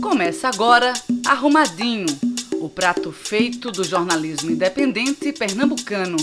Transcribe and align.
Começa 0.00 0.48
agora 0.48 0.92
Arrumadinho, 1.26 2.06
o 2.60 2.68
prato 2.68 3.10
feito 3.10 3.70
do 3.70 3.82
jornalismo 3.82 4.50
independente 4.50 5.32
pernambucano. 5.32 6.16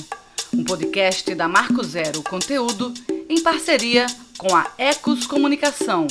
Um 0.53 0.63
podcast 0.63 1.33
da 1.33 1.47
Marco 1.47 1.83
Zero 1.83 2.21
Conteúdo 2.21 2.93
em 3.27 3.41
parceria 3.41 4.05
com 4.37 4.55
a 4.55 4.67
Ecos 4.77 5.25
Comunicação. 5.25 6.07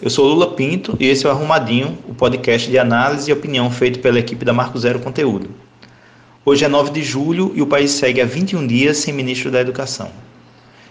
Eu 0.00 0.10
sou 0.10 0.26
Lula 0.26 0.54
Pinto 0.54 0.96
e 1.00 1.06
esse 1.06 1.26
é 1.26 1.28
o 1.28 1.32
Arrumadinho, 1.32 1.98
o 2.06 2.14
podcast 2.14 2.70
de 2.70 2.78
análise 2.78 3.30
e 3.30 3.32
opinião 3.32 3.70
feito 3.70 4.00
pela 4.00 4.18
equipe 4.18 4.44
da 4.44 4.52
Marco 4.52 4.78
Zero 4.78 5.00
Conteúdo. 5.00 5.50
Hoje 6.44 6.64
é 6.64 6.68
9 6.68 6.90
de 6.90 7.02
julho 7.02 7.52
e 7.54 7.62
o 7.62 7.66
país 7.66 7.90
segue 7.92 8.20
há 8.20 8.26
21 8.26 8.66
dias 8.66 8.98
sem 8.98 9.14
ministro 9.14 9.50
da 9.50 9.60
Educação. 9.60 10.10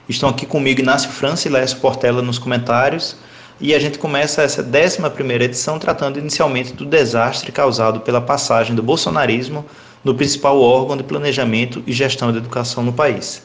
Estão 0.10 0.30
aqui 0.30 0.46
comigo 0.46 0.82
Inácio 0.82 1.10
França 1.10 1.48
e 1.48 1.52
Lécio 1.52 1.80
Portela 1.80 2.22
nos 2.22 2.40
comentários 2.40 3.16
e 3.60 3.74
a 3.74 3.80
gente 3.80 3.98
começa 3.98 4.44
essa 4.44 4.62
11 4.62 5.34
edição 5.44 5.80
tratando 5.80 6.20
inicialmente 6.20 6.74
do 6.74 6.86
desastre 6.86 7.52
causado 7.52 8.00
pela 8.02 8.22
passagem 8.22 8.76
do 8.76 8.84
bolsonarismo 8.84 9.66
no 10.04 10.14
principal 10.14 10.62
órgão 10.62 10.96
de 10.96 11.04
planejamento 11.04 11.84
e 11.88 11.92
gestão 11.92 12.32
da 12.32 12.38
educação 12.38 12.84
no 12.84 12.94
país. 12.94 13.42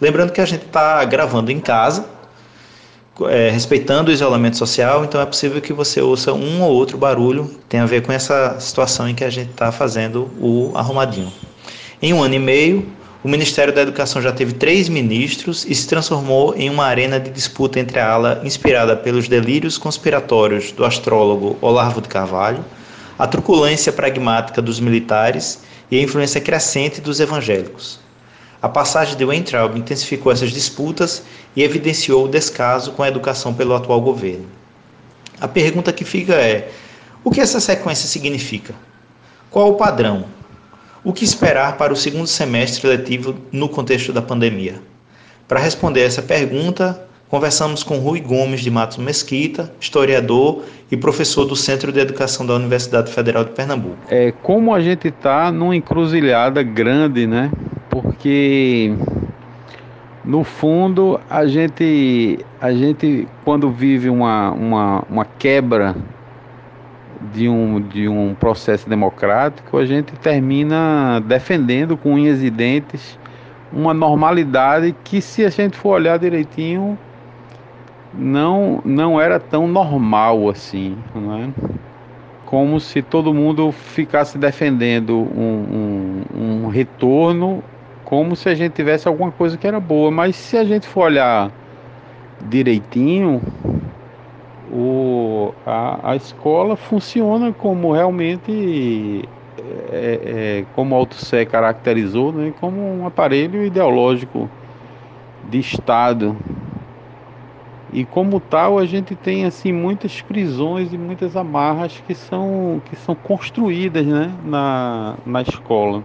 Lembrando 0.00 0.32
que 0.32 0.40
a 0.40 0.44
gente 0.44 0.66
está 0.66 1.04
gravando 1.04 1.52
em 1.52 1.60
casa, 1.60 2.06
é, 3.28 3.50
respeitando 3.50 4.10
o 4.10 4.12
isolamento 4.12 4.56
social, 4.56 5.04
então 5.04 5.20
é 5.20 5.26
possível 5.26 5.60
que 5.60 5.72
você 5.72 6.00
ouça 6.00 6.32
um 6.32 6.62
ou 6.62 6.72
outro 6.72 6.98
barulho, 6.98 7.48
tem 7.68 7.78
a 7.78 7.86
ver 7.86 8.02
com 8.02 8.12
essa 8.12 8.58
situação 8.58 9.08
em 9.08 9.14
que 9.14 9.22
a 9.22 9.30
gente 9.30 9.50
está 9.50 9.70
fazendo 9.70 10.28
o 10.40 10.72
arrumadinho. 10.74 11.32
Em 12.00 12.12
um 12.12 12.20
ano 12.20 12.34
e 12.34 12.38
meio, 12.38 12.92
o 13.24 13.28
Ministério 13.28 13.72
da 13.72 13.82
Educação 13.82 14.20
já 14.20 14.32
teve 14.32 14.52
três 14.52 14.88
ministros 14.88 15.64
e 15.68 15.74
se 15.74 15.86
transformou 15.86 16.56
em 16.56 16.68
uma 16.68 16.84
arena 16.84 17.20
de 17.20 17.30
disputa 17.30 17.78
entre 17.78 18.00
a 18.00 18.10
ala 18.10 18.40
inspirada 18.44 18.96
pelos 18.96 19.28
delírios 19.28 19.78
conspiratórios 19.78 20.72
do 20.72 20.84
astrólogo 20.84 21.56
Olavo 21.60 22.00
de 22.00 22.08
Carvalho, 22.08 22.64
a 23.16 23.24
truculência 23.26 23.92
pragmática 23.92 24.60
dos 24.60 24.80
militares 24.80 25.60
e 25.88 25.98
a 25.98 26.02
influência 26.02 26.40
crescente 26.40 27.00
dos 27.00 27.20
evangélicos. 27.20 28.00
A 28.60 28.68
passagem 28.68 29.16
de 29.16 29.24
Weintraub 29.24 29.76
intensificou 29.76 30.32
essas 30.32 30.50
disputas 30.50 31.22
e 31.54 31.62
evidenciou 31.62 32.24
o 32.24 32.28
descaso 32.28 32.90
com 32.90 33.04
a 33.04 33.08
educação 33.08 33.54
pelo 33.54 33.74
atual 33.74 34.00
governo. 34.00 34.46
A 35.40 35.46
pergunta 35.46 35.92
que 35.92 36.04
fica 36.04 36.34
é: 36.34 36.72
o 37.22 37.30
que 37.30 37.40
essa 37.40 37.60
sequência 37.60 38.08
significa? 38.08 38.74
Qual 39.48 39.70
o 39.70 39.74
padrão? 39.74 40.24
O 41.04 41.12
que 41.12 41.24
esperar 41.24 41.76
para 41.76 41.92
o 41.92 41.96
segundo 41.96 42.28
semestre 42.28 42.88
letivo 42.88 43.34
no 43.50 43.68
contexto 43.68 44.12
da 44.12 44.22
pandemia? 44.22 44.74
Para 45.48 45.58
responder 45.58 46.02
essa 46.02 46.22
pergunta, 46.22 47.08
conversamos 47.28 47.82
com 47.82 47.98
Rui 47.98 48.20
Gomes 48.20 48.60
de 48.60 48.70
Matos 48.70 48.98
Mesquita, 48.98 49.72
historiador 49.80 50.62
e 50.92 50.96
professor 50.96 51.44
do 51.44 51.56
Centro 51.56 51.90
de 51.90 51.98
Educação 51.98 52.46
da 52.46 52.54
Universidade 52.54 53.10
Federal 53.10 53.44
de 53.44 53.50
Pernambuco. 53.50 53.96
É, 54.08 54.32
como 54.44 54.72
a 54.72 54.80
gente 54.80 55.08
está 55.08 55.50
numa 55.50 55.74
encruzilhada 55.74 56.62
grande, 56.62 57.26
né? 57.26 57.50
Porque 57.90 58.94
no 60.24 60.44
fundo 60.44 61.18
a 61.28 61.46
gente, 61.46 62.38
a 62.60 62.72
gente 62.72 63.26
quando 63.44 63.72
vive 63.72 64.08
uma, 64.08 64.52
uma, 64.52 65.04
uma 65.10 65.24
quebra 65.24 65.96
de 67.32 67.48
um, 67.48 67.80
de 67.80 68.08
um 68.08 68.34
processo 68.34 68.88
democrático, 68.88 69.78
a 69.78 69.86
gente 69.86 70.12
termina 70.14 71.20
defendendo 71.20 71.96
com 71.96 72.14
unhas 72.14 72.42
e 72.42 72.50
dentes 72.50 73.18
uma 73.72 73.94
normalidade 73.94 74.94
que, 75.04 75.20
se 75.20 75.44
a 75.44 75.48
gente 75.48 75.76
for 75.76 75.90
olhar 75.90 76.18
direitinho, 76.18 76.98
não, 78.12 78.82
não 78.84 79.20
era 79.20 79.40
tão 79.40 79.66
normal 79.66 80.48
assim, 80.50 80.96
é? 81.14 81.48
Como 82.44 82.78
se 82.78 83.00
todo 83.00 83.32
mundo 83.32 83.72
ficasse 83.72 84.36
defendendo 84.36 85.16
um, 85.16 86.22
um, 86.34 86.64
um 86.64 86.68
retorno, 86.68 87.64
como 88.04 88.36
se 88.36 88.46
a 88.50 88.54
gente 88.54 88.72
tivesse 88.72 89.08
alguma 89.08 89.32
coisa 89.32 89.56
que 89.56 89.66
era 89.66 89.80
boa. 89.80 90.10
Mas 90.10 90.36
se 90.36 90.58
a 90.58 90.64
gente 90.64 90.86
for 90.86 91.04
olhar 91.04 91.50
direitinho, 92.46 93.40
o, 94.72 95.52
a, 95.66 96.12
a 96.12 96.16
escola 96.16 96.76
funciona 96.76 97.52
como 97.52 97.92
realmente 97.92 99.28
é, 99.90 100.20
é, 100.60 100.64
como 100.74 101.06
Sé 101.12 101.44
caracterizou, 101.44 102.32
né, 102.32 102.54
como 102.58 102.80
um 102.80 103.06
aparelho 103.06 103.64
ideológico 103.64 104.48
de 105.48 105.58
Estado. 105.58 106.36
E 107.92 108.06
como 108.06 108.40
tal, 108.40 108.78
a 108.78 108.86
gente 108.86 109.14
tem 109.14 109.44
assim 109.44 109.70
muitas 109.70 110.22
prisões 110.22 110.94
e 110.94 110.98
muitas 110.98 111.36
amarras 111.36 112.02
que 112.06 112.14
são, 112.14 112.80
que 112.86 112.96
são 112.96 113.14
construídas 113.14 114.06
né, 114.06 114.32
na, 114.42 115.16
na 115.26 115.42
escola. 115.42 116.02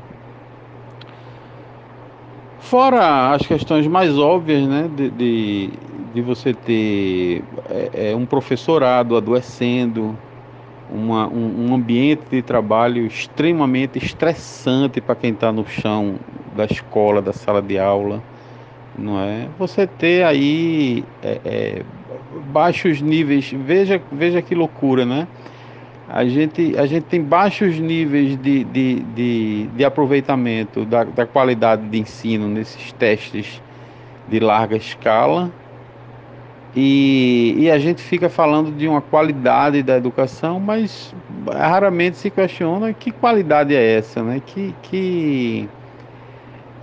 Fora 2.60 3.32
as 3.32 3.48
questões 3.48 3.88
mais 3.88 4.18
óbvias 4.18 4.68
né, 4.68 4.90
de, 4.94 5.10
de, 5.12 5.70
de 6.18 6.22
você 6.24 6.52
ter 6.52 7.44
é, 7.70 8.10
é, 8.10 8.16
um 8.16 8.26
professorado 8.26 9.16
adoecendo, 9.16 10.18
uma, 10.92 11.28
um, 11.28 11.68
um, 11.68 11.76
ambiente 11.76 12.24
de 12.32 12.42
trabalho 12.42 13.06
extremamente 13.06 14.00
estressante 14.04 15.00
para 15.00 15.14
quem 15.14 15.32
está 15.32 15.52
no 15.52 15.68
chão 15.68 16.16
da 16.56 16.66
escola, 16.66 17.22
da 17.22 17.34
sala 17.34 17.62
de 17.62 17.78
aula, 17.78 18.24
não 18.98 19.20
é? 19.20 19.48
Você 19.60 19.86
ter 19.86 20.24
aí 20.24 21.04
é, 21.22 21.40
é, 21.46 21.82
baixos 22.48 23.00
níveis, 23.00 23.54
veja, 23.56 24.02
veja 24.12 24.42
que 24.42 24.56
loucura, 24.56 25.06
né? 25.06 25.28
A 26.10 26.26
gente, 26.26 26.76
a 26.80 26.88
gente 26.88 27.04
tem 27.04 27.22
baixos 27.22 27.78
níveis 27.78 28.42
de, 28.42 28.64
de, 28.64 29.02
de, 29.02 29.68
de 29.68 29.86
aproveitamento 29.86 30.84
da, 30.84 31.04
da 31.04 31.28
qualidade 31.28 31.88
de 31.88 32.00
ensino 32.00 32.48
nesses 32.48 32.92
testes 32.94 33.62
de 34.28 34.40
larga 34.40 34.78
escala 34.78 35.52
e, 36.76 37.56
e, 37.58 37.72
a 37.72 37.80
gente 37.80 38.02
fica 38.02 38.30
falando 38.30 38.72
de 38.72 38.88
uma 38.88 39.02
qualidade 39.02 39.82
da 39.82 39.98
educação, 39.98 40.60
mas 40.60 41.14
raramente 41.52 42.18
se 42.18 42.30
questiona 42.30 42.94
que 42.94 43.10
qualidade 43.10 43.74
é 43.74 43.98
essa, 43.98 44.22
né? 44.22 44.42
Que, 44.46 44.76
que, 44.84 45.70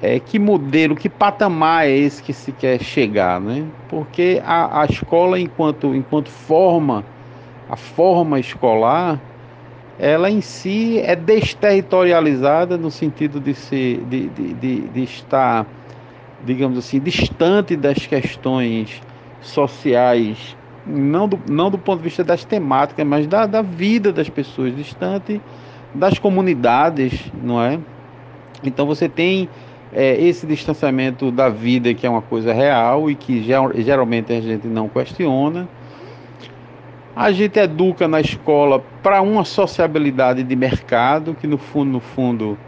é, 0.02 0.18
que 0.18 0.38
modelo, 0.38 0.96
que 0.96 1.08
patamar 1.08 1.86
é 1.86 1.90
esse 1.90 2.22
que 2.22 2.32
se 2.32 2.50
quer 2.50 2.82
chegar, 2.82 3.40
né? 3.40 3.66
Porque 3.88 4.42
a, 4.44 4.82
a 4.82 4.84
escola, 4.86 5.38
enquanto, 5.38 5.94
enquanto 5.94 6.28
forma, 6.28 7.04
a 7.68 7.76
forma 7.76 8.40
escolar, 8.40 9.20
ela 9.98 10.28
em 10.28 10.40
si 10.40 10.98
é 10.98 11.14
desterritorializada 11.14 12.76
no 12.76 12.90
sentido 12.90 13.38
de, 13.38 13.54
ser, 13.54 14.00
de, 14.06 14.28
de, 14.28 14.54
de, 14.54 14.80
de 14.88 15.02
estar, 15.04 15.66
digamos 16.44 16.78
assim, 16.78 16.98
distante 16.98 17.76
das 17.76 18.06
questões 18.06 19.00
sociais, 19.44 20.56
não 20.86 21.28
do, 21.28 21.38
não 21.48 21.70
do 21.70 21.78
ponto 21.78 21.98
de 21.98 22.04
vista 22.04 22.24
das 22.24 22.44
temáticas, 22.44 23.06
mas 23.06 23.26
da, 23.26 23.46
da 23.46 23.62
vida 23.62 24.12
das 24.12 24.28
pessoas, 24.28 24.74
distante 24.74 25.40
das 25.94 26.18
comunidades, 26.18 27.30
não 27.42 27.62
é? 27.62 27.78
Então 28.62 28.86
você 28.86 29.08
tem 29.08 29.48
é, 29.92 30.20
esse 30.20 30.46
distanciamento 30.46 31.30
da 31.30 31.48
vida 31.48 31.94
que 31.94 32.06
é 32.06 32.10
uma 32.10 32.22
coisa 32.22 32.52
real 32.52 33.10
e 33.10 33.14
que 33.14 33.42
geralmente 33.76 34.32
a 34.32 34.40
gente 34.40 34.66
não 34.66 34.88
questiona. 34.88 35.68
A 37.14 37.30
gente 37.30 37.60
educa 37.60 38.08
na 38.08 38.20
escola 38.20 38.82
para 39.02 39.22
uma 39.22 39.44
sociabilidade 39.44 40.42
de 40.42 40.56
mercado 40.56 41.34
que 41.34 41.46
no 41.46 41.56
fundo, 41.56 41.92
no 41.92 42.00
fundo, 42.00 42.58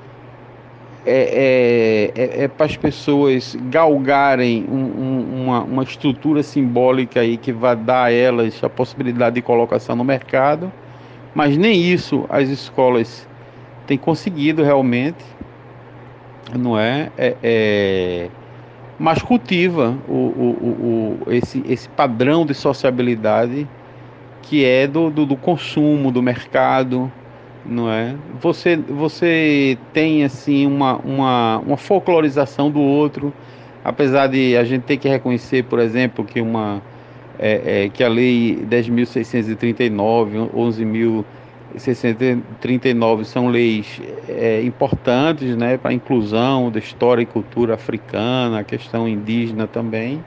é, 1.06 2.12
é, 2.17 2.22
é, 2.22 2.44
é 2.44 2.49
para 2.49 2.67
as 2.67 2.77
pessoas 2.77 3.56
galgarem 3.71 4.67
um, 4.69 4.75
um, 4.75 5.44
uma, 5.44 5.62
uma 5.62 5.83
estrutura 5.84 6.43
simbólica 6.43 7.21
aí 7.21 7.37
que 7.37 7.53
vai 7.53 7.77
dar 7.77 8.05
a 8.05 8.12
elas 8.12 8.62
a 8.62 8.69
possibilidade 8.69 9.37
de 9.37 9.43
colocação 9.43 9.95
no 9.95 10.04
mercado, 10.04 10.72
mas 11.34 11.57
nem 11.57 11.81
isso 11.81 12.27
as 12.28 12.48
escolas 12.48 13.27
têm 13.86 13.97
conseguido 13.97 14.65
realmente, 14.65 15.25
não 16.59 16.78
é? 16.78 17.10
é, 17.16 17.36
é 17.42 18.28
mas 18.98 19.21
cultiva 19.21 19.95
o, 20.09 20.13
o, 20.13 21.19
o, 21.28 21.33
esse, 21.33 21.63
esse 21.69 21.89
padrão 21.91 22.47
de 22.47 22.54
sociabilidade 22.54 23.69
que 24.42 24.65
é 24.65 24.86
do, 24.86 25.10
do, 25.10 25.27
do 25.27 25.36
consumo, 25.36 26.10
do 26.10 26.22
mercado, 26.22 27.13
não 27.68 27.91
é? 27.91 28.15
Você, 28.41 28.77
você 28.77 29.77
tem 29.92 30.24
assim 30.24 30.66
uma, 30.66 30.97
uma, 30.97 31.59
uma 31.59 31.77
folclorização 31.77 32.71
do 32.71 32.80
outro, 32.80 33.33
apesar 33.84 34.28
de 34.28 34.57
a 34.57 34.65
gente 34.65 34.83
ter 34.83 34.97
que 34.97 35.09
reconhecer, 35.09 35.65
por 35.65 35.78
exemplo, 35.78 36.24
que 36.24 36.41
uma 36.41 36.83
é, 37.39 37.84
é, 37.84 37.89
que 37.89 38.03
a 38.03 38.09
lei 38.09 38.57
10.639, 38.68 40.51
11.639 41.77 43.24
são 43.24 43.48
leis 43.48 44.01
é, 44.28 44.62
importantes, 44.62 45.54
né, 45.57 45.77
para 45.77 45.91
a 45.91 45.95
inclusão 45.95 46.71
da 46.71 46.78
história 46.78 47.22
e 47.22 47.27
cultura 47.27 47.74
africana, 47.74 48.60
a 48.60 48.65
questão 48.65 49.07
indígena 49.09 49.66
também. 49.66 50.24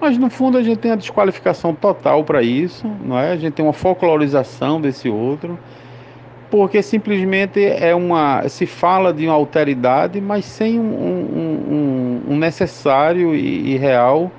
Mas 0.00 0.16
no 0.18 0.28
fundo 0.28 0.58
a 0.58 0.62
gente 0.62 0.78
tem 0.78 0.90
a 0.90 0.96
desqualificação 0.96 1.74
total 1.74 2.24
para 2.24 2.42
isso, 2.42 2.86
não 3.04 3.18
é? 3.18 3.32
A 3.32 3.36
gente 3.36 3.54
tem 3.54 3.64
uma 3.64 3.72
folclorização 3.72 4.80
desse 4.80 5.08
outro, 5.08 5.58
porque 6.50 6.82
simplesmente 6.82 7.64
é 7.64 7.94
uma 7.94 8.48
se 8.48 8.66
fala 8.66 9.12
de 9.12 9.26
uma 9.26 9.34
alteridade, 9.34 10.20
mas 10.20 10.44
sem 10.44 10.78
um, 10.78 10.84
um, 10.84 12.22
um, 12.28 12.36
necessário 12.36 13.34
e, 13.34 13.72
e 13.72 13.76
real 13.76 14.30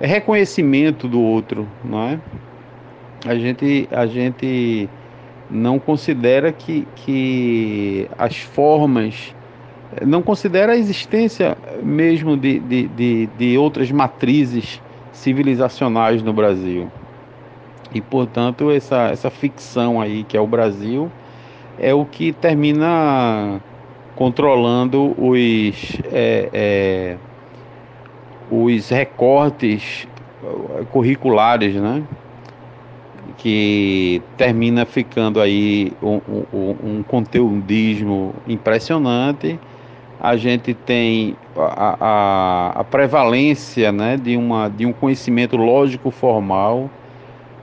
reconhecimento 0.00 1.08
do 1.08 1.20
outro, 1.20 1.66
não 1.84 2.02
é? 2.02 2.20
A 3.24 3.34
gente 3.34 3.88
a 3.90 4.06
gente 4.06 4.88
não 5.50 5.78
considera 5.78 6.52
que, 6.52 6.86
que 6.96 8.08
as 8.18 8.36
formas 8.36 9.34
não 10.04 10.20
considera 10.20 10.72
a 10.72 10.76
existência 10.76 11.56
mesmo 11.82 12.36
de, 12.36 12.58
de, 12.58 12.88
de, 12.88 13.26
de 13.38 13.58
outras 13.58 13.90
matrizes 13.90 14.82
civilizacionais 15.12 16.22
no 16.22 16.32
Brasil. 16.32 16.90
E, 17.94 18.00
portanto, 18.00 18.70
essa, 18.70 19.08
essa 19.08 19.30
ficção 19.30 20.00
aí, 20.00 20.24
que 20.24 20.36
é 20.36 20.40
o 20.40 20.46
Brasil, 20.46 21.10
é 21.78 21.94
o 21.94 22.04
que 22.04 22.32
termina 22.32 23.60
controlando 24.14 25.14
os, 25.18 25.98
é, 26.12 26.48
é, 26.52 27.16
os 28.50 28.88
recortes 28.88 30.08
curriculares, 30.90 31.74
né? 31.74 32.02
que 33.36 34.22
termina 34.36 34.86
ficando 34.86 35.40
aí 35.40 35.92
um, 36.02 36.20
um, 36.52 36.76
um 36.84 37.02
conteudismo 37.02 38.34
impressionante 38.48 39.58
a 40.20 40.36
gente 40.36 40.72
tem 40.74 41.36
a, 41.56 41.96
a, 42.00 42.80
a, 42.80 42.84
prevalência 42.84 43.92
né, 43.92 44.16
de, 44.16 44.36
uma, 44.36 44.68
de 44.68 44.86
um 44.86 44.92
conhecimento 44.92 45.56
lógico 45.56 46.10
formal 46.10 46.90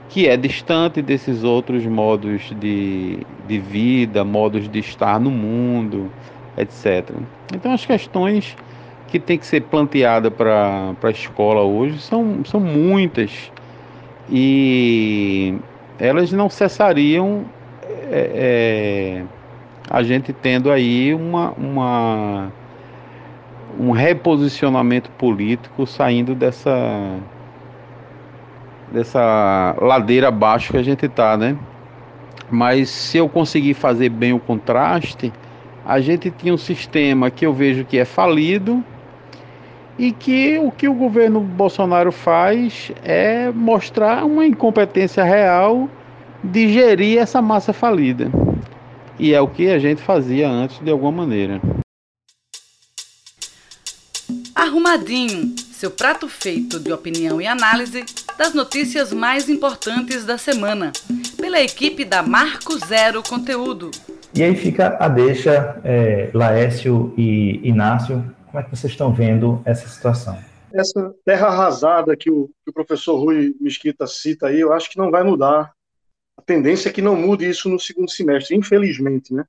que 0.08 0.28
é 0.28 0.36
distante 0.36 1.02
desses 1.02 1.42
outros 1.42 1.84
modos 1.86 2.52
de, 2.60 3.18
de 3.48 3.58
vida, 3.58 4.24
modos 4.24 4.68
de 4.68 4.78
estar 4.78 5.18
no 5.18 5.30
mundo, 5.30 6.10
etc. 6.56 7.10
Então 7.54 7.72
as 7.72 7.84
questões 7.84 8.56
que 9.08 9.18
tem 9.18 9.38
que 9.38 9.46
ser 9.46 9.62
planteada 9.62 10.30
para 10.30 10.94
a 11.02 11.10
escola 11.10 11.62
hoje 11.62 12.00
são, 12.00 12.44
são 12.44 12.60
muitas 12.60 13.50
e 14.30 15.54
elas 15.98 16.32
não 16.32 16.48
cessariam 16.48 17.44
é, 18.10 18.30
é, 18.34 19.24
a 19.90 20.02
gente 20.02 20.32
tendo 20.32 20.70
aí 20.70 21.14
uma, 21.14 21.52
uma, 21.52 22.52
um 23.78 23.90
reposicionamento 23.90 25.10
político 25.12 25.86
saindo 25.86 26.34
dessa, 26.34 27.18
dessa 28.94 29.76
ladeira 29.80 30.28
abaixo 30.28 30.70
que 30.70 30.78
a 30.78 30.82
gente 30.82 31.04
está, 31.04 31.36
né? 31.36 31.56
Mas 32.50 32.88
se 32.88 33.18
eu 33.18 33.28
conseguir 33.28 33.74
fazer 33.74 34.08
bem 34.08 34.32
o 34.32 34.38
contraste, 34.38 35.32
a 35.84 36.00
gente 36.00 36.30
tinha 36.30 36.54
um 36.54 36.58
sistema 36.58 37.30
que 37.30 37.44
eu 37.44 37.52
vejo 37.52 37.84
que 37.84 37.98
é 37.98 38.04
falido 38.04 38.82
e 39.98 40.12
que 40.12 40.58
o 40.58 40.70
que 40.70 40.88
o 40.88 40.94
governo 40.94 41.40
Bolsonaro 41.40 42.12
faz 42.12 42.92
é 43.02 43.50
mostrar 43.50 44.24
uma 44.24 44.46
incompetência 44.46 45.24
real 45.24 45.88
de 46.42 46.72
gerir 46.72 47.18
essa 47.18 47.42
massa 47.42 47.72
falida. 47.72 48.30
E 49.18 49.34
é 49.34 49.40
o 49.40 49.48
que 49.48 49.68
a 49.70 49.78
gente 49.78 50.00
fazia 50.00 50.48
antes 50.48 50.78
de 50.80 50.90
alguma 50.90 51.12
maneira. 51.12 51.60
Arrumadinho, 54.54 55.54
seu 55.72 55.90
prato 55.90 56.28
feito 56.28 56.78
de 56.78 56.92
opinião 56.92 57.40
e 57.40 57.46
análise 57.46 58.04
das 58.36 58.54
notícias 58.54 59.12
mais 59.12 59.48
importantes 59.48 60.24
da 60.24 60.36
semana, 60.38 60.92
pela 61.36 61.60
equipe 61.60 62.04
da 62.04 62.22
Marco 62.22 62.78
Zero 62.78 63.22
Conteúdo. 63.22 63.90
E 64.34 64.42
aí 64.42 64.56
fica 64.56 64.96
a 64.98 65.08
deixa, 65.08 65.80
é, 65.84 66.30
Laércio 66.34 67.14
e 67.16 67.60
Inácio, 67.66 68.24
como 68.46 68.60
é 68.60 68.62
que 68.62 68.70
vocês 68.70 68.92
estão 68.92 69.12
vendo 69.12 69.62
essa 69.64 69.88
situação? 69.88 70.38
Essa 70.72 71.14
terra 71.24 71.48
arrasada 71.48 72.16
que 72.16 72.30
o, 72.30 72.50
que 72.64 72.70
o 72.70 72.72
professor 72.72 73.16
Rui 73.16 73.54
Mesquita 73.60 74.06
cita 74.06 74.48
aí, 74.48 74.60
eu 74.60 74.72
acho 74.72 74.90
que 74.90 74.98
não 74.98 75.10
vai 75.10 75.22
mudar 75.22 75.72
a 76.36 76.42
tendência 76.42 76.88
é 76.88 76.92
que 76.92 77.02
não 77.02 77.16
mude 77.16 77.48
isso 77.48 77.68
no 77.68 77.78
segundo 77.78 78.10
semestre, 78.10 78.56
infelizmente, 78.56 79.32
né? 79.32 79.44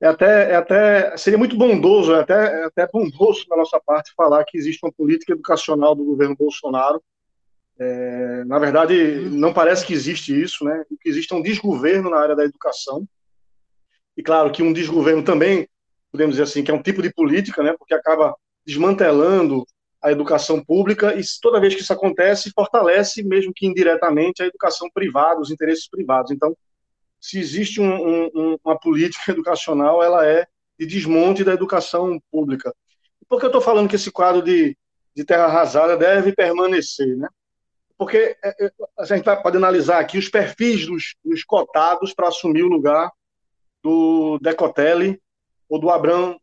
É 0.00 0.06
até, 0.06 0.52
é 0.52 0.56
até 0.56 1.16
seria 1.16 1.38
muito 1.38 1.56
bondoso, 1.56 2.12
é 2.14 2.20
até, 2.20 2.62
é 2.62 2.64
até 2.66 2.86
bondoso 2.86 3.46
da 3.48 3.56
nossa 3.56 3.80
parte 3.80 4.12
falar 4.16 4.44
que 4.44 4.56
existe 4.56 4.84
uma 4.84 4.92
política 4.92 5.32
educacional 5.32 5.94
do 5.94 6.04
governo 6.04 6.36
Bolsonaro. 6.36 7.02
É, 7.78 8.44
na 8.44 8.58
verdade, 8.58 9.20
não 9.30 9.52
parece 9.52 9.86
que 9.86 9.92
existe 9.92 10.38
isso, 10.38 10.64
né? 10.64 10.84
O 10.90 10.96
que 10.96 11.08
existe 11.08 11.32
é 11.32 11.36
um 11.36 11.42
desgoverno 11.42 12.10
na 12.10 12.18
área 12.18 12.34
da 12.34 12.44
educação. 12.44 13.06
E 14.16 14.22
claro 14.22 14.50
que 14.50 14.62
um 14.62 14.72
desgoverno 14.72 15.22
também, 15.22 15.68
podemos 16.10 16.34
dizer 16.34 16.42
assim, 16.42 16.64
que 16.64 16.70
é 16.70 16.74
um 16.74 16.82
tipo 16.82 17.00
de 17.00 17.12
política, 17.12 17.62
né? 17.62 17.74
Porque 17.78 17.94
acaba 17.94 18.34
desmantelando 18.66 19.64
a 20.02 20.10
educação 20.10 20.62
pública 20.62 21.18
e 21.18 21.22
toda 21.40 21.60
vez 21.60 21.74
que 21.74 21.82
isso 21.82 21.92
acontece, 21.92 22.52
fortalece, 22.54 23.22
mesmo 23.22 23.52
que 23.54 23.66
indiretamente, 23.66 24.42
a 24.42 24.46
educação 24.46 24.88
privada, 24.92 25.40
os 25.40 25.50
interesses 25.50 25.88
privados. 25.88 26.32
Então, 26.32 26.56
se 27.20 27.38
existe 27.38 27.80
um, 27.80 28.26
um, 28.34 28.56
uma 28.64 28.78
política 28.78 29.30
educacional, 29.32 30.02
ela 30.02 30.26
é 30.26 30.46
de 30.78 30.86
desmonte 30.86 31.44
da 31.44 31.52
educação 31.52 32.20
pública. 32.30 32.72
Por 33.28 33.38
que 33.38 33.44
eu 33.44 33.48
estou 33.48 33.60
falando 33.60 33.88
que 33.88 33.96
esse 33.96 34.10
quadro 34.10 34.42
de, 34.42 34.76
de 35.14 35.24
terra 35.24 35.44
arrasada 35.44 35.96
deve 35.96 36.32
permanecer? 36.32 37.16
Né? 37.16 37.28
Porque 37.98 38.36
é, 38.42 38.66
é, 38.66 38.70
a 38.96 39.04
gente 39.04 39.24
pode 39.42 39.56
analisar 39.56 39.98
aqui 39.98 40.16
os 40.16 40.28
perfis 40.28 40.86
dos, 40.86 41.16
dos 41.24 41.42
cotados 41.42 42.14
para 42.14 42.28
assumir 42.28 42.62
o 42.62 42.68
lugar 42.68 43.10
do 43.82 44.38
Decotelli 44.40 45.20
ou 45.68 45.80
do 45.80 45.90
Abraham 45.90 46.38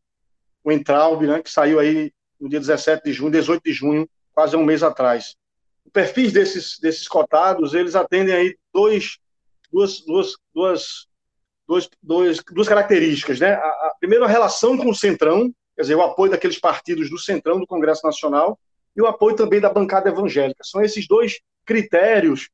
Weintraub, 0.66 1.26
né, 1.26 1.42
que 1.42 1.50
saiu 1.50 1.80
aí 1.80 2.12
no 2.40 2.50
dia 2.50 2.60
17 2.60 3.06
de 3.06 3.14
junho, 3.14 3.32
18 3.32 3.64
de 3.64 3.72
junho, 3.72 4.10
quase 4.34 4.58
um 4.58 4.66
mês 4.66 4.84
atrás. 4.84 5.38
O 5.86 5.90
perfil 5.90 6.30
desses, 6.30 6.78
desses 6.80 7.08
cotados, 7.08 7.74
eles 7.74 7.96
atendem 7.96 8.36
aí 8.36 8.58
dois, 8.74 9.18
duas, 9.72 10.02
duas, 10.02 10.34
duas, 10.54 11.08
duas, 11.66 11.90
duas, 12.04 12.44
duas 12.52 12.68
características, 12.68 13.40
né? 13.40 13.54
A, 13.54 13.68
a, 13.68 13.96
primeiro, 13.98 14.26
a 14.26 14.28
relação 14.28 14.78
com 14.78 14.90
o 14.90 14.96
Centrão, 14.96 15.54
quer 15.76 15.84
dizer, 15.84 15.96
o 15.96 16.02
apoio 16.02 16.32
daqueles 16.32 16.60
partidos 16.60 17.10
do 17.10 17.18
Centrão 17.18 17.60
do 17.60 17.68
Congresso 17.68 18.06
Nacional 18.06 18.60
e 18.96 19.02
o 19.02 19.08
apoio 19.08 19.36
também 19.36 19.60
da 19.60 19.70
bancada 19.70 20.10
evangélica. 20.10 20.64
São 20.64 20.82
esses 20.82 21.08
dois 21.08 21.40
critérios 21.66 22.50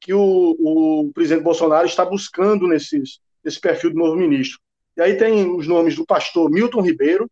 que 0.00 0.14
o, 0.14 0.56
o 0.58 1.12
presidente 1.12 1.42
Bolsonaro 1.42 1.86
está 1.86 2.04
buscando 2.04 2.66
nesses, 2.66 3.20
nesse 3.44 3.60
perfil 3.60 3.90
do 3.90 3.98
novo 3.98 4.16
ministro. 4.16 4.58
E 4.96 5.02
aí 5.02 5.16
tem 5.16 5.50
os 5.54 5.66
nomes 5.66 5.96
do 5.96 6.06
pastor 6.06 6.50
Milton 6.50 6.80
Ribeiro, 6.80 7.30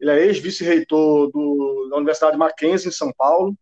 ele 0.00 0.10
é 0.10 0.26
ex-vice-reitor 0.26 1.30
da 1.90 1.96
Universidade 1.96 2.36
Mackenzie, 2.36 2.88
em 2.88 2.92
São 2.92 3.12
Paulo, 3.12 3.54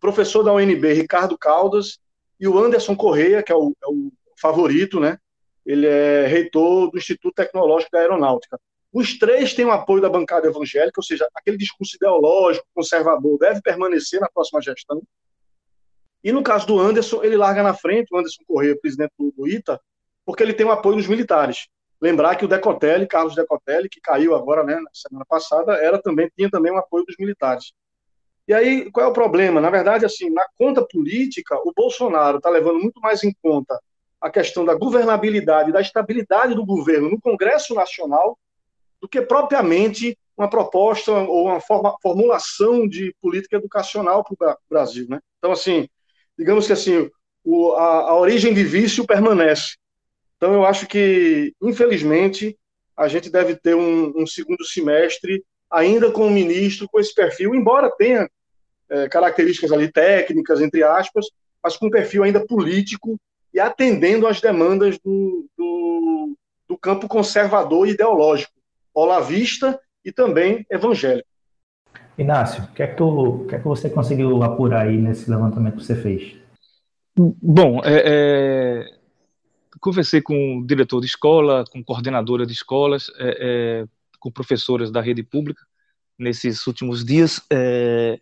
professor 0.00 0.42
da 0.42 0.52
UNB, 0.52 0.92
Ricardo 0.92 1.38
Caldas, 1.38 1.98
e 2.38 2.48
o 2.48 2.58
Anderson 2.58 2.96
Correia, 2.96 3.42
que 3.42 3.52
é 3.52 3.54
o, 3.54 3.72
é 3.82 3.86
o 3.86 4.10
favorito, 4.36 4.98
né? 4.98 5.18
Ele 5.64 5.86
é 5.86 6.26
reitor 6.26 6.90
do 6.90 6.98
Instituto 6.98 7.34
Tecnológico 7.34 7.92
da 7.92 8.00
Aeronáutica. 8.00 8.60
Os 8.94 9.18
três 9.18 9.52
têm 9.52 9.64
o 9.64 9.72
apoio 9.72 10.00
da 10.00 10.08
bancada 10.08 10.46
evangélica, 10.46 11.00
ou 11.00 11.02
seja, 11.02 11.28
aquele 11.34 11.56
discurso 11.56 11.96
ideológico, 11.96 12.64
conservador, 12.72 13.36
deve 13.38 13.60
permanecer 13.60 14.20
na 14.20 14.28
próxima 14.32 14.62
gestão. 14.62 15.02
E 16.22 16.30
no 16.30 16.44
caso 16.44 16.64
do 16.64 16.78
Anderson, 16.78 17.24
ele 17.24 17.36
larga 17.36 17.60
na 17.60 17.74
frente, 17.74 18.14
o 18.14 18.16
Anderson 18.16 18.44
Correia, 18.46 18.78
presidente 18.80 19.10
do 19.18 19.48
ITA, 19.48 19.80
porque 20.24 20.44
ele 20.44 20.54
tem 20.54 20.64
o 20.64 20.70
apoio 20.70 20.96
dos 20.96 21.08
militares. 21.08 21.66
Lembrar 22.00 22.36
que 22.36 22.44
o 22.44 22.48
Decotelli, 22.48 23.08
Carlos 23.08 23.34
Decotelli, 23.34 23.88
que 23.88 24.00
caiu 24.00 24.32
agora, 24.32 24.62
né, 24.62 24.76
na 24.76 24.90
semana 24.92 25.26
passada, 25.28 25.72
era 25.72 26.00
também 26.00 26.30
tinha 26.36 26.48
também 26.48 26.70
o 26.70 26.76
apoio 26.76 27.04
dos 27.04 27.16
militares. 27.18 27.72
E 28.46 28.54
aí, 28.54 28.92
qual 28.92 29.06
é 29.06 29.08
o 29.08 29.12
problema? 29.12 29.60
Na 29.60 29.70
verdade, 29.70 30.06
assim, 30.06 30.30
na 30.30 30.46
conta 30.56 30.86
política, 30.86 31.56
o 31.64 31.72
Bolsonaro 31.74 32.36
está 32.36 32.48
levando 32.48 32.78
muito 32.78 33.00
mais 33.00 33.24
em 33.24 33.34
conta 33.42 33.76
a 34.20 34.30
questão 34.30 34.64
da 34.64 34.74
governabilidade, 34.74 35.72
da 35.72 35.80
estabilidade 35.80 36.54
do 36.54 36.64
governo 36.64 37.10
no 37.10 37.20
Congresso 37.20 37.74
Nacional, 37.74 38.38
do 39.04 39.08
que 39.08 39.20
propriamente 39.20 40.16
uma 40.34 40.48
proposta 40.48 41.12
ou 41.12 41.44
uma 41.44 41.60
forma, 41.60 41.94
formulação 42.02 42.88
de 42.88 43.14
política 43.20 43.56
educacional 43.56 44.24
para 44.24 44.52
o 44.52 44.56
Brasil, 44.68 45.06
né? 45.10 45.20
Então, 45.38 45.52
assim, 45.52 45.86
digamos 46.38 46.66
que 46.66 46.72
assim, 46.72 47.10
o, 47.44 47.72
a, 47.72 48.10
a 48.10 48.18
origem 48.18 48.54
de 48.54 48.64
vício 48.64 49.06
permanece, 49.06 49.74
então, 50.44 50.52
eu 50.52 50.64
acho 50.64 50.86
que, 50.86 51.54
infelizmente, 51.62 52.58
a 52.96 53.08
gente 53.08 53.30
deve 53.30 53.56
ter 53.56 53.74
um, 53.74 54.12
um 54.14 54.26
segundo 54.26 54.64
semestre 54.64 55.44
ainda 55.70 56.10
com 56.10 56.26
o 56.26 56.30
ministro 56.30 56.88
com 56.88 57.00
esse 57.00 57.14
perfil, 57.14 57.54
embora 57.54 57.94
tenha 57.96 58.28
é, 58.90 59.08
características 59.08 59.72
ali 59.72 59.90
técnicas, 59.90 60.60
entre 60.60 60.82
aspas, 60.82 61.26
mas 61.62 61.76
com 61.76 61.86
um 61.86 61.90
perfil 61.90 62.22
ainda 62.22 62.44
político 62.46 63.18
e 63.52 63.60
atendendo 63.60 64.26
às 64.26 64.40
demandas 64.40 64.98
do, 64.98 65.46
do, 65.56 66.36
do 66.68 66.76
campo 66.76 67.08
conservador 67.08 67.88
e 67.88 67.92
ideológico, 67.92 68.52
olavista 68.94 69.78
e 70.04 70.12
também 70.12 70.64
evangélico. 70.70 71.28
Inácio, 72.16 72.62
o 72.64 72.68
que, 72.68 72.82
é 72.82 72.86
que, 72.86 72.96
tu, 72.96 73.46
que 73.48 73.56
é 73.56 73.58
que 73.58 73.64
você 73.64 73.90
conseguiu 73.90 74.42
apurar 74.42 74.86
aí 74.86 74.96
nesse 74.96 75.28
levantamento 75.28 75.76
que 75.76 75.84
você 75.84 75.96
fez? 75.96 76.36
Bom, 77.16 77.80
é, 77.84 78.02
é, 78.06 78.90
conversei 79.80 80.20
com 80.20 80.58
o 80.58 80.66
diretor 80.66 81.00
de 81.00 81.06
escola, 81.06 81.64
com 81.70 81.82
coordenadora 81.82 82.46
de 82.46 82.52
escolas, 82.52 83.10
é, 83.18 83.38
é 83.40 83.86
com 84.20 84.30
professoras 84.30 84.90
da 84.90 85.00
rede 85.00 85.22
pública 85.22 85.62
nesses 86.18 86.66
últimos 86.66 87.04
dias, 87.04 87.42
é, 87.52 88.18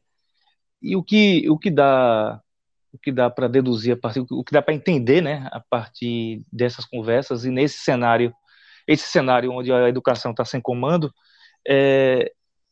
e 0.83 0.97
o 0.97 1.03
que, 1.03 1.49
o 1.49 1.59
que 1.59 1.71
dá 1.71 2.43
o 2.93 2.99
que 2.99 3.11
dá 3.11 3.31
para 3.31 3.49
deduzir 3.49 3.95
a 3.95 3.97
partir, 3.97 4.21
o 4.31 4.45
que 4.45 4.53
dá 4.53 4.61
para 4.61 4.75
entender, 4.75 5.23
né, 5.23 5.49
a 5.51 5.61
partir 5.61 6.45
dessas 6.53 6.85
conversas 6.85 7.45
e 7.45 7.51
nesse 7.51 7.79
cenário, 7.79 8.35
esse 8.87 9.09
cenário 9.09 9.53
onde 9.53 9.73
a 9.73 9.89
educação 9.89 10.31
está 10.31 10.45
sem 10.45 10.61
comando, 10.61 11.13
é, 11.69 12.31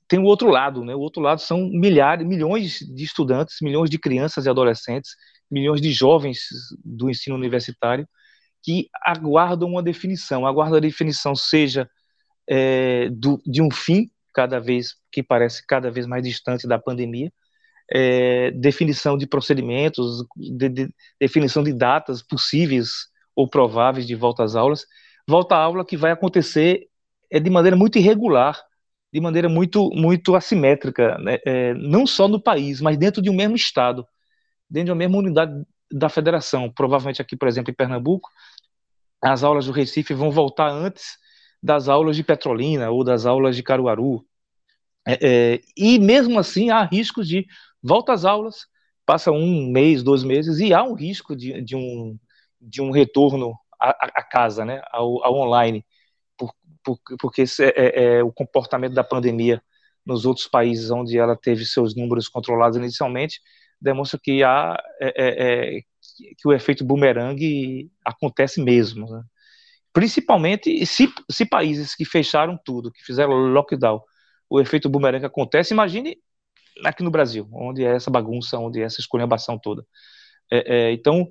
tem 0.08 0.18
o 0.18 0.24
outro 0.24 0.48
lado, 0.50 0.84
né? 0.84 0.94
O 0.94 1.00
outro 1.00 1.22
lado 1.22 1.40
são 1.40 1.68
milhares, 1.68 2.26
milhões 2.26 2.78
de 2.80 3.04
estudantes, 3.04 3.58
milhões 3.62 3.88
de 3.88 3.98
crianças 3.98 4.44
e 4.44 4.50
adolescentes, 4.50 5.12
milhões 5.50 5.80
de 5.80 5.92
jovens 5.92 6.40
do 6.84 7.08
ensino 7.08 7.36
universitário 7.36 8.06
que 8.62 8.88
aguardam 9.04 9.68
uma 9.68 9.82
definição, 9.82 10.46
aguardam 10.46 10.78
a 10.78 10.80
definição 10.80 11.34
seja 11.34 11.88
é, 12.48 13.08
do, 13.10 13.40
de 13.46 13.62
um 13.62 13.70
fim 13.70 14.10
cada 14.34 14.60
vez 14.60 14.94
que 15.10 15.22
parece 15.22 15.64
cada 15.66 15.90
vez 15.90 16.06
mais 16.06 16.22
distante 16.22 16.66
da 16.66 16.78
pandemia, 16.78 17.32
é, 17.92 18.50
definição 18.52 19.16
de 19.16 19.26
procedimentos, 19.26 20.24
de, 20.36 20.68
de, 20.68 20.94
definição 21.20 21.62
de 21.62 21.72
datas 21.72 22.22
possíveis 22.22 22.90
ou 23.34 23.48
prováveis 23.48 24.06
de 24.06 24.14
volta 24.14 24.44
às 24.44 24.54
aulas, 24.54 24.84
volta 25.26 25.54
à 25.54 25.58
aula 25.58 25.84
que 25.84 25.96
vai 25.96 26.10
acontecer 26.10 26.88
é 27.30 27.38
de 27.38 27.50
maneira 27.50 27.76
muito 27.76 27.98
irregular 27.98 28.60
de 29.12 29.20
maneira 29.20 29.48
muito, 29.48 29.90
muito 29.90 30.36
assimétrica, 30.36 31.18
né? 31.18 31.38
é, 31.44 31.74
não 31.74 32.06
só 32.06 32.28
no 32.28 32.40
país, 32.40 32.80
mas 32.80 32.96
dentro 32.96 33.20
de 33.20 33.28
um 33.28 33.34
mesmo 33.34 33.56
estado, 33.56 34.06
dentro 34.68 34.86
de 34.86 34.92
uma 34.92 34.98
mesma 34.98 35.18
unidade 35.18 35.52
da 35.90 36.08
federação. 36.08 36.70
Provavelmente 36.72 37.20
aqui, 37.20 37.36
por 37.36 37.48
exemplo, 37.48 37.70
em 37.70 37.74
Pernambuco, 37.74 38.30
as 39.22 39.42
aulas 39.42 39.66
do 39.66 39.72
Recife 39.72 40.14
vão 40.14 40.30
voltar 40.30 40.70
antes 40.70 41.18
das 41.62 41.88
aulas 41.88 42.16
de 42.16 42.22
Petrolina 42.22 42.90
ou 42.90 43.02
das 43.02 43.26
aulas 43.26 43.56
de 43.56 43.62
Caruaru. 43.62 44.24
É, 45.06 45.18
é, 45.54 45.60
e 45.76 45.98
mesmo 45.98 46.38
assim 46.38 46.70
há 46.70 46.84
riscos 46.84 47.26
de 47.26 47.46
volta 47.82 48.12
às 48.12 48.24
aulas, 48.24 48.66
passa 49.04 49.32
um 49.32 49.70
mês, 49.70 50.02
dois 50.02 50.22
meses, 50.22 50.60
e 50.60 50.72
há 50.72 50.84
um 50.84 50.94
risco 50.94 51.34
de, 51.34 51.60
de 51.62 51.74
um, 51.74 52.16
de 52.60 52.80
um 52.80 52.90
retorno 52.92 53.54
à 53.80 54.22
casa, 54.22 54.64
né, 54.64 54.82
ao, 54.92 55.24
ao 55.24 55.34
online 55.34 55.84
porque 57.18 57.42
é, 57.42 57.46
é, 57.76 58.04
é, 58.04 58.22
o 58.22 58.32
comportamento 58.32 58.94
da 58.94 59.04
pandemia 59.04 59.62
nos 60.04 60.24
outros 60.24 60.48
países 60.48 60.90
onde 60.90 61.18
ela 61.18 61.36
teve 61.36 61.64
seus 61.64 61.94
números 61.94 62.28
controlados 62.28 62.76
inicialmente 62.76 63.40
demonstra 63.80 64.18
que 64.22 64.42
há 64.42 64.76
é, 65.00 65.08
é, 65.16 65.78
é 65.78 65.80
que 66.36 66.46
o 66.46 66.52
efeito 66.52 66.84
bumerangue 66.84 67.90
acontece 68.04 68.60
mesmo, 68.60 69.06
né? 69.06 69.22
principalmente 69.92 70.84
se, 70.84 71.12
se 71.30 71.46
países 71.46 71.94
que 71.94 72.04
fecharam 72.04 72.58
tudo, 72.62 72.92
que 72.92 73.02
fizeram 73.02 73.32
lockdown, 73.32 74.02
o 74.48 74.60
efeito 74.60 74.88
bumerangue 74.88 75.24
acontece. 75.26 75.72
Imagine 75.72 76.18
aqui 76.84 77.02
no 77.02 77.10
Brasil, 77.10 77.48
onde 77.52 77.84
é 77.84 77.94
essa 77.94 78.10
bagunça, 78.10 78.58
onde 78.58 78.80
é 78.80 78.84
essa 78.84 79.00
esculhambação 79.00 79.58
toda. 79.58 79.84
então, 80.92 81.30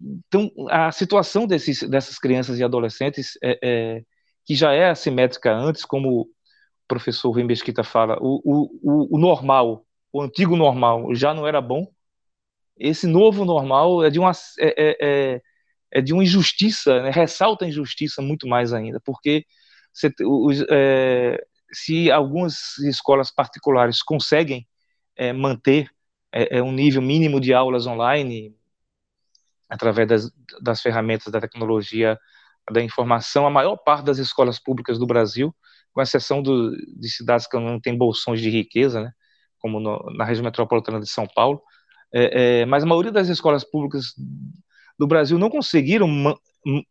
então 0.00 0.50
a 0.68 0.92
situação 0.92 1.46
desses, 1.46 1.82
dessas 1.88 2.18
crianças 2.18 2.58
e 2.58 2.64
adolescentes 2.64 3.38
é, 3.42 4.02
que 4.44 4.54
já 4.54 4.72
é 4.72 4.90
assimétrica 4.90 5.52
antes, 5.54 5.84
como 5.84 6.20
o 6.20 6.30
professor 6.86 7.30
Rui 7.30 7.44
Mesquita 7.44 7.82
fala, 7.82 8.18
o, 8.20 8.40
o, 8.44 9.16
o 9.16 9.18
normal, 9.18 9.86
o 10.12 10.20
antigo 10.20 10.54
normal 10.56 11.14
já 11.14 11.32
não 11.32 11.46
era 11.46 11.60
bom, 11.60 11.86
esse 12.76 13.06
novo 13.06 13.44
normal 13.44 14.04
é 14.04 14.10
de 14.10 14.18
uma, 14.18 14.32
é, 14.58 14.74
é, 14.76 14.96
é, 15.00 15.42
é 15.92 16.00
de 16.00 16.12
uma 16.12 16.24
injustiça, 16.24 17.02
né? 17.02 17.10
ressalta 17.10 17.64
a 17.64 17.68
injustiça 17.68 18.20
muito 18.20 18.46
mais 18.46 18.72
ainda, 18.72 19.00
porque 19.00 19.46
se, 19.92 20.12
os, 20.22 20.64
é, 20.70 21.42
se 21.72 22.10
algumas 22.10 22.78
escolas 22.78 23.30
particulares 23.30 24.02
conseguem 24.02 24.66
é, 25.16 25.32
manter 25.32 25.88
é, 26.32 26.60
um 26.60 26.72
nível 26.72 27.00
mínimo 27.00 27.40
de 27.40 27.54
aulas 27.54 27.86
online, 27.86 28.54
através 29.68 30.08
das, 30.08 30.30
das 30.60 30.80
ferramentas 30.80 31.32
da 31.32 31.40
tecnologia 31.40 32.18
da 32.70 32.82
informação, 32.82 33.46
a 33.46 33.50
maior 33.50 33.76
parte 33.76 34.04
das 34.04 34.18
escolas 34.18 34.58
públicas 34.58 34.98
do 34.98 35.06
Brasil, 35.06 35.54
com 35.92 36.00
exceção 36.00 36.42
do, 36.42 36.72
de 36.98 37.08
cidades 37.10 37.46
que 37.46 37.58
não 37.58 37.80
têm 37.80 37.96
bolsões 37.96 38.40
de 38.40 38.50
riqueza, 38.50 39.02
né, 39.02 39.12
como 39.58 39.78
no, 39.78 39.98
na 40.16 40.24
região 40.24 40.44
metropolitana 40.44 41.00
de 41.00 41.08
São 41.08 41.26
Paulo, 41.26 41.62
é, 42.12 42.60
é, 42.60 42.66
mas 42.66 42.82
a 42.82 42.86
maioria 42.86 43.12
das 43.12 43.28
escolas 43.28 43.64
públicas 43.64 44.14
do 44.98 45.06
Brasil 45.06 45.38
não 45.38 45.50
conseguiram 45.50 46.06
ma 46.06 46.34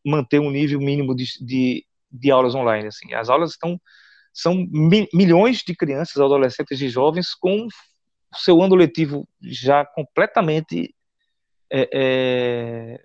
manter 0.05 0.39
um 0.39 0.51
nível 0.51 0.79
mínimo 0.79 1.15
de, 1.15 1.25
de, 1.43 1.83
de, 2.11 2.29
aulas 2.29 2.53
online. 2.53 2.89
Assim. 2.89 3.11
As 3.15 3.27
aulas 3.27 3.51
estão 3.51 3.81
são 4.31 4.53
mi 4.69 5.07
milhões 5.11 5.63
de 5.65 5.75
crianças, 5.75 6.17
adolescentes 6.17 6.79
e 6.79 6.89
jovens 6.89 7.33
com 7.33 7.65
o 7.65 8.37
seu 8.37 8.61
ano 8.61 8.75
letivo 8.75 9.27
já 9.41 9.83
completamente 9.83 10.93
é, 11.73 11.89
é 11.91 13.03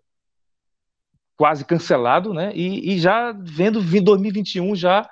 quase 1.37 1.65
cancelado, 1.65 2.35
né? 2.35 2.53
E, 2.55 2.93
e 2.93 2.99
já 2.99 3.33
vendo 3.33 3.81
2021 3.81 4.75
já 4.75 5.09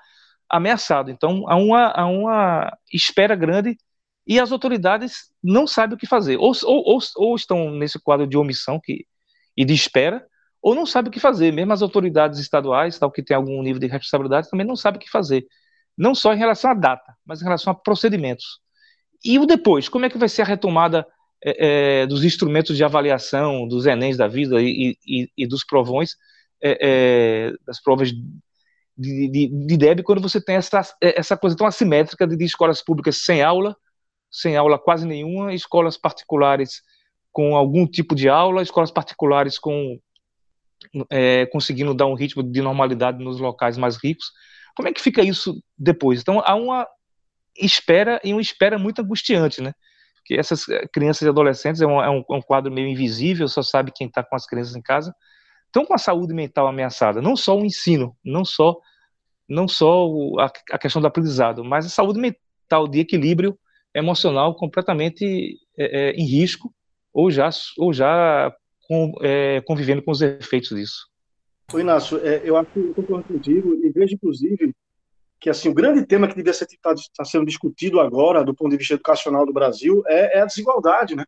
ameaçado. 0.51 1.11
Então 1.11 1.49
há 1.49 1.57
uma, 1.57 1.87
há 1.89 2.07
uma 2.07 2.77
espera 2.93 3.35
grande 3.35 3.77
e 4.27 4.41
as 4.41 4.51
autoridades 4.51 5.31
não 5.43 5.67
sabem 5.67 5.95
o 5.95 5.99
que 5.99 6.07
fazer. 6.07 6.37
Ou, 6.37 6.53
ou, 6.65 6.99
ou, 7.17 7.37
estão 7.37 7.71
nesse 7.71 7.99
quadro 8.01 8.27
de 8.27 8.37
omissão 8.37 8.81
que, 8.83 9.07
e 9.57 9.65
de 9.65 9.73
espera, 9.73 10.27
ou 10.61 10.75
não 10.75 10.85
sabem 10.85 11.11
o 11.11 11.13
que 11.13 11.21
fazer. 11.21 11.53
Mesmo 11.53 11.73
as 11.73 11.81
autoridades 11.81 12.41
estaduais, 12.41 12.99
tal 12.99 13.11
que 13.11 13.23
tem 13.23 13.37
algum 13.37 13.63
nível 13.63 13.81
de 13.81 13.87
responsabilidade, 13.87 14.51
também 14.51 14.67
não 14.67 14.75
sabem 14.75 14.99
o 14.99 15.01
que 15.01 15.11
fazer. 15.11 15.47
Não 15.97 16.15
só 16.15 16.35
em 16.35 16.39
relação 16.39 16.73
à 16.73 16.75
data, 16.75 17.15
mas 17.25 17.41
em 17.41 17.45
relação 17.45 17.73
a 17.73 17.77
procedimentos. 17.77 18.61
E 19.25 19.39
o 19.39 19.47
depois, 19.47 19.89
como 19.89 20.05
é 20.05 20.11
que 20.11 20.19
vai 20.19 20.29
ser 20.29 20.43
a 20.43 20.45
retomada 20.45 21.07
é, 21.45 22.03
é, 22.03 22.07
dos 22.07 22.25
instrumentos 22.25 22.77
de 22.77 22.85
avaliação, 22.85 23.67
dos 23.67 23.87
Enems 23.87 24.17
da 24.17 24.27
vida 24.27 24.61
e, 24.61 24.97
e, 25.07 25.29
e 25.37 25.47
dos 25.47 25.65
provões, 25.65 26.17
é, 26.63 26.79
é 26.81 27.53
das 27.67 27.81
provas 27.83 28.11
de, 28.11 29.29
de, 29.29 29.67
de 29.67 29.77
DEB, 29.77 30.03
quando 30.03 30.23
você 30.23 30.41
tem 30.41 30.57
essa, 30.57 30.83
essa 31.01 31.37
coisa 31.37 31.57
tão 31.57 31.67
assimétrica 31.67 32.27
de, 32.27 32.37
de 32.37 32.45
escolas 32.45 32.83
públicas 32.83 33.19
sem 33.25 33.43
aula, 33.43 33.77
sem 34.31 34.57
aula 34.57 34.79
quase 34.79 35.07
nenhuma, 35.07 35.55
escolas 35.55 35.97
particulares 35.97 36.83
com 37.31 37.55
algum 37.55 37.87
tipo 37.87 38.15
de 38.15 38.29
aula, 38.29 38.63
escolas 38.63 38.91
particulares 38.91 39.59
com 39.59 39.99
é, 41.11 41.47
conseguindo 41.47 41.95
dar 41.95 42.07
um 42.07 42.15
ritmo 42.15 42.43
de 42.43 42.63
normalidade 42.63 43.23
nos 43.23 43.39
locais 43.39 43.77
mais 43.77 43.97
ricos. 44.03 44.33
Como 44.75 44.89
é 44.89 44.93
que 44.93 45.01
fica 45.01 45.23
isso 45.23 45.63
depois? 45.77 46.21
Então 46.21 46.41
há 46.45 46.55
uma 46.55 46.87
espera 47.59 48.21
e 48.25 48.33
uma 48.33 48.41
espera 48.41 48.79
muito 48.79 49.03
angustiante, 49.03 49.61
né? 49.61 49.73
Que 50.27 50.35
essas 50.35 50.69
eh, 50.69 50.87
crianças 50.93 51.23
e 51.23 51.29
adolescentes 51.29 51.81
é 51.81 51.87
um, 51.87 52.03
é 52.03 52.11
um, 52.11 52.25
é 52.29 52.35
um 52.35 52.43
quadro 52.43 52.71
meio 52.73 52.89
invisível, 52.89 53.47
só 53.47 53.63
sabe 53.63 53.93
quem 53.95 54.09
está 54.09 54.25
com 54.25 54.35
as 54.35 54.45
crianças 54.45 54.75
em 54.75 54.83
casa, 54.83 55.15
estão 55.67 55.87
com 55.87 55.95
a 55.95 55.99
saúde 55.99 56.35
mental 56.35 56.67
ameaçada, 56.67 57.23
não 57.23 57.37
só 57.37 57.57
o 57.57 57.65
ensino, 57.65 58.15
não 58.25 58.45
só 58.45 58.77
não 59.49 59.69
só 59.69 60.09
o, 60.09 60.41
a, 60.41 60.51
a, 60.73 60.79
questão 60.79 61.01
do 61.01 61.07
aprendizado, 61.07 61.65
mas 61.65 61.87
a 61.87 61.89
saúde 61.89 62.19
mental 62.19 62.89
de 62.89 62.99
equilíbrio 62.99 63.57
emocional 63.95 64.57
completamente 64.57 65.57
é, 65.79 66.11
é, 66.11 66.11
em 66.15 66.27
risco 66.27 66.75
ou 67.15 67.31
já 67.31 67.49
ou 67.79 67.93
já 67.93 68.53
com, 68.89 69.13
é, 69.23 69.61
convivendo 69.61 70.03
com 70.03 70.11
os 70.11 70.21
efeitos 70.21 70.71
disso. 70.71 71.07
Inácio, 71.75 72.19
eu 72.19 72.57
acho 72.57 72.71
que 72.73 72.81
eu 72.81 72.95
concordo 72.95 73.25
contigo 73.29 73.75
e 73.75 73.91
vejo, 73.91 74.15
inclusive, 74.15 74.75
que 75.41 75.51
assim 75.51 75.69
o 75.69 75.75
grande 75.75 76.05
tema 76.07 76.29
que 76.29 76.35
devia 76.35 76.53
ser 76.53 76.67
tá, 76.81 76.95
tá 77.15 77.25
sendo 77.25 77.47
discutido 77.47 78.01
agora 78.01 78.45
do 78.45 78.55
ponto 78.55 78.71
de 78.71 78.79
vista 78.79 78.95
educacional 78.95 79.45
do 79.45 79.53
Brasil 79.53 80.03
é, 80.07 80.39
é, 80.39 80.41
a 80.43 80.47
desigualdade, 80.47 81.15
né? 81.15 81.25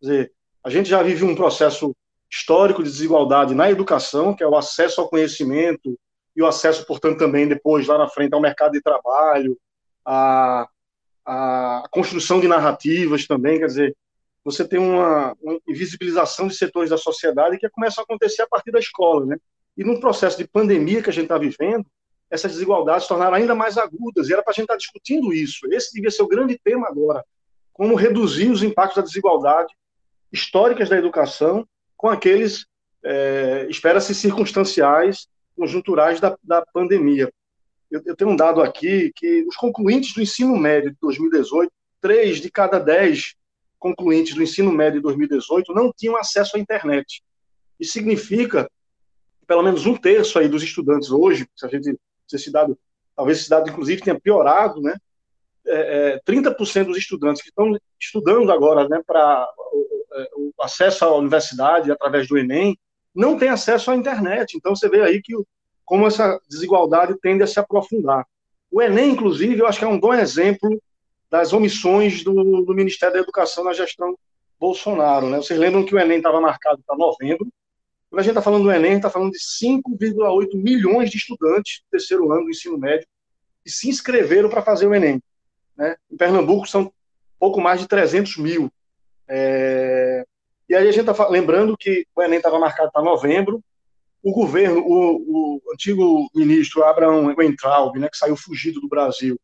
Quer 0.00 0.06
dizer, 0.06 0.32
a 0.62 0.70
gente 0.70 0.88
já 0.88 1.02
vive 1.02 1.24
um 1.24 1.34
processo 1.34 1.94
histórico 2.30 2.82
de 2.82 2.90
desigualdade 2.90 3.54
na 3.54 3.70
educação, 3.70 4.34
que 4.34 4.42
é 4.42 4.46
o 4.46 4.56
acesso 4.56 5.00
ao 5.00 5.08
conhecimento 5.08 5.98
e 6.36 6.42
o 6.42 6.46
acesso, 6.46 6.86
portanto, 6.86 7.18
também 7.18 7.48
depois 7.48 7.86
lá 7.86 7.98
na 7.98 8.08
frente 8.08 8.34
ao 8.34 8.40
mercado 8.40 8.72
de 8.72 8.82
trabalho, 8.82 9.58
a, 10.04 10.68
a 11.26 11.82
construção 11.90 12.40
de 12.40 12.46
narrativas 12.46 13.26
também, 13.26 13.58
quer 13.58 13.66
dizer, 13.66 13.96
você 14.44 14.66
tem 14.66 14.78
uma, 14.78 15.36
uma 15.42 15.58
invisibilização 15.66 16.46
de 16.48 16.54
setores 16.54 16.90
da 16.90 16.96
sociedade 16.96 17.58
que 17.58 17.68
começa 17.68 18.00
a 18.00 18.04
acontecer 18.04 18.42
a 18.42 18.46
partir 18.46 18.70
da 18.70 18.78
escola, 18.78 19.26
né? 19.26 19.36
E 19.76 19.84
num 19.84 20.00
processo 20.00 20.38
de 20.38 20.48
pandemia 20.48 21.02
que 21.02 21.10
a 21.10 21.12
gente 21.12 21.24
está 21.24 21.38
vivendo, 21.38 21.84
essas 22.30 22.52
desigualdades 22.52 23.04
se 23.04 23.08
tornaram 23.08 23.34
ainda 23.34 23.54
mais 23.54 23.78
agudas, 23.78 24.28
e 24.28 24.32
era 24.32 24.42
para 24.42 24.50
a 24.50 24.54
gente 24.54 24.64
estar 24.64 24.74
tá 24.74 24.78
discutindo 24.78 25.32
isso. 25.32 25.66
Esse 25.72 25.92
devia 25.94 26.10
ser 26.10 26.22
o 26.22 26.28
grande 26.28 26.58
tema 26.62 26.86
agora, 26.88 27.24
como 27.72 27.94
reduzir 27.94 28.50
os 28.50 28.62
impactos 28.62 28.96
da 28.96 29.02
desigualdade 29.02 29.72
históricas 30.32 30.88
da 30.88 30.96
educação 30.96 31.66
com 31.96 32.08
aqueles, 32.08 32.66
é, 33.02 33.66
espera-se, 33.70 34.14
circunstanciais, 34.14 35.26
conjunturais 35.56 36.20
da, 36.20 36.36
da 36.42 36.64
pandemia. 36.72 37.32
Eu, 37.90 38.02
eu, 38.04 38.14
tenho 38.14 38.30
um 38.30 38.36
dado 38.36 38.60
aqui 38.60 39.10
que 39.16 39.44
os 39.48 39.56
concluintes 39.56 40.12
do 40.14 40.20
ensino 40.20 40.56
médio 40.56 40.90
de 40.90 40.96
2018 41.00 41.72
três 42.00 42.40
de 42.40 42.50
cada 42.50 42.78
dez 42.78 43.34
concluintes 43.78 44.34
do 44.34 44.42
ensino 44.42 44.72
médio 44.72 44.98
de 44.98 45.02
2018 45.02 45.72
não 45.72 45.92
tinham 45.96 46.16
acesso 46.16 46.56
à 46.56 46.60
internet. 46.60 47.22
Isso 47.78 47.92
significa 47.92 48.64
que 49.40 49.46
pelo 49.46 49.62
menos 49.62 49.86
um 49.86 49.96
terço 49.96 50.38
aí 50.38 50.48
dos 50.48 50.62
estudantes 50.62 51.10
hoje, 51.10 51.48
se 51.56 51.64
a 51.64 51.68
gente 51.68 51.96
esse 52.36 52.50
dado, 52.50 52.78
talvez 53.16 53.40
esse 53.40 53.50
dado 53.50 53.68
inclusive 53.68 54.02
tenha 54.02 54.18
piorado, 54.18 54.80
né? 54.80 54.96
É, 55.66 56.14
é, 56.14 56.20
30% 56.26 56.86
dos 56.86 56.96
estudantes 56.96 57.42
que 57.42 57.48
estão 57.48 57.76
estudando 58.00 58.50
agora, 58.50 58.88
né, 58.88 59.02
para 59.06 59.46
o, 59.58 60.06
é, 60.14 60.30
o, 60.34 60.52
acesso 60.62 61.04
à 61.04 61.14
universidade 61.14 61.92
através 61.92 62.26
do 62.26 62.38
Enem, 62.38 62.78
não 63.14 63.36
tem 63.36 63.50
acesso 63.50 63.90
à 63.90 63.96
internet. 63.96 64.56
Então 64.56 64.74
você 64.74 64.88
vê 64.88 65.02
aí 65.02 65.20
que 65.20 65.34
como 65.84 66.06
essa 66.06 66.40
desigualdade 66.48 67.18
tende 67.20 67.42
a 67.42 67.46
se 67.46 67.58
aprofundar. 67.58 68.26
O 68.70 68.80
Enem, 68.80 69.10
inclusive, 69.10 69.60
eu 69.60 69.66
acho 69.66 69.78
que 69.78 69.84
é 69.84 69.88
um 69.88 70.00
bom 70.00 70.14
exemplo 70.14 70.80
das 71.30 71.52
omissões 71.52 72.22
do, 72.22 72.62
do 72.62 72.74
Ministério 72.74 73.14
da 73.14 73.20
Educação 73.20 73.64
na 73.64 73.72
gestão 73.72 74.16
Bolsonaro. 74.58 75.28
Né? 75.28 75.38
Vocês 75.38 75.58
lembram 75.58 75.84
que 75.84 75.94
o 75.94 75.98
Enem 75.98 76.18
estava 76.18 76.40
marcado 76.40 76.82
para 76.86 76.96
novembro. 76.96 77.46
Quando 78.10 78.20
a 78.20 78.22
gente 78.22 78.32
está 78.32 78.42
falando 78.42 78.64
do 78.64 78.72
Enem, 78.72 78.96
está 78.96 79.10
falando 79.10 79.32
de 79.32 79.38
5,8 79.38 80.54
milhões 80.54 81.10
de 81.10 81.18
estudantes 81.18 81.80
do 81.80 81.90
terceiro 81.90 82.32
ano 82.32 82.44
do 82.44 82.50
ensino 82.50 82.78
médio 82.78 83.06
que 83.62 83.70
se 83.70 83.88
inscreveram 83.88 84.48
para 84.48 84.62
fazer 84.62 84.86
o 84.86 84.94
Enem. 84.94 85.22
Né? 85.76 85.96
Em 86.10 86.16
Pernambuco 86.16 86.66
são 86.66 86.92
pouco 87.38 87.60
mais 87.60 87.80
de 87.80 87.86
300 87.86 88.38
mil. 88.38 88.72
É... 89.28 90.24
E 90.68 90.74
aí 90.74 90.88
a 90.88 90.92
gente 90.92 91.08
está 91.08 91.28
lembrando 91.28 91.76
que 91.76 92.06
o 92.14 92.22
Enem 92.22 92.38
estava 92.38 92.58
marcado 92.58 92.90
para 92.92 93.02
novembro. 93.02 93.62
O 94.22 94.32
governo, 94.32 94.80
o, 94.80 95.60
o 95.66 95.72
antigo 95.72 96.28
ministro 96.34 96.84
Abraão 96.84 97.34
Weintraub, 97.36 97.98
né, 97.98 98.08
que 98.08 98.16
saiu 98.16 98.36
fugido 98.36 98.80
do 98.80 98.88
Brasil, 98.88 99.38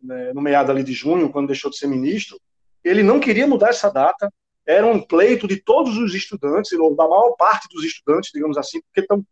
né, 0.00 0.32
no 0.32 0.40
meado 0.40 0.70
ali 0.70 0.82
de 0.82 0.92
junho, 0.92 1.30
quando 1.30 1.48
deixou 1.48 1.70
de 1.70 1.76
ser 1.76 1.88
ministro, 1.88 2.40
ele 2.84 3.02
não 3.02 3.18
queria 3.18 3.46
mudar 3.46 3.70
essa 3.70 3.90
data, 3.90 4.32
era 4.68 4.86
um 4.86 5.00
pleito 5.00 5.48
de 5.48 5.56
todos 5.56 5.96
os 5.96 6.14
estudantes, 6.14 6.70
ou 6.72 6.94
da 6.94 7.08
maior 7.08 7.34
parte 7.38 7.66
dos 7.74 7.82
estudantes, 7.82 8.30
digamos 8.32 8.58
assim, 8.58 8.82
porque 8.82 9.00
estão 9.00 9.24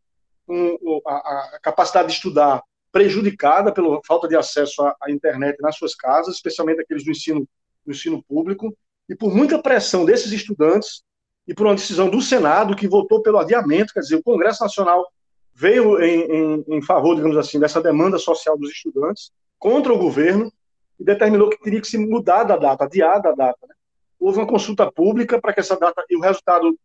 com 0.46 1.02
a, 1.06 1.14
a, 1.14 1.58
capacidade 1.62 2.08
de 2.08 2.14
estudar 2.14 2.62
prejudicada 2.90 3.70
pela 3.70 4.00
falta 4.06 4.26
de 4.26 4.34
acesso 4.34 4.80
à, 4.82 4.96
à, 5.02 5.10
internet 5.10 5.60
nas 5.60 5.76
suas 5.76 5.94
casas, 5.94 6.36
especialmente 6.36 6.80
aqueles 6.80 7.04
do 7.04 7.10
ensino, 7.10 7.46
do 7.84 7.92
ensino 7.92 8.24
público, 8.26 8.74
e 9.10 9.14
por 9.14 9.34
muita 9.34 9.60
pressão 9.60 10.06
desses 10.06 10.32
estudantes 10.32 11.02
e 11.46 11.52
por 11.52 11.66
uma 11.66 11.74
decisão 11.74 12.08
do 12.08 12.22
Senado 12.22 12.74
que 12.74 12.88
votou 12.88 13.20
pelo 13.20 13.38
adiamento, 13.38 13.92
quer 13.92 14.00
dizer, 14.00 14.16
o 14.16 14.22
Congresso 14.22 14.62
Nacional 14.62 15.06
veio 15.52 16.00
em, 16.00 16.20
em, 16.32 16.64
em 16.66 16.82
favor, 16.82 17.14
digamos 17.14 17.36
assim, 17.36 17.60
dessa 17.60 17.82
demanda 17.82 18.18
social 18.18 18.56
dos 18.56 18.70
estudantes 18.70 19.30
contra 19.58 19.92
o 19.92 19.98
governo 19.98 20.50
e 20.98 21.04
determinou 21.04 21.50
que 21.50 21.60
teria 21.60 21.80
que 21.80 21.86
se 21.86 21.98
mudar 21.98 22.44
da 22.44 22.56
data, 22.56 22.84
adiar 22.84 23.20
da 23.20 23.32
data. 23.32 23.66
Né? 23.68 23.75
Houve 24.18 24.38
uma 24.38 24.46
consulta 24.46 24.90
pública 24.90 25.40
para 25.40 25.52
que 25.52 25.60
essa 25.60 25.76
data, 25.78 26.04
e 26.08 26.16
o 26.16 26.20
resultado, 26.20 26.76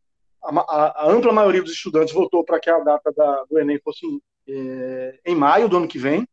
a, 0.43 1.03
a, 1.03 1.11
ampla 1.11 1.31
maioria 1.31 1.61
dos 1.61 1.71
estudantes 1.71 2.13
votou 2.13 2.43
para 2.43 2.59
que 2.59 2.69
a 2.69 2.79
data 2.79 3.11
da, 3.15 3.43
do 3.50 3.59
Enem 3.59 3.79
fosse 3.83 4.05
é, 4.47 5.19
em 5.25 5.35
maio 5.35 5.69
do 5.69 5.77
ano 5.77 5.88
que 5.88 6.00
vem, 6.00 6.27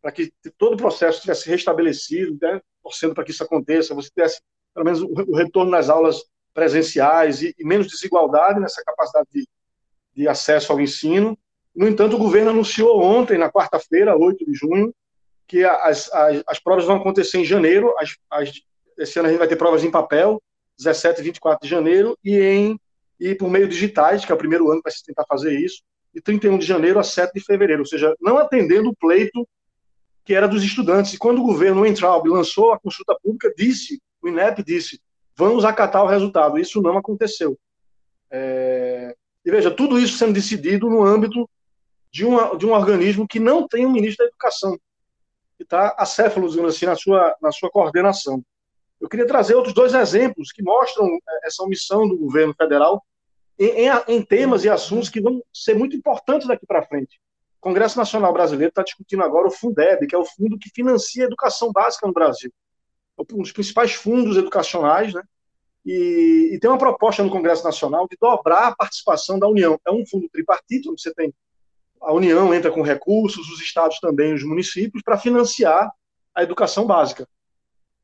para 0.00 0.12
que 0.12 0.32
todo 0.58 0.74
o 0.74 0.76
processo 0.76 1.20
tivesse 1.20 1.48
restabelecido, 1.48 2.36
né? 2.40 2.60
torcendo 2.82 3.14
para 3.14 3.24
que 3.24 3.30
isso 3.30 3.44
aconteça, 3.44 3.94
você 3.94 4.10
tivesse 4.10 4.40
pelo 4.74 4.84
menos 4.84 5.02
o 5.02 5.36
retorno 5.36 5.70
nas 5.70 5.88
aulas 5.88 6.22
presenciais 6.52 7.42
e, 7.42 7.54
e, 7.58 7.64
menos 7.64 7.86
desigualdade 7.86 8.60
nessa 8.60 8.82
capacidade 8.84 9.28
de, 9.32 9.46
de 10.14 10.28
acesso 10.28 10.72
ao 10.72 10.80
ensino. 10.80 11.38
No 11.74 11.88
entanto, 11.88 12.16
o 12.16 12.18
governo 12.18 12.50
anunciou 12.50 13.02
ontem, 13.02 13.38
na 13.38 13.50
quarta-feira, 13.50 14.16
8 14.16 14.44
de 14.44 14.54
junho, 14.54 14.94
que 15.46 15.64
as, 15.64 16.12
as, 16.12 16.42
as 16.46 16.58
provas 16.58 16.84
vão 16.84 16.96
acontecer 16.96 17.38
em 17.38 17.44
janeiro. 17.44 17.94
As, 17.98 18.16
as, 18.30 18.52
esse 19.02 19.18
ano 19.18 19.28
a 19.28 19.30
gente 19.30 19.38
vai 19.38 19.48
ter 19.48 19.56
provas 19.56 19.84
em 19.84 19.90
papel, 19.90 20.40
17 20.78 21.20
e 21.20 21.24
24 21.24 21.62
de 21.62 21.68
janeiro, 21.68 22.18
e, 22.24 22.38
em, 22.38 22.80
e 23.18 23.34
por 23.34 23.50
meio 23.50 23.68
digitais, 23.68 24.24
que 24.24 24.32
é 24.32 24.34
o 24.34 24.38
primeiro 24.38 24.70
ano 24.70 24.80
que 24.80 24.88
vai 24.88 24.92
se 24.92 25.04
tentar 25.04 25.24
fazer 25.28 25.58
isso, 25.58 25.82
de 26.14 26.20
31 26.20 26.58
de 26.58 26.66
janeiro 26.66 26.98
a 26.98 27.02
7 27.02 27.32
de 27.32 27.40
fevereiro, 27.40 27.82
ou 27.82 27.86
seja, 27.86 28.14
não 28.20 28.38
atendendo 28.38 28.90
o 28.90 28.96
pleito 28.96 29.46
que 30.24 30.34
era 30.34 30.46
dos 30.46 30.62
estudantes. 30.62 31.14
E 31.14 31.18
quando 31.18 31.40
o 31.40 31.44
governo, 31.44 31.86
Entraub, 31.86 32.28
lançou 32.28 32.72
a 32.72 32.78
consulta 32.78 33.16
pública, 33.22 33.52
disse, 33.56 34.00
o 34.20 34.28
INEP 34.28 34.62
disse, 34.62 35.00
vamos 35.36 35.64
acatar 35.64 36.04
o 36.04 36.08
resultado. 36.08 36.58
Isso 36.58 36.80
não 36.80 36.96
aconteceu. 36.96 37.58
É... 38.30 39.14
E 39.44 39.50
veja, 39.50 39.70
tudo 39.70 39.98
isso 39.98 40.16
sendo 40.16 40.32
decidido 40.32 40.88
no 40.88 41.04
âmbito 41.04 41.48
de, 42.12 42.24
uma, 42.24 42.56
de 42.56 42.64
um 42.64 42.72
organismo 42.72 43.26
que 43.26 43.40
não 43.40 43.66
tem 43.66 43.84
um 43.84 43.90
ministro 43.90 44.24
da 44.24 44.28
Educação 44.28 44.78
que 45.56 45.64
está 45.64 45.94
acéfalo, 45.98 46.48
digamos 46.48 46.76
assim, 46.76 46.86
na 46.86 46.94
sua, 46.94 47.36
na 47.40 47.50
sua 47.50 47.70
coordenação. 47.70 48.42
Eu 49.02 49.08
queria 49.08 49.26
trazer 49.26 49.56
outros 49.56 49.74
dois 49.74 49.94
exemplos 49.94 50.52
que 50.52 50.62
mostram 50.62 51.06
é, 51.06 51.46
essa 51.48 51.64
omissão 51.64 52.08
do 52.08 52.16
governo 52.16 52.54
federal 52.54 53.04
em, 53.58 53.88
em, 53.88 53.90
em 54.06 54.22
temas 54.22 54.64
e 54.64 54.70
assuntos 54.70 55.08
que 55.08 55.20
vão 55.20 55.42
ser 55.52 55.74
muito 55.74 55.96
importantes 55.96 56.46
daqui 56.46 56.64
para 56.64 56.86
frente. 56.86 57.20
O 57.58 57.62
Congresso 57.62 57.98
Nacional 57.98 58.32
Brasileiro 58.32 58.70
está 58.70 58.84
discutindo 58.84 59.24
agora 59.24 59.48
o 59.48 59.50
Fundeb, 59.50 60.06
que 60.06 60.14
é 60.14 60.18
o 60.18 60.24
fundo 60.24 60.56
que 60.56 60.70
financia 60.70 61.24
a 61.24 61.26
educação 61.26 61.72
básica 61.72 62.06
no 62.06 62.12
Brasil. 62.12 62.52
É 63.18 63.34
um 63.34 63.42
dos 63.42 63.50
principais 63.50 63.92
fundos 63.92 64.36
educacionais, 64.36 65.12
né? 65.12 65.22
E, 65.84 66.50
e, 66.52 66.58
tem 66.60 66.70
uma 66.70 66.78
proposta 66.78 67.24
no 67.24 67.30
Congresso 67.30 67.64
Nacional 67.64 68.06
de 68.08 68.16
dobrar 68.16 68.68
a 68.68 68.76
participação 68.76 69.36
da 69.36 69.48
União. 69.48 69.80
É 69.84 69.90
um 69.90 70.06
fundo 70.06 70.28
tripartite, 70.30 70.88
onde 70.88 71.02
você 71.02 71.12
tem 71.12 71.34
a 72.00 72.12
União 72.12 72.54
entra 72.54 72.70
com 72.70 72.82
recursos, 72.82 73.48
os 73.48 73.60
estados 73.60 73.98
também, 73.98 74.32
os 74.32 74.44
municípios, 74.44 75.02
para 75.02 75.18
financiar 75.18 75.90
a 76.34 76.42
educação 76.42 76.86
básica. 76.86 77.28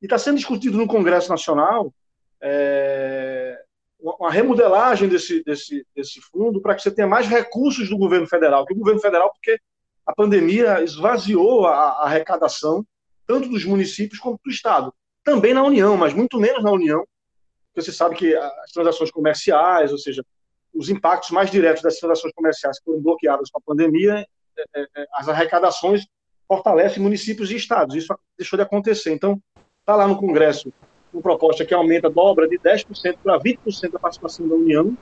E 0.01 0.07
está 0.07 0.19
sendo 0.19 0.37
discutido 0.37 0.79
no 0.79 0.87
Congresso 0.87 1.29
Nacional 1.29 1.93
é, 2.41 3.61
uma 4.01 4.31
remodelagem 4.31 5.09
desse, 5.09 5.43
desse, 5.43 5.87
desse 5.95 6.21
fundo 6.21 6.61
para 6.61 6.75
que 6.75 6.83
você 6.83 6.91
tenha 6.91 7.09
mais 7.09 7.27
recursos 7.27 7.89
do 7.89 7.99
governo 7.99 8.27
federal. 8.27 8.65
Que 8.65 8.73
o 8.73 8.79
governo 8.79 9.01
federal, 9.01 9.31
porque 9.33 9.59
a 10.07 10.15
pandemia 10.15 10.83
esvaziou 10.83 11.67
a, 11.67 11.75
a 11.75 12.05
arrecadação, 12.05 12.85
tanto 13.27 13.49
dos 13.49 13.65
municípios 13.65 14.21
quanto 14.21 14.41
do 14.45 14.51
Estado. 14.51 14.95
Também 15.25 15.53
na 15.53 15.63
União, 15.63 15.97
mas 15.97 16.15
muito 16.15 16.39
menos 16.39 16.63
na 16.63 16.71
União, 16.71 17.05
porque 17.67 17.83
você 17.83 17.93
sabe 17.93 18.15
que 18.15 18.35
as 18.35 18.73
transações 18.73 19.11
comerciais, 19.11 19.93
ou 19.93 19.99
seja, 19.99 20.25
os 20.73 20.89
impactos 20.89 21.31
mais 21.31 21.51
diretos 21.51 21.83
das 21.83 21.97
transações 21.97 22.33
comerciais 22.35 22.79
que 22.79 22.85
foram 22.85 23.01
bloqueadas 23.01 23.51
com 23.51 23.59
a 23.59 23.63
pandemia, 23.63 24.27
é, 24.57 24.81
é, 24.81 24.87
é, 24.97 25.07
as 25.15 25.29
arrecadações 25.29 26.07
fortalecem 26.47 27.03
municípios 27.03 27.51
e 27.51 27.57
estados. 27.57 27.95
Isso 27.95 28.17
deixou 28.37 28.57
de 28.57 28.63
acontecer. 28.63 29.13
Então, 29.13 29.41
está 29.89 29.97
lá 29.97 30.07
no 30.07 30.19
Congresso 30.19 30.71
uma 31.11 31.23
proposta 31.23 31.65
que 31.65 31.73
aumenta, 31.73 32.11
dobra 32.11 32.47
de 32.47 32.59
10% 32.59 33.17
para 33.25 33.41
20% 33.41 33.93
da 33.93 33.99
participação 33.99 34.47
da 34.47 34.55
União. 34.55 34.95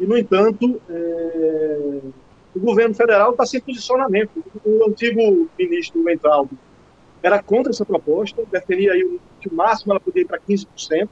E, 0.00 0.06
no 0.06 0.16
entanto, 0.16 0.80
é... 0.88 2.00
o 2.54 2.58
governo 2.58 2.94
federal 2.94 3.32
está 3.32 3.44
sem 3.44 3.60
posicionamento. 3.60 4.42
O 4.64 4.88
antigo 4.88 5.46
ministro 5.58 6.02
Weintraub 6.02 6.48
era 7.22 7.42
contra 7.42 7.70
essa 7.70 7.84
proposta, 7.84 8.42
defendia 8.50 8.94
aí 8.94 9.20
que 9.38 9.48
o 9.48 9.54
máximo 9.54 9.92
ela 9.92 10.00
podia 10.00 10.22
ir 10.22 10.26
para 10.26 10.40
15%. 10.40 11.06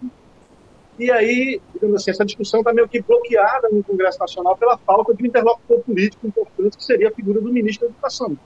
E 0.99 1.11
aí, 1.11 1.61
digamos 1.75 1.97
assim, 1.97 2.11
essa 2.11 2.25
discussão 2.25 2.61
está 2.61 2.73
meio 2.73 2.89
que 2.89 3.03
bloqueada 3.03 3.69
no 3.71 3.85
Congresso 3.85 4.19
Nacional 4.19 4.57
pela 4.57 4.79
falta 4.79 5.13
de 5.13 5.23
um 5.23 5.27
interlocutor 5.27 5.81
político 5.81 6.27
importante, 6.27 6.79
que 6.79 6.85
seria 6.85 7.09
a 7.09 7.13
figura 7.13 7.43
do 7.43 7.53
ministro 7.53 7.87
da 7.87 7.93
Educação. 7.93 8.39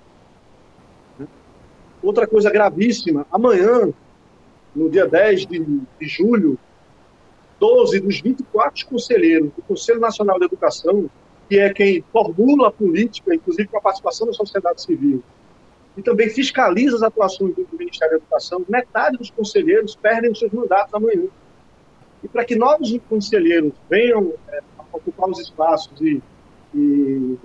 Outra 2.03 2.27
coisa 2.27 2.51
gravíssima, 2.51 3.27
amanhã, 3.31 3.93
no 4.75 4.89
dia 4.89 5.07
10 5.07 5.47
de, 5.47 5.59
de 5.59 6.07
julho, 6.07 6.59
12 7.59 8.01
dos 8.01 8.21
24 8.21 8.87
conselheiros 8.87 9.51
do 9.55 9.63
Conselho 9.63 10.01
Nacional 10.01 10.39
de 10.39 10.45
Educação, 10.45 11.11
que 11.49 11.59
é 11.59 11.73
quem 11.73 12.05
formula 12.13 12.69
a 12.69 12.71
política, 12.71 13.35
inclusive 13.35 13.69
com 13.69 13.79
a 13.79 13.81
participação 13.81 14.27
da 14.27 14.33
sociedade 14.33 14.83
civil, 14.83 15.23
e 15.97 16.03
também 16.03 16.29
fiscaliza 16.29 16.97
as 16.97 17.03
atuações 17.03 17.55
do 17.57 17.67
Ministério 17.73 18.19
da 18.19 18.19
Educação, 18.19 18.65
metade 18.69 19.17
dos 19.17 19.31
conselheiros 19.31 19.97
perdem 19.97 20.31
os 20.31 20.39
seus 20.39 20.53
mandatos 20.53 20.95
amanhã. 20.95 21.25
E 22.23 22.29
para 22.29 22.45
que 22.45 22.55
novos 22.55 22.97
conselheiros 23.09 23.73
venham 23.91 24.33
é, 24.49 24.61
ocupar 24.93 25.29
os 25.29 25.41
espaços 25.41 26.01
e, 26.01 26.23
e, 26.75 27.37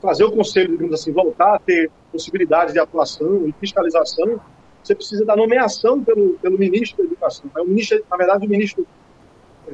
fazer 0.00 0.24
o 0.24 0.32
conselho, 0.32 0.70
digamos 0.70 0.94
assim, 0.94 1.12
voltar 1.12 1.54
a 1.54 1.58
ter 1.58 1.90
possibilidade 2.10 2.72
de 2.72 2.78
atuação 2.78 3.46
e 3.46 3.52
fiscalização, 3.52 4.40
você 4.82 4.94
precisa 4.94 5.24
da 5.24 5.36
nomeação 5.36 6.02
pelo, 6.02 6.38
pelo 6.38 6.58
ministro 6.58 6.98
da 6.98 7.04
Educação. 7.04 7.50
É 7.56 7.60
o 7.60 7.66
ministro, 7.66 8.02
na 8.10 8.16
verdade, 8.16 8.46
o 8.46 8.48
ministro 8.48 8.86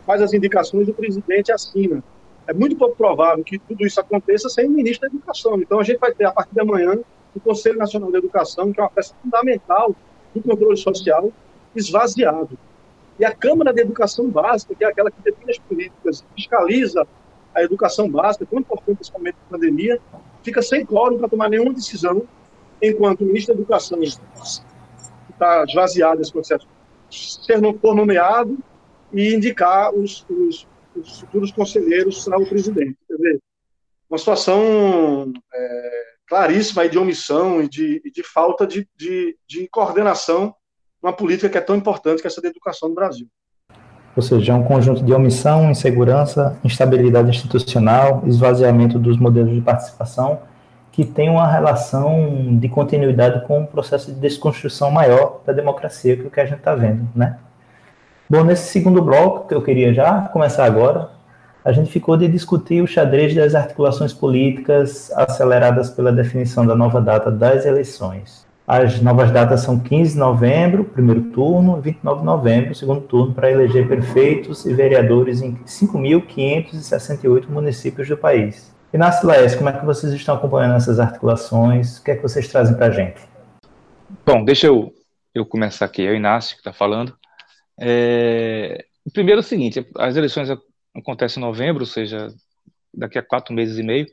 faz 0.05 0.21
as 0.21 0.33
indicações 0.33 0.89
e 0.89 0.91
o 0.91 0.95
presidente 0.95 1.53
assina. 1.53 2.03
É 2.47 2.53
muito 2.53 2.77
pouco 2.77 2.97
provável 2.97 3.43
que 3.43 3.59
tudo 3.59 3.87
isso 3.87 4.01
aconteça 4.01 4.49
sem 4.49 4.67
o 4.67 4.71
ministro 4.71 5.09
da 5.09 5.15
Educação. 5.15 5.61
Então, 5.61 5.81
a 5.81 5.85
gente 5.85 5.99
vai 5.99 6.13
ter, 6.13 6.25
a 6.25 6.33
partir 6.33 6.55
de 6.55 6.61
amanhã, 6.61 6.99
o 7.35 7.41
Conselho 7.41 7.79
Nacional 7.79 8.11
de 8.11 8.19
Educação, 8.19 8.73
que 8.73 8.81
é 8.81 8.83
uma 8.83 8.91
peça 8.91 9.15
fundamental 9.23 9.95
do 10.35 10.43
controle 10.43 10.77
social, 10.77 11.33
esvaziado. 11.75 12.59
E 13.19 13.25
a 13.25 13.33
Câmara 13.33 13.73
de 13.73 13.81
Educação 13.81 14.29
Básica, 14.29 14.75
que 14.75 14.85
é 14.85 14.89
aquela 14.89 15.11
que 15.11 15.21
define 15.23 15.51
as 15.51 15.59
políticas, 15.59 16.25
fiscaliza 16.35 17.07
a 17.57 17.63
educação 17.63 18.09
básica, 18.09 18.47
tão 18.47 18.61
importante 18.61 18.99
nesse 18.99 19.13
momento 19.13 19.37
de 19.37 19.51
pandemia, 19.51 20.01
fica 20.43 20.61
sem 20.61 20.85
quórum 20.85 21.19
para 21.19 21.29
tomar 21.29 21.49
nenhuma 21.49 21.73
decisão, 21.73 22.29
enquanto 22.81 23.23
o 23.23 23.25
ministro 23.25 23.55
da 23.55 23.61
Educação 23.61 23.99
está 24.03 25.65
esvaziado 25.67 26.21
esse 26.21 26.31
processo. 26.31 26.69
Ser 27.11 27.61
for 27.81 27.95
nomeado 27.95 28.59
e 29.13 29.35
indicar 29.35 29.95
os, 29.95 30.27
os, 30.29 30.69
os 30.95 31.21
futuros 31.21 31.51
conselheiros 31.51 32.29
ao 32.29 32.45
presidente. 32.45 32.97
Quer 33.09 33.17
dizer, 33.17 33.41
uma 34.11 34.19
situação 34.19 35.33
é, 35.55 36.05
claríssima 36.29 36.87
de 36.89 36.99
omissão 36.99 37.63
e 37.63 37.69
de, 37.69 38.03
de 38.13 38.23
falta 38.23 38.67
de, 38.67 38.87
de, 38.97 39.37
de 39.49 39.67
coordenação 39.69 40.55
uma 41.03 41.13
política 41.13 41.49
que 41.49 41.59
é 41.59 41.61
tão 41.61 41.77
importante 41.77 42.21
que 42.21 42.27
é 42.27 42.31
essa 42.31 42.41
da 42.41 42.49
educação 42.49 42.89
no 42.89 42.95
Brasil. 42.95 43.29
Ou 44.17 44.23
seja, 44.23 44.53
é 44.53 44.55
um 44.55 44.63
conjunto 44.63 45.05
de 45.05 45.13
omissão, 45.13 45.71
insegurança, 45.71 46.57
instabilidade 46.65 47.29
institucional, 47.29 48.23
esvaziamento 48.27 48.99
dos 48.99 49.19
modelos 49.19 49.55
de 49.55 49.61
participação, 49.61 50.39
que 50.91 51.05
tem 51.05 51.29
uma 51.29 51.47
relação 51.47 52.57
de 52.59 52.67
continuidade 52.71 53.47
com 53.47 53.61
um 53.61 53.67
processo 53.67 54.11
de 54.11 54.19
desconstrução 54.19 54.91
maior 54.91 55.43
da 55.45 55.53
democracia 55.53 56.17
que 56.17 56.23
é 56.23 56.27
o 56.27 56.31
que 56.31 56.41
a 56.41 56.47
gente 56.47 56.59
está 56.59 56.75
vendo, 56.75 57.07
né? 57.15 57.37
Bom, 58.29 58.43
nesse 58.43 58.73
segundo 58.73 59.03
bloco, 59.03 59.47
que 59.47 59.55
eu 59.55 59.61
queria 59.61 59.93
já 59.93 60.23
começar 60.23 60.65
agora, 60.65 61.11
a 61.63 61.71
gente 61.71 61.91
ficou 61.91 62.17
de 62.17 62.27
discutir 62.27 62.83
o 62.83 62.87
xadrez 62.87 63.35
das 63.35 63.55
articulações 63.55 64.15
políticas 64.15 65.13
aceleradas 65.13 65.91
pela 65.91 66.11
definição 66.11 66.65
da 66.65 66.75
nova 66.75 67.01
data 67.01 67.31
das 67.31 67.67
eleições. 67.67 68.46
As 68.67 69.01
novas 69.01 69.31
datas 69.31 69.61
são 69.61 69.79
15 69.79 70.15
de 70.15 70.19
novembro, 70.19 70.85
primeiro 70.85 71.31
turno, 71.31 71.79
e 71.79 71.83
29 71.83 72.19
de 72.19 72.27
novembro, 72.27 72.75
segundo 72.75 73.03
turno, 73.03 73.33
para 73.33 73.49
eleger 73.49 73.87
prefeitos 73.87 74.67
e 74.67 74.75
vereadores 74.75 75.41
em 75.41 75.55
5.568 75.65 77.47
municípios 77.49 78.09
do 78.09 78.17
país. 78.17 78.75
Inácio 78.93 79.25
Laes, 79.29 79.55
como 79.55 79.69
é 79.69 79.73
que 79.73 79.87
vocês 79.87 80.13
estão 80.13 80.35
acompanhando 80.35 80.75
essas 80.75 80.99
articulações? 80.99 81.99
O 81.99 82.03
que 82.03 82.11
é 82.11 82.17
que 82.17 82.23
vocês 82.23 82.49
trazem 82.49 82.77
para 82.77 82.87
a 82.87 82.91
gente? 82.91 83.21
Bom, 84.25 84.45
deixa 84.45 84.67
eu, 84.67 84.93
eu 85.33 85.47
começar 85.47 85.85
aqui. 85.85 86.05
É 86.05 86.11
o 86.11 86.17
Inácio 86.17 86.57
que 86.57 86.61
está 86.61 86.73
falando. 86.73 87.17
É, 87.79 88.85
primeiro 89.13 89.41
é 89.41 89.45
o 89.45 89.47
seguinte, 89.47 89.87
as 89.97 90.17
eleições 90.17 90.49
acontece 90.93 91.39
em 91.39 91.43
novembro, 91.43 91.83
ou 91.83 91.87
seja, 91.87 92.35
daqui 92.93 93.17
a 93.17 93.23
quatro 93.23 93.55
meses 93.55 93.79
e 93.79 93.83
meio, 93.85 94.07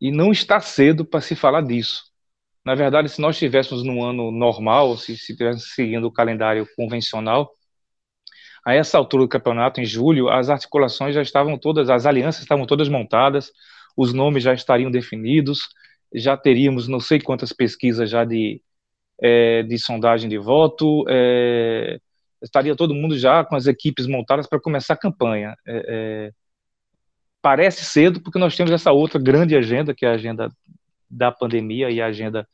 e 0.00 0.12
não 0.12 0.30
está 0.30 0.60
cedo 0.60 1.04
para 1.04 1.20
se 1.20 1.34
falar 1.34 1.62
disso. 1.62 2.11
Na 2.64 2.74
verdade, 2.74 3.08
se 3.08 3.20
nós 3.20 3.36
estivéssemos 3.36 3.82
num 3.82 4.04
ano 4.04 4.30
normal, 4.30 4.96
se 4.96 5.12
estivéssemos 5.14 5.74
seguindo 5.74 6.06
o 6.06 6.12
calendário 6.12 6.66
convencional, 6.76 7.52
a 8.64 8.74
essa 8.74 8.96
altura 8.96 9.24
do 9.24 9.28
campeonato, 9.28 9.80
em 9.80 9.84
julho, 9.84 10.28
as 10.28 10.48
articulações 10.48 11.14
já 11.14 11.22
estavam 11.22 11.58
todas, 11.58 11.90
as 11.90 12.06
alianças 12.06 12.42
estavam 12.42 12.64
todas 12.66 12.88
montadas, 12.88 13.50
os 13.96 14.12
nomes 14.12 14.44
já 14.44 14.54
estariam 14.54 14.90
definidos, 14.90 15.68
já 16.14 16.36
teríamos 16.36 16.86
não 16.86 17.00
sei 17.00 17.20
quantas 17.20 17.52
pesquisas 17.52 18.08
já 18.08 18.24
de, 18.24 18.62
é, 19.20 19.62
de 19.64 19.78
sondagem 19.78 20.28
de 20.30 20.38
voto, 20.38 21.04
é, 21.08 21.98
estaria 22.40 22.76
todo 22.76 22.94
mundo 22.94 23.18
já 23.18 23.44
com 23.44 23.56
as 23.56 23.66
equipes 23.66 24.06
montadas 24.06 24.46
para 24.48 24.60
começar 24.60 24.94
a 24.94 24.98
campanha. 24.98 25.56
É, 25.66 26.28
é, 26.28 26.32
parece 27.40 27.84
cedo, 27.84 28.20
porque 28.22 28.38
nós 28.38 28.56
temos 28.56 28.70
essa 28.72 28.92
outra 28.92 29.20
grande 29.20 29.56
agenda, 29.56 29.92
que 29.94 30.06
é 30.06 30.10
a 30.10 30.14
agenda 30.14 30.48
da 31.12 31.30
pandemia 31.30 31.90
e 31.90 32.00
a 32.00 32.06
agenda 32.06 32.48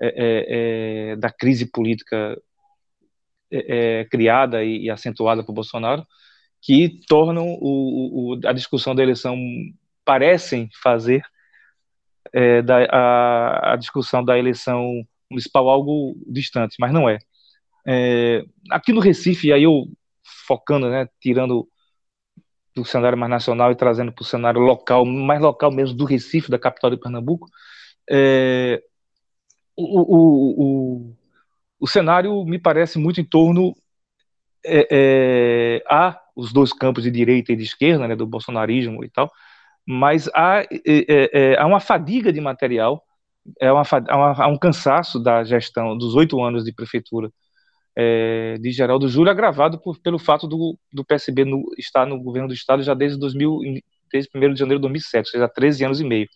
é, 0.00 0.08
é, 0.08 1.12
é 1.12 1.16
da 1.16 1.30
crise 1.30 1.66
política 1.66 2.40
é, 3.50 4.04
criada 4.10 4.62
e, 4.62 4.84
e, 4.84 4.90
acentuada 4.90 5.42
por 5.42 5.52
Bolsonaro, 5.52 6.06
que 6.60 7.00
tornam 7.08 7.46
o, 7.60 8.34
o, 8.34 8.40
a 8.46 8.52
discussão 8.52 8.94
da 8.94 9.02
eleição, 9.02 9.36
parecem 10.04 10.68
fazer 10.82 11.22
da, 12.64 12.84
a, 12.90 13.72
a 13.72 13.76
discussão 13.76 14.22
da 14.22 14.38
eleição 14.38 15.02
municipal 15.30 15.68
algo 15.68 16.14
distante, 16.26 16.76
mas 16.78 16.92
não 16.92 17.08
é. 17.08 17.18
É, 17.86 18.44
aqui 18.70 18.92
no 18.92 19.00
Recife, 19.00 19.52
aí 19.52 19.62
eu 19.62 19.86
focando, 20.46 20.90
né, 20.90 21.08
tirando 21.20 21.68
do 22.74 22.84
cenário 22.84 23.18
mais 23.18 23.30
nacional 23.30 23.72
e 23.72 23.76
trazendo 23.76 24.12
para 24.12 24.22
o 24.22 24.26
cenário 24.26 24.60
local, 24.60 25.04
mais 25.04 25.40
local 25.40 25.70
mesmo 25.70 25.96
do 25.96 26.04
Recife, 26.04 26.50
da 26.50 26.58
capital 26.58 26.90
de 26.90 26.98
Pernambuco, 26.98 27.48
é, 28.10 28.82
o, 29.76 30.00
o, 30.00 30.62
o, 30.62 31.16
o, 31.80 31.86
cenário 31.86 32.44
me 32.44 32.58
parece 32.58 32.98
muito 32.98 33.20
em 33.20 33.24
torno 33.24 33.74
é, 34.64 34.88
é, 34.90 35.84
há 35.88 36.20
os 36.34 36.52
dois 36.52 36.72
campos 36.72 37.04
de 37.04 37.10
direita 37.10 37.52
e 37.52 37.56
de 37.56 37.62
esquerda, 37.62 38.08
né, 38.08 38.16
do 38.16 38.26
bolsonarismo 38.26 39.04
e 39.04 39.10
tal, 39.10 39.30
mas 39.86 40.28
há, 40.34 40.62
é, 40.62 40.68
é, 40.86 41.30
é, 41.32 41.58
há 41.58 41.66
uma 41.66 41.80
fadiga 41.80 42.32
de 42.32 42.40
material, 42.40 43.02
é 43.60 43.72
uma, 43.72 43.82
há, 44.08 44.48
um 44.48 44.58
cansaço 44.58 45.18
da 45.18 45.44
gestão 45.44 45.96
dos 45.96 46.14
oito 46.14 46.42
anos 46.42 46.64
de 46.64 46.72
prefeitura 46.72 47.30
de 48.60 48.70
Geraldo 48.70 49.08
Júlio, 49.08 49.28
agravado 49.28 49.76
por, 49.80 49.98
pelo 49.98 50.20
fato 50.20 50.46
do, 50.46 50.78
do 50.92 51.04
PSB 51.04 51.44
no, 51.44 51.64
estar 51.76 52.06
no 52.06 52.22
governo 52.22 52.46
do 52.46 52.54
Estado 52.54 52.80
já 52.80 52.94
desde, 52.94 53.18
2000, 53.18 53.58
desde 54.12 54.30
1 54.32 54.52
de 54.52 54.58
janeiro 54.60 54.78
de 54.78 54.82
2007, 54.82 55.26
ou 55.26 55.30
seja, 55.32 55.44
há 55.46 55.48
13 55.48 55.84
anos 55.84 56.00
e 56.00 56.04
meio. 56.04 56.28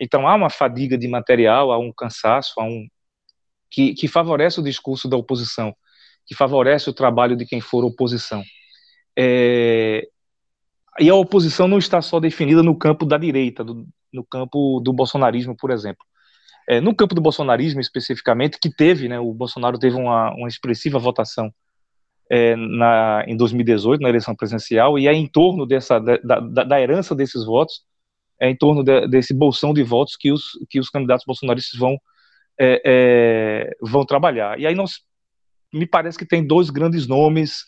Então 0.00 0.28
há 0.28 0.34
uma 0.34 0.50
fadiga 0.50 0.96
de 0.96 1.08
material, 1.08 1.72
há 1.72 1.78
um 1.78 1.92
cansaço, 1.92 2.60
há 2.60 2.64
um 2.64 2.86
que, 3.70 3.94
que 3.94 4.08
favorece 4.08 4.60
o 4.60 4.62
discurso 4.62 5.08
da 5.08 5.16
oposição, 5.16 5.74
que 6.26 6.34
favorece 6.34 6.88
o 6.90 6.92
trabalho 6.94 7.36
de 7.36 7.46
quem 7.46 7.60
for 7.60 7.84
oposição. 7.84 8.42
É, 9.18 10.06
e 10.98 11.08
a 11.08 11.14
oposição 11.14 11.68
não 11.68 11.78
está 11.78 12.00
só 12.00 12.20
definida 12.20 12.62
no 12.62 12.76
campo 12.76 13.04
da 13.04 13.18
direita, 13.18 13.64
do, 13.64 13.86
no 14.12 14.24
campo 14.24 14.80
do 14.80 14.92
bolsonarismo, 14.92 15.56
por 15.56 15.70
exemplo. 15.70 16.04
É, 16.68 16.80
no 16.80 16.94
campo 16.94 17.14
do 17.14 17.20
bolsonarismo, 17.20 17.80
especificamente, 17.80 18.58
que 18.60 18.70
teve, 18.70 19.08
né, 19.08 19.20
o 19.20 19.32
Bolsonaro 19.32 19.78
teve 19.78 19.96
uma, 19.96 20.32
uma 20.34 20.48
expressiva 20.48 20.98
votação 20.98 21.52
é, 22.30 22.56
na, 22.56 23.24
em 23.26 23.36
2018, 23.36 24.00
na 24.00 24.08
eleição 24.08 24.34
presidencial, 24.34 24.98
e 24.98 25.06
é 25.06 25.12
em 25.12 25.26
torno 25.26 25.64
dessa, 25.64 26.00
da, 26.00 26.40
da, 26.40 26.64
da 26.64 26.80
herança 26.80 27.14
desses 27.14 27.44
votos, 27.44 27.82
é 28.40 28.48
em 28.48 28.56
torno 28.56 28.82
de, 28.82 29.06
desse 29.08 29.34
bolsão 29.34 29.72
de 29.72 29.82
votos 29.82 30.16
que 30.16 30.30
os, 30.32 30.42
que 30.68 30.78
os 30.78 30.90
candidatos 30.90 31.24
bolsonaristas 31.26 31.78
vão, 31.78 31.98
é, 32.58 32.82
é, 32.84 33.76
vão 33.80 34.04
trabalhar. 34.04 34.58
E 34.58 34.66
aí 34.66 34.74
nós, 34.74 35.00
me 35.72 35.86
parece 35.86 36.18
que 36.18 36.26
tem 36.26 36.46
dois 36.46 36.70
grandes 36.70 37.06
nomes 37.06 37.64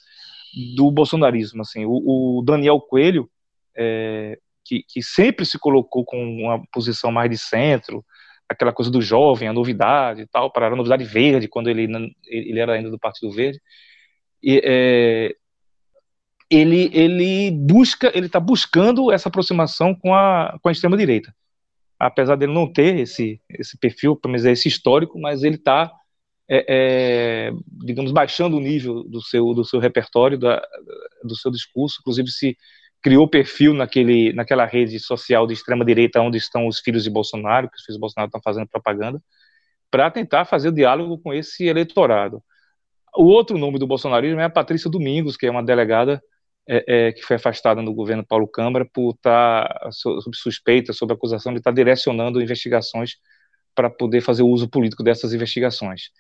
do 0.76 0.90
bolsonarismo. 0.90 1.62
Assim, 1.62 1.84
o, 1.84 2.38
o 2.38 2.42
Daniel 2.44 2.80
Coelho, 2.80 3.28
é, 3.76 4.38
que, 4.64 4.82
que 4.86 5.02
sempre 5.02 5.46
se 5.46 5.58
colocou 5.58 6.04
com 6.04 6.22
uma 6.22 6.62
posição 6.72 7.10
mais 7.10 7.30
de 7.30 7.38
centro, 7.38 8.04
aquela 8.48 8.72
coisa 8.72 8.90
do 8.90 9.00
jovem, 9.00 9.48
a 9.48 9.52
novidade 9.52 10.22
e 10.22 10.26
tal, 10.26 10.50
para 10.50 10.68
a 10.68 10.76
novidade 10.76 11.04
verde, 11.04 11.48
quando 11.48 11.68
ele, 11.68 11.86
ele 12.26 12.58
era 12.58 12.74
ainda 12.74 12.90
do 12.90 12.98
Partido 12.98 13.30
Verde. 13.30 13.60
E, 14.42 14.60
é, 14.64 15.34
ele, 16.50 16.90
ele 16.92 17.50
busca, 17.50 18.10
ele 18.14 18.26
está 18.26 18.40
buscando 18.40 19.12
essa 19.12 19.28
aproximação 19.28 19.94
com 19.94 20.14
a, 20.14 20.58
com 20.62 20.68
a 20.68 20.72
extrema 20.72 20.96
direita, 20.96 21.34
apesar 21.98 22.36
dele 22.36 22.52
não 22.52 22.70
ter 22.70 22.96
esse, 22.96 23.40
esse 23.50 23.76
perfil, 23.78 24.16
pelo 24.16 24.32
menos 24.32 24.46
esse 24.46 24.68
histórico, 24.68 25.18
mas 25.18 25.42
ele 25.42 25.56
está, 25.56 25.92
é, 26.48 26.64
é, 26.68 27.52
digamos, 27.66 28.12
baixando 28.12 28.56
o 28.56 28.60
nível 28.60 29.04
do 29.04 29.20
seu, 29.20 29.52
do 29.52 29.64
seu 29.64 29.78
repertório, 29.78 30.38
da, 30.38 30.62
do 31.22 31.36
seu 31.36 31.50
discurso, 31.50 31.98
inclusive 32.00 32.28
se 32.30 32.56
criou 33.02 33.28
perfil 33.28 33.74
naquele, 33.74 34.32
naquela 34.32 34.64
rede 34.64 34.98
social 34.98 35.46
de 35.46 35.52
extrema 35.52 35.84
direita 35.84 36.20
onde 36.20 36.38
estão 36.38 36.66
os 36.66 36.80
filhos 36.80 37.04
de 37.04 37.10
Bolsonaro, 37.10 37.68
que 37.68 37.76
os 37.76 37.84
filhos 37.84 37.96
de 37.96 38.00
Bolsonaro 38.00 38.28
estão 38.28 38.40
fazendo 38.42 38.68
propaganda, 38.68 39.22
para 39.90 40.10
tentar 40.10 40.44
fazer 40.46 40.68
o 40.68 40.72
diálogo 40.72 41.18
com 41.18 41.32
esse 41.32 41.64
eleitorado. 41.64 42.42
O 43.16 43.24
outro 43.24 43.56
nome 43.58 43.78
do 43.78 43.86
bolsonarismo 43.86 44.40
é 44.40 44.44
a 44.44 44.50
Patrícia 44.50 44.90
Domingos, 44.90 45.36
que 45.36 45.46
é 45.46 45.50
uma 45.50 45.62
delegada 45.62 46.22
é, 46.68 46.84
é, 46.86 47.12
que 47.12 47.22
foi 47.22 47.36
afastada 47.36 47.80
no 47.80 47.94
governo 47.94 48.24
Paulo 48.24 48.46
Câmara 48.46 48.84
por 48.84 49.14
estar 49.14 49.66
tá 49.66 49.90
sob 49.90 50.36
suspeita, 50.36 50.92
sob 50.92 51.12
acusação 51.14 51.52
de 51.52 51.60
estar 51.60 51.70
tá 51.70 51.74
direcionando 51.74 52.42
investigações 52.42 53.12
para 53.74 53.88
poder 53.88 54.20
fazer 54.20 54.42
uso 54.42 54.68
político 54.68 55.02
dessas 55.02 55.32
investigações. 55.32 56.10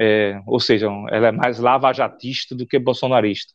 É, 0.00 0.40
ou 0.46 0.58
seja, 0.58 0.86
ela 1.10 1.28
é 1.28 1.32
mais 1.32 1.58
lavajatista 1.58 2.54
do 2.54 2.66
que 2.66 2.78
bolsonarista. 2.78 3.52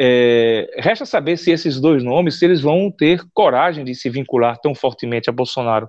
É, 0.00 0.66
resta 0.78 1.04
saber 1.04 1.36
se 1.36 1.50
esses 1.50 1.78
dois 1.78 2.02
nomes, 2.02 2.38
se 2.38 2.44
eles 2.46 2.60
vão 2.60 2.90
ter 2.90 3.22
coragem 3.32 3.84
de 3.84 3.94
se 3.94 4.08
vincular 4.08 4.58
tão 4.58 4.74
fortemente 4.74 5.28
a 5.28 5.32
Bolsonaro 5.32 5.88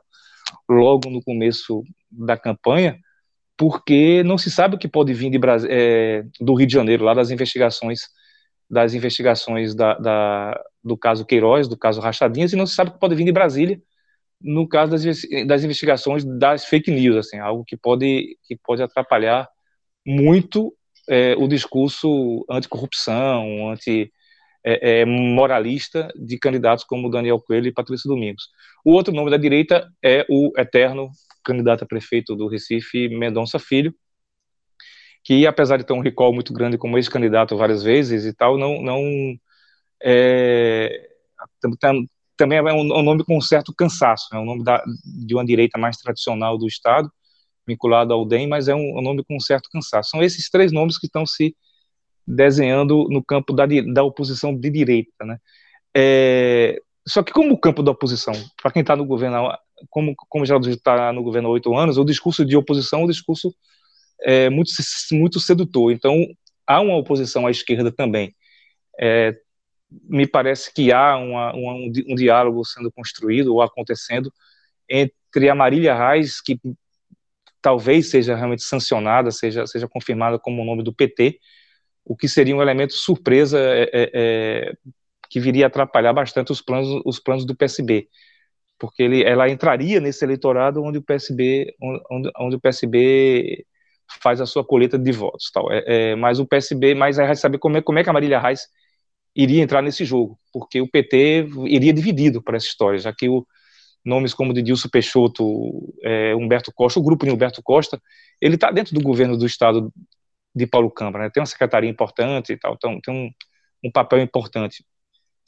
logo 0.70 1.10
no 1.10 1.24
começo 1.24 1.82
da 2.12 2.38
campanha, 2.38 3.00
porque 3.58 4.22
não 4.24 4.38
se 4.38 4.52
sabe 4.52 4.76
o 4.76 4.78
que 4.78 4.88
pode 4.88 5.14
vir 5.14 5.32
é, 5.70 6.24
do 6.40 6.54
Rio 6.54 6.68
de 6.68 6.74
Janeiro, 6.74 7.06
lá 7.06 7.14
das 7.14 7.32
investigações 7.32 8.02
das 8.72 8.94
investigações 8.94 9.76
da, 9.76 9.96
da, 9.96 10.64
do 10.82 10.98
caso 10.98 11.26
Queiroz, 11.26 11.68
do 11.68 11.78
caso 11.78 12.00
Rachadinhas, 12.00 12.54
e 12.54 12.56
não 12.56 12.66
se 12.66 12.74
sabe 12.74 12.90
o 12.90 12.94
que 12.94 13.00
pode 13.00 13.16
vir 13.16 13.26
de 13.26 13.32
Brasília 13.32 13.82
no 14.44 14.68
caso 14.68 14.92
das, 14.92 15.04
das 15.46 15.64
investigações 15.64 16.26
das 16.26 16.66
fake 16.66 16.90
news, 16.92 17.16
assim, 17.16 17.38
algo 17.38 17.64
que 17.64 17.78
pode, 17.78 18.38
que 18.44 18.58
pode 18.64 18.82
atrapalhar 18.82 19.48
muito 20.06 20.76
é, 21.08 21.36
o 21.36 21.48
discurso 21.48 22.44
anticorrupção, 22.50 23.72
anti-moralista 24.66 26.00
é, 26.00 26.08
é, 26.08 26.26
de 26.26 26.40
candidatos 26.40 26.84
como 26.84 27.10
Daniel 27.10 27.40
Coelho 27.40 27.68
e 27.68 27.74
Patrícia 27.74 28.10
Domingos. 28.10 28.50
O 28.84 28.92
outro 28.94 29.14
nome 29.14 29.30
da 29.30 29.38
direita 29.38 29.88
é 30.04 30.26
o 30.28 30.52
eterno 30.58 31.12
candidato 31.44 31.84
a 31.84 31.88
prefeito 31.88 32.36
do 32.36 32.48
Recife, 32.48 33.10
Mendonça 33.10 33.60
Filho, 33.60 33.94
que 35.24 35.46
apesar 35.46 35.78
de 35.78 35.86
ter 35.86 35.94
um 35.94 36.02
recall 36.02 36.34
muito 36.34 36.54
grande 36.54 36.78
como 36.78 36.98
ex-candidato 36.98 37.58
várias 37.58 37.84
vezes 37.84 38.26
e 38.26 38.34
tal, 38.34 38.58
não, 38.58 38.82
não 38.82 39.02
é, 40.04 41.10
também 42.38 42.58
é 42.58 42.74
um, 42.74 43.00
um, 43.00 43.04
nome 43.04 43.24
com 43.24 43.38
um 43.38 43.42
certo 43.42 43.74
cansaço, 43.74 44.34
é 44.34 44.40
um 44.40 44.46
nome 44.46 44.64
da, 44.64 44.84
de 45.06 45.34
uma 45.34 45.46
direita 45.46 45.78
mais 45.78 45.98
tradicional 45.98 46.58
do 46.58 46.68
Estado, 46.68 47.12
vinculado 47.68 48.14
ao 48.14 48.26
DEM, 48.26 48.48
mas 48.48 48.68
é 48.68 48.76
um, 48.76 48.98
um, 48.98 49.02
nome 49.02 49.24
com 49.24 49.36
um 49.36 49.40
certo 49.40 49.70
cansaço. 49.72 50.10
São 50.10 50.24
esses 50.24 50.50
três 50.50 50.72
nomes 50.72 50.98
que 50.98 51.06
estão 51.06 51.26
se 51.26 51.56
desenhando 52.26 53.08
no 53.10 53.24
campo 53.24 53.54
da, 53.54 53.66
da 53.94 54.04
oposição 54.04 54.56
de 54.56 54.70
direita, 54.70 55.26
né? 55.26 55.38
É, 55.96 56.82
só 57.08 57.22
que 57.22 57.34
como 57.34 57.54
o 57.54 57.58
campo 57.58 57.84
da 57.84 57.92
oposição, 57.92 58.34
para 58.62 58.72
quem 58.72 58.82
está 58.82 58.96
no 58.96 59.06
governo, 59.06 59.52
como, 59.90 60.16
como 60.30 60.46
já 60.46 60.58
está 60.58 61.12
no 61.12 61.24
governo 61.24 61.50
há 61.50 61.52
oito 61.52 61.76
anos, 61.76 61.98
o 61.98 62.06
discurso 62.06 62.46
de 62.46 62.56
oposição 62.56 63.02
é 63.02 63.04
um 63.04 63.08
discurso 63.08 63.54
é, 64.24 64.50
muito, 64.50 64.72
muito 65.12 65.40
sedutor. 65.40 65.92
Então, 65.92 66.16
há 66.68 66.80
uma 66.82 66.98
oposição 66.98 67.48
à 67.48 67.52
esquerda 67.52 67.92
também. 67.92 68.36
É, 69.00 69.36
me 70.04 70.26
parece 70.26 70.74
que 70.74 70.92
há 70.92 71.18
uma, 71.18 71.54
uma, 71.54 71.74
um, 71.74 72.16
diálogo 72.16 72.64
sendo 72.66 72.92
construído 72.92 73.54
ou 73.54 73.62
acontecendo 73.62 74.32
entre 74.88 75.50
a 75.50 75.56
Marília 75.56 75.96
Reis, 75.96 76.42
que 76.42 76.60
talvez 77.62 78.10
seja 78.10 78.36
realmente 78.36 78.64
sancionada, 78.64 79.32
seja, 79.32 79.68
seja 79.68 79.88
confirmada 79.88 80.40
como 80.40 80.62
o 80.62 80.66
nome 80.66 80.84
do 80.84 80.94
PT, 80.94 81.40
o 82.04 82.16
que 82.16 82.28
seria 82.28 82.56
um 82.56 82.62
elemento 82.62 82.94
surpresa 82.94 83.60
é, 83.60 83.84
é, 83.84 84.12
é, 84.14 84.74
que 85.30 85.40
viria 85.40 85.66
a 85.66 85.68
atrapalhar 85.68 86.14
bastante 86.14 86.52
os 86.52 86.62
planos, 86.62 87.02
os 87.06 87.20
planos 87.20 87.46
do 87.46 87.56
PSB, 87.56 88.10
porque 88.80 89.04
ele, 89.04 89.24
ela 89.24 89.48
entraria 89.50 90.00
nesse 90.00 90.26
eleitorado 90.26 90.82
onde 90.84 90.98
o 90.98 91.04
PSB, 91.04 91.76
onde, 91.82 92.32
onde 92.38 92.56
o 92.56 92.60
PSB 92.60 93.66
faz 94.22 94.42
a 94.42 94.46
sua 94.46 94.64
coleta 94.64 94.98
de 94.98 95.12
votos, 95.12 95.50
tal. 95.52 95.72
É, 95.72 95.84
é, 95.86 96.16
mas 96.16 96.40
o 96.40 96.46
PSB, 96.46 96.96
mas 96.96 97.18
vai 97.18 97.36
saber 97.36 97.58
como 97.58 97.78
é, 97.78 97.82
como 97.82 98.00
é 98.00 98.04
que 98.04 98.10
a 98.10 98.14
Marília 98.14 98.40
Reis 98.40 98.68
iria 99.36 99.62
entrar 99.62 99.82
nesse 99.82 100.04
jogo, 100.04 100.40
porque 100.52 100.82
o 100.82 100.90
PT 100.90 101.48
iria 101.68 101.94
dividido 101.94 102.42
para 102.42 102.58
essa 102.58 102.68
história, 102.68 103.00
já 103.00 103.14
que 103.14 103.30
o, 103.30 103.46
nomes 104.04 104.34
como 104.34 104.54
de 104.54 104.62
Dilson 104.62 104.90
Peixoto, 104.90 105.44
é, 106.04 106.36
Humberto 106.36 106.72
Costa, 106.74 107.00
o 107.00 107.04
grupo 107.04 107.26
de 107.26 107.32
Humberto 107.32 107.62
Costa, 107.64 108.02
ele 108.42 108.56
está 108.56 108.72
dentro 108.72 108.94
do 108.94 109.02
governo 109.02 109.38
do 109.38 109.46
estado 109.46 109.92
de 110.54 110.68
Paulo 110.68 110.92
Câmara, 110.92 111.26
né? 111.26 111.30
tem 111.30 111.42
uma 111.42 111.48
secretaria 111.48 111.90
importante 111.90 112.54
e 112.54 112.58
tal, 112.58 112.74
então 112.74 113.00
tem 113.00 113.14
um, 113.14 113.88
um 113.88 113.92
papel 113.92 114.20
importante. 114.20 114.84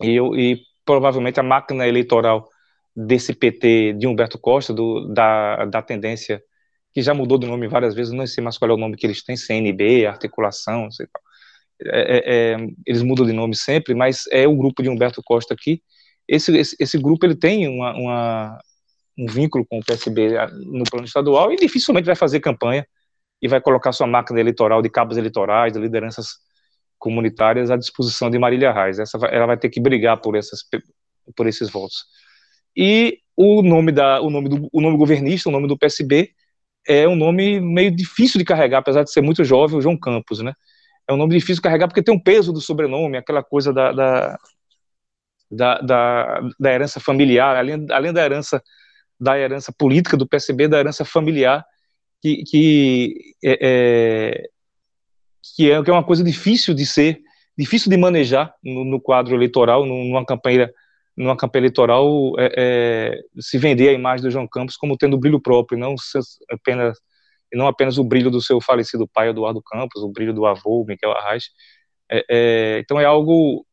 E, 0.02 0.12
eu, 0.12 0.36
e 0.36 0.62
provavelmente 0.86 1.40
a 1.40 1.44
máquina 1.44 1.88
eleitoral 1.88 2.48
desse 2.96 3.34
PT 3.34 3.94
de 3.94 4.08
Humberto 4.08 4.38
Costa, 4.38 4.74
do, 4.74 5.08
da, 5.14 5.66
da 5.66 5.82
tendência 5.82 6.42
que 6.94 7.02
já 7.02 7.14
mudou 7.14 7.38
de 7.38 7.48
nome 7.48 7.68
várias 7.68 7.96
vezes, 7.96 8.14
não 8.14 8.26
sei 8.28 8.44
mais 8.44 8.58
qual 8.58 8.72
é 8.72 8.74
o 8.74 8.78
nome 8.78 8.96
que 8.96 9.06
eles 9.06 9.24
têm, 9.24 9.36
CNB, 9.36 10.06
articulação, 10.06 10.84
não 10.84 10.92
sei 10.92 11.08
é, 11.86 12.18
é, 12.18 12.54
é, 12.54 12.68
eles 12.86 13.02
mudam 13.02 13.26
de 13.26 13.34
nome 13.34 13.56
sempre, 13.56 13.94
mas 13.94 14.24
é 14.32 14.48
o 14.48 14.56
grupo 14.56 14.82
de 14.84 14.90
Humberto 14.90 15.22
Costa 15.24 15.54
aqui. 15.54 15.82
Esse, 16.28 16.56
esse, 16.56 16.76
esse 16.80 16.98
grupo 16.98 17.26
ele 17.26 17.36
tem 17.36 17.68
uma, 17.68 17.94
uma, 17.94 18.60
um 19.18 19.26
vínculo 19.26 19.66
com 19.66 19.80
o 19.80 19.84
PSB 19.84 20.30
no 20.66 20.84
plano 20.90 21.06
estadual 21.06 21.52
e 21.52 21.56
dificilmente 21.56 22.06
vai 22.06 22.16
fazer 22.16 22.40
campanha 22.40 22.86
e 23.42 23.48
vai 23.48 23.60
colocar 23.60 23.92
sua 23.92 24.08
máquina 24.08 24.40
eleitoral 24.40 24.82
de 24.82 24.90
cabos 24.90 25.18
eleitorais, 25.18 25.74
de 25.74 25.80
lideranças 25.80 26.28
comunitárias 26.98 27.70
à 27.70 27.76
disposição 27.76 28.30
de 28.30 28.40
Marília 28.40 28.72
Reis. 28.72 29.00
Essa, 29.00 29.18
ela 29.28 29.48
vai 29.48 29.58
ter 29.58 29.70
que 29.70 29.82
brigar 29.82 30.22
por, 30.22 30.36
essas, 30.36 30.62
por 31.36 31.48
esses 31.48 31.70
votos. 31.70 32.06
E 32.76 33.20
o 33.36 33.62
nome, 33.62 33.92
da, 33.92 34.22
o, 34.22 34.30
nome 34.30 34.48
do, 34.48 34.70
o 34.72 34.80
nome 34.80 34.98
governista, 34.98 35.50
o 35.50 35.52
nome 35.52 35.68
do 35.68 35.78
PSB, 35.78 36.32
é 36.88 37.08
um 37.08 37.16
nome 37.16 37.60
meio 37.60 37.96
difícil 37.96 38.38
de 38.38 38.46
carregar, 38.46 38.80
apesar 38.80 39.04
de 39.04 39.12
ser 39.12 39.22
muito 39.22 39.44
jovem, 39.44 39.78
o 39.78 39.82
João 39.82 39.98
Campos, 39.98 40.40
né? 40.40 40.54
é 41.08 41.14
um 41.14 41.18
nome 41.18 41.36
difícil 41.36 41.56
de 41.56 41.62
carregar 41.62 41.88
porque 41.88 42.04
tem 42.04 42.14
um 42.14 42.20
peso 42.20 42.54
do 42.54 42.62
sobrenome, 42.62 43.18
aquela 43.18 43.44
coisa 43.44 43.74
da, 43.74 43.92
da, 43.92 44.40
da, 45.52 45.78
da, 45.80 46.50
da 46.60 46.74
herança 46.74 47.00
familiar, 47.00 47.56
além, 47.56 47.86
além 47.92 48.14
da 48.14 48.24
herança 48.24 48.64
da 49.20 49.38
herança 49.40 49.72
política 49.72 50.18
do 50.18 50.28
PSB, 50.28 50.68
da 50.68 50.80
herança 50.80 51.06
familiar, 51.06 51.66
que, 52.22 52.44
que, 52.44 53.36
é, 53.44 53.58
é, 53.62 54.50
que, 55.56 55.72
é, 55.72 55.82
que 55.82 55.90
é 55.90 55.94
uma 55.94 56.04
coisa 56.04 56.24
difícil 56.24 56.74
de 56.74 56.86
ser, 56.86 57.22
difícil 57.58 57.90
de 57.90 57.96
manejar 57.96 58.54
no, 58.62 58.84
no 58.84 59.00
quadro 59.00 59.34
eleitoral, 59.34 59.86
numa 59.86 60.26
campanha, 60.26 60.70
numa 61.16 61.38
campanha 61.38 61.62
eleitoral, 61.62 62.34
é, 62.40 62.54
é, 62.58 63.22
se 63.40 63.58
vender 63.58 63.90
a 63.90 63.94
imagem 63.94 64.24
do 64.24 64.32
João 64.32 64.48
Campos 64.48 64.76
como 64.76 64.98
tendo 64.98 65.18
brilho 65.18 65.40
próprio, 65.40 65.78
não 65.78 65.96
apenas 66.52 66.98
e 67.54 67.58
não 67.58 67.68
apenas 67.68 68.00
o 68.00 68.04
brilho 68.04 68.32
do 68.32 68.42
seu 68.42 68.60
falecido 68.60 69.08
pai 69.08 69.30
Eduardo 69.30 69.62
Campos, 69.62 70.02
o 70.02 70.12
brilho 70.12 70.34
do 70.34 70.46
avô 70.46 70.84
Miguel 70.88 71.12
Arraes. 71.12 71.52
É, 72.12 72.26
é, 72.30 72.80
então 72.80 73.00
é 73.00 73.06
algo, 73.06 73.66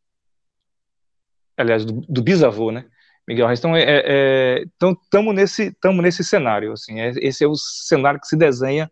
aliás, 1.57 1.85
do, 1.85 2.03
do 2.07 2.23
bisavô, 2.23 2.71
né? 2.71 2.85
Miguel 3.27 3.47
Arraes. 3.47 3.59
Então, 3.59 3.75
é, 3.75 3.85
é, 3.87 4.65
então 4.77 4.93
estamos 5.03 5.35
nesse, 5.35 5.69
estamos 5.69 6.03
nesse 6.03 6.23
cenário, 6.23 6.73
assim, 6.73 7.01
esse 7.01 7.43
é 7.43 7.49
o 7.49 7.57
cenário 7.57 8.21
que 8.21 8.27
se 8.27 8.37
desenha 8.37 8.91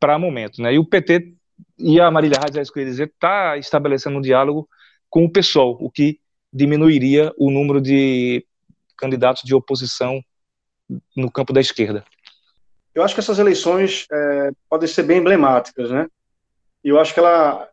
para 0.00 0.16
o 0.16 0.20
momento, 0.20 0.62
né? 0.62 0.72
E 0.74 0.78
o 0.78 0.84
PT 0.84 1.34
e 1.78 2.00
a 2.00 2.10
Marília 2.10 2.38
Reis, 2.40 2.56
é 2.56 2.62
isso 2.62 2.72
que 2.72 2.78
eu 2.78 2.84
ia 2.84 2.90
dizer, 2.90 3.08
está 3.08 3.56
estabelecendo 3.58 4.18
um 4.18 4.22
diálogo 4.22 4.68
com 5.10 5.24
o 5.24 5.30
PSOL, 5.30 5.76
o 5.80 5.90
que 5.90 6.18
diminuiria 6.52 7.32
o 7.36 7.50
número 7.50 7.80
de 7.80 8.44
candidatos 8.96 9.42
de 9.42 9.54
oposição 9.54 10.22
no 11.16 11.30
campo 11.30 11.52
da 11.52 11.60
esquerda. 11.60 12.04
Eu 12.94 13.02
acho 13.02 13.14
que 13.14 13.20
essas 13.20 13.38
eleições 13.38 14.06
é, 14.10 14.50
podem 14.70 14.88
ser 14.88 15.02
bem 15.02 15.18
emblemáticas, 15.18 15.90
né? 15.90 16.06
E 16.82 16.88
eu 16.88 16.98
acho 16.98 17.12
que 17.12 17.20
ela, 17.20 17.68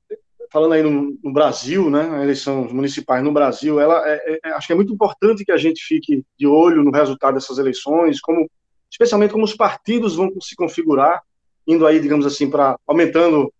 falando 0.52 0.74
aí 0.74 0.84
no, 0.84 1.18
no 1.24 1.32
Brasil, 1.32 1.90
né, 1.90 2.22
eleições 2.24 2.74
municipais 2.74 3.24
no 3.24 3.32
Brasil, 3.32 3.80
ela 3.80 4.08
é, 4.08 4.16
é, 4.16 4.40
é, 4.44 4.52
acho 4.54 4.68
que 4.68 4.74
é 4.74 4.76
muito 4.76 4.94
importante 4.94 5.46
que 5.46 5.52
a 5.52 5.58
gente 5.58 5.84
fique 5.84 6.26
de 6.38 6.46
olho 6.48 6.84
no 6.84 6.92
resultado 6.92 7.36
dessas 7.36 7.58
eleições, 7.58 8.20
como 8.20 8.50
especialmente 8.92 9.32
como 9.32 9.46
os 9.46 9.56
partidos 9.56 10.16
vão 10.16 10.30
se 10.42 10.56
configurar, 10.56 11.22
indo 11.66 11.88
aí, 11.88 12.00
digamos 12.00 12.26
assim, 12.26 12.50
para 12.50 12.78
aumentando 12.86 13.54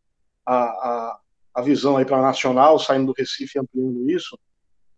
a, 0.46 0.56
a, 0.56 1.20
a 1.56 1.62
visão 1.62 1.98
aí 1.98 2.06
para 2.06 2.22
nacional, 2.22 2.78
saindo 2.78 3.08
do 3.08 3.16
Recife 3.18 3.58
e 3.58 3.62
ampliando 3.62 4.10
isso, 4.10 4.38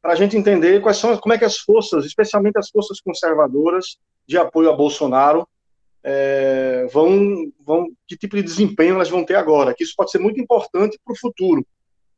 para 0.06 0.14
a 0.14 0.16
gente 0.16 0.38
entender 0.38 0.84
quais 0.84 0.98
são, 0.98 1.18
como 1.18 1.34
é 1.34 1.38
que 1.40 1.46
as 1.46 1.58
forças, 1.58 2.06
especialmente 2.06 2.60
as 2.60 2.70
forças 2.70 3.02
conservadoras 3.02 3.98
de 4.28 4.38
apoio 4.38 4.70
a 4.70 4.76
Bolsonaro, 4.76 5.48
é, 6.04 6.86
vão, 6.94 7.52
vão, 7.66 7.88
que 8.08 8.16
tipo 8.16 8.36
de 8.36 8.44
desempenho 8.44 8.94
elas 8.94 9.10
vão 9.10 9.26
ter 9.26 9.34
agora, 9.34 9.74
que 9.74 9.84
isso 9.84 9.96
pode 9.98 10.12
ser 10.12 10.20
muito 10.20 10.40
importante 10.40 11.00
para 11.04 11.12
o 11.12 11.18
futuro. 11.18 11.66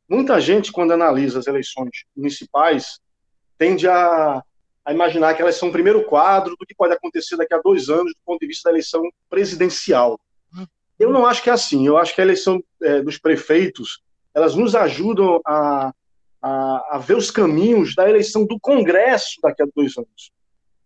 Muita 0.06 0.38
gente, 0.38 0.70
quando 0.70 0.92
analisa 0.92 1.38
as 1.38 1.46
eleições 1.46 2.04
municipais, 2.14 3.00
tende 3.56 3.88
a, 3.88 4.42
a 4.84 4.92
imaginar 4.92 5.32
que 5.32 5.40
elas 5.40 5.56
são 5.56 5.70
o 5.70 5.72
primeiro 5.72 6.04
quadro 6.04 6.56
do 6.60 6.66
que 6.66 6.74
pode 6.74 6.92
acontecer 6.92 7.38
daqui 7.38 7.54
a 7.54 7.62
dois 7.64 7.88
anos 7.88 8.12
do 8.12 8.20
ponto 8.22 8.38
de 8.38 8.48
vista 8.48 8.68
da 8.68 8.74
eleição 8.74 9.02
presidencial. 9.30 10.20
Eu 10.98 11.10
não 11.10 11.24
acho 11.24 11.42
que 11.42 11.48
é 11.48 11.54
assim. 11.54 11.86
Eu 11.86 11.96
acho 11.96 12.14
que 12.14 12.20
a 12.20 12.24
eleição 12.24 12.62
é, 12.82 13.00
dos 13.00 13.16
prefeitos 13.16 14.02
elas 14.34 14.54
nos 14.54 14.74
ajudam 14.74 15.40
a, 15.42 15.90
a, 16.42 16.96
a, 16.96 16.98
ver 16.98 17.16
os 17.16 17.30
caminhos 17.30 17.94
da 17.94 18.08
eleição 18.08 18.46
do 18.46 18.58
Congresso 18.60 19.40
daqui 19.42 19.62
a 19.62 19.66
dois 19.74 19.96
anos. 19.96 20.30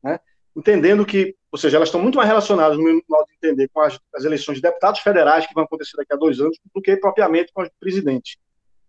Né? 0.03 0.19
Entendendo 0.57 1.05
que 1.05 1.37
ou 1.53 1.59
seja, 1.59 1.77
elas 1.77 1.89
estão 1.89 2.01
muito 2.01 2.17
mais 2.17 2.27
relacionadas, 2.27 2.79
no 2.79 2.83
meu 2.83 3.03
modo 3.07 3.27
de 3.27 3.35
entender, 3.35 3.69
com 3.69 3.83
as, 3.83 4.01
as, 4.15 4.25
eleições 4.25 4.55
de 4.55 4.63
deputados 4.63 5.01
federais 5.01 5.47
que 5.47 5.53
vão 5.53 5.65
acontecer 5.65 5.99
daqui 5.99 6.15
a 6.15 6.17
dois 6.17 6.41
anos, 6.41 6.59
do 6.75 6.81
que 6.81 6.97
propriamente 6.97 7.53
com 7.53 7.61
as 7.61 7.69
de 7.69 7.75
presidente. 7.79 8.39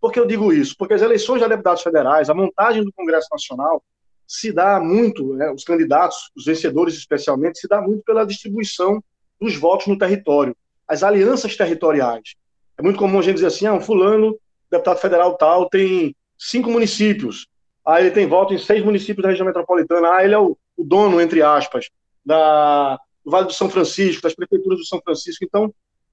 Por 0.00 0.10
que 0.10 0.18
eu 0.18 0.26
digo 0.26 0.50
isso? 0.50 0.74
Porque 0.78 0.94
as 0.94 1.02
eleições 1.02 1.42
de 1.42 1.48
deputados 1.48 1.82
federais, 1.82 2.30
a 2.30 2.34
montagem 2.34 2.82
do 2.82 2.90
Congresso 2.90 3.28
Nacional, 3.30 3.84
se 4.26 4.50
dá 4.50 4.80
muito, 4.80 5.34
né, 5.34 5.52
os 5.52 5.62
candidatos, 5.62 6.30
os 6.34 6.46
vencedores 6.46 6.94
especialmente, 6.94 7.58
se 7.58 7.68
dá 7.68 7.82
muito 7.82 8.02
pela 8.02 8.24
distribuição 8.24 9.04
dos 9.38 9.54
votos 9.56 9.86
no 9.86 9.98
território, 9.98 10.56
as 10.88 11.02
alianças 11.02 11.54
territoriais. 11.54 12.34
É 12.78 12.82
muito 12.82 12.98
comum 12.98 13.18
a 13.18 13.22
gente 13.22 13.34
dizer 13.34 13.48
assim, 13.48 13.66
ah, 13.66 13.74
um 13.74 13.80
fulano, 13.80 14.38
deputado 14.70 14.98
federal 14.98 15.36
tal, 15.36 15.68
tem 15.68 16.16
cinco 16.38 16.70
municípios, 16.70 17.46
aí 17.84 18.04
ele 18.04 18.14
tem 18.14 18.26
voto 18.26 18.54
em 18.54 18.58
seis 18.58 18.84
municípios 18.84 19.22
da 19.22 19.30
região 19.30 19.46
metropolitana, 19.46 20.14
ah, 20.14 20.24
ele 20.24 20.34
é 20.34 20.38
o, 20.38 20.56
o 20.76 20.84
dono, 20.84 21.20
entre 21.20 21.42
aspas 21.42 21.88
da, 22.24 22.98
do 23.24 23.30
Vale 23.30 23.46
do 23.46 23.52
São 23.52 23.68
Francisco, 23.68 24.22
das 24.22 24.34
prefeituras 24.34 24.78
do 24.78 24.86
São 24.86 25.00
Francisco. 25.02 25.44
Então, 25.44 25.72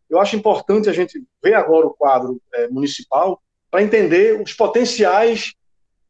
eu 0.10 0.20
acho 0.20 0.36
importante 0.36 0.90
a 0.90 0.94
gente 0.94 1.24
ver 1.42 1.54
agora 1.54 1.88
o 1.88 1.94
quadro 1.94 2.42
é, 2.54 2.68
municipal 2.68 3.42
para 3.70 3.82
entender 3.82 4.42
os 4.42 4.54
potenciais, 4.54 5.54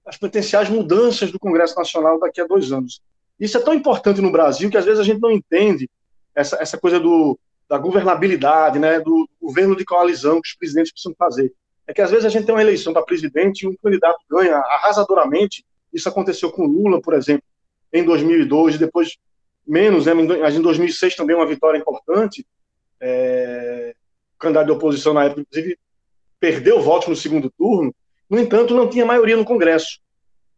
as 0.05 0.17
potenciais 0.17 0.69
mudanças 0.69 1.31
do 1.31 1.39
Congresso 1.39 1.75
Nacional 1.75 2.19
daqui 2.19 2.41
a 2.41 2.47
dois 2.47 2.71
anos. 2.71 2.99
Isso 3.39 3.57
é 3.57 3.61
tão 3.61 3.73
importante 3.73 4.19
no 4.19 4.31
Brasil 4.31 4.69
que 4.69 4.77
às 4.77 4.85
vezes 4.85 4.99
a 4.99 5.03
gente 5.03 5.21
não 5.21 5.29
entende 5.29 5.87
essa, 6.33 6.57
essa 6.59 6.77
coisa 6.77 6.99
do, 6.99 7.39
da 7.69 7.77
governabilidade, 7.77 8.79
né, 8.79 8.99
do 8.99 9.29
governo 9.39 9.75
de 9.75 9.85
coalizão 9.85 10.41
que 10.41 10.49
os 10.49 10.55
presidentes 10.55 10.91
precisam 10.91 11.15
fazer. 11.17 11.53
É 11.91 11.93
que 11.93 12.01
às 12.01 12.09
vezes 12.09 12.25
a 12.25 12.29
gente 12.29 12.45
tem 12.45 12.55
uma 12.55 12.61
eleição 12.61 12.93
para 12.93 13.03
presidente 13.03 13.63
e 13.63 13.67
um 13.67 13.75
candidato 13.75 14.17
ganha 14.29 14.55
arrasadoramente. 14.55 15.65
Isso 15.93 16.07
aconteceu 16.07 16.49
com 16.49 16.65
Lula, 16.65 17.01
por 17.01 17.13
exemplo, 17.13 17.43
em 17.91 18.05
2002, 18.05 18.77
depois 18.77 19.17
menos, 19.67 20.05
né, 20.05 20.13
em 20.13 20.61
2006 20.61 21.17
também 21.17 21.35
uma 21.35 21.45
vitória 21.45 21.77
importante, 21.77 22.47
é, 23.01 23.93
candidato 24.39 24.67
de 24.67 24.71
oposição 24.71 25.13
na 25.13 25.25
época, 25.25 25.41
inclusive, 25.41 25.77
perdeu 26.39 26.81
votos 26.81 27.09
no 27.09 27.15
segundo 27.15 27.51
turno, 27.51 27.93
no 28.29 28.39
entanto, 28.39 28.73
não 28.73 28.89
tinha 28.89 29.05
maioria 29.05 29.35
no 29.35 29.43
Congresso. 29.43 29.99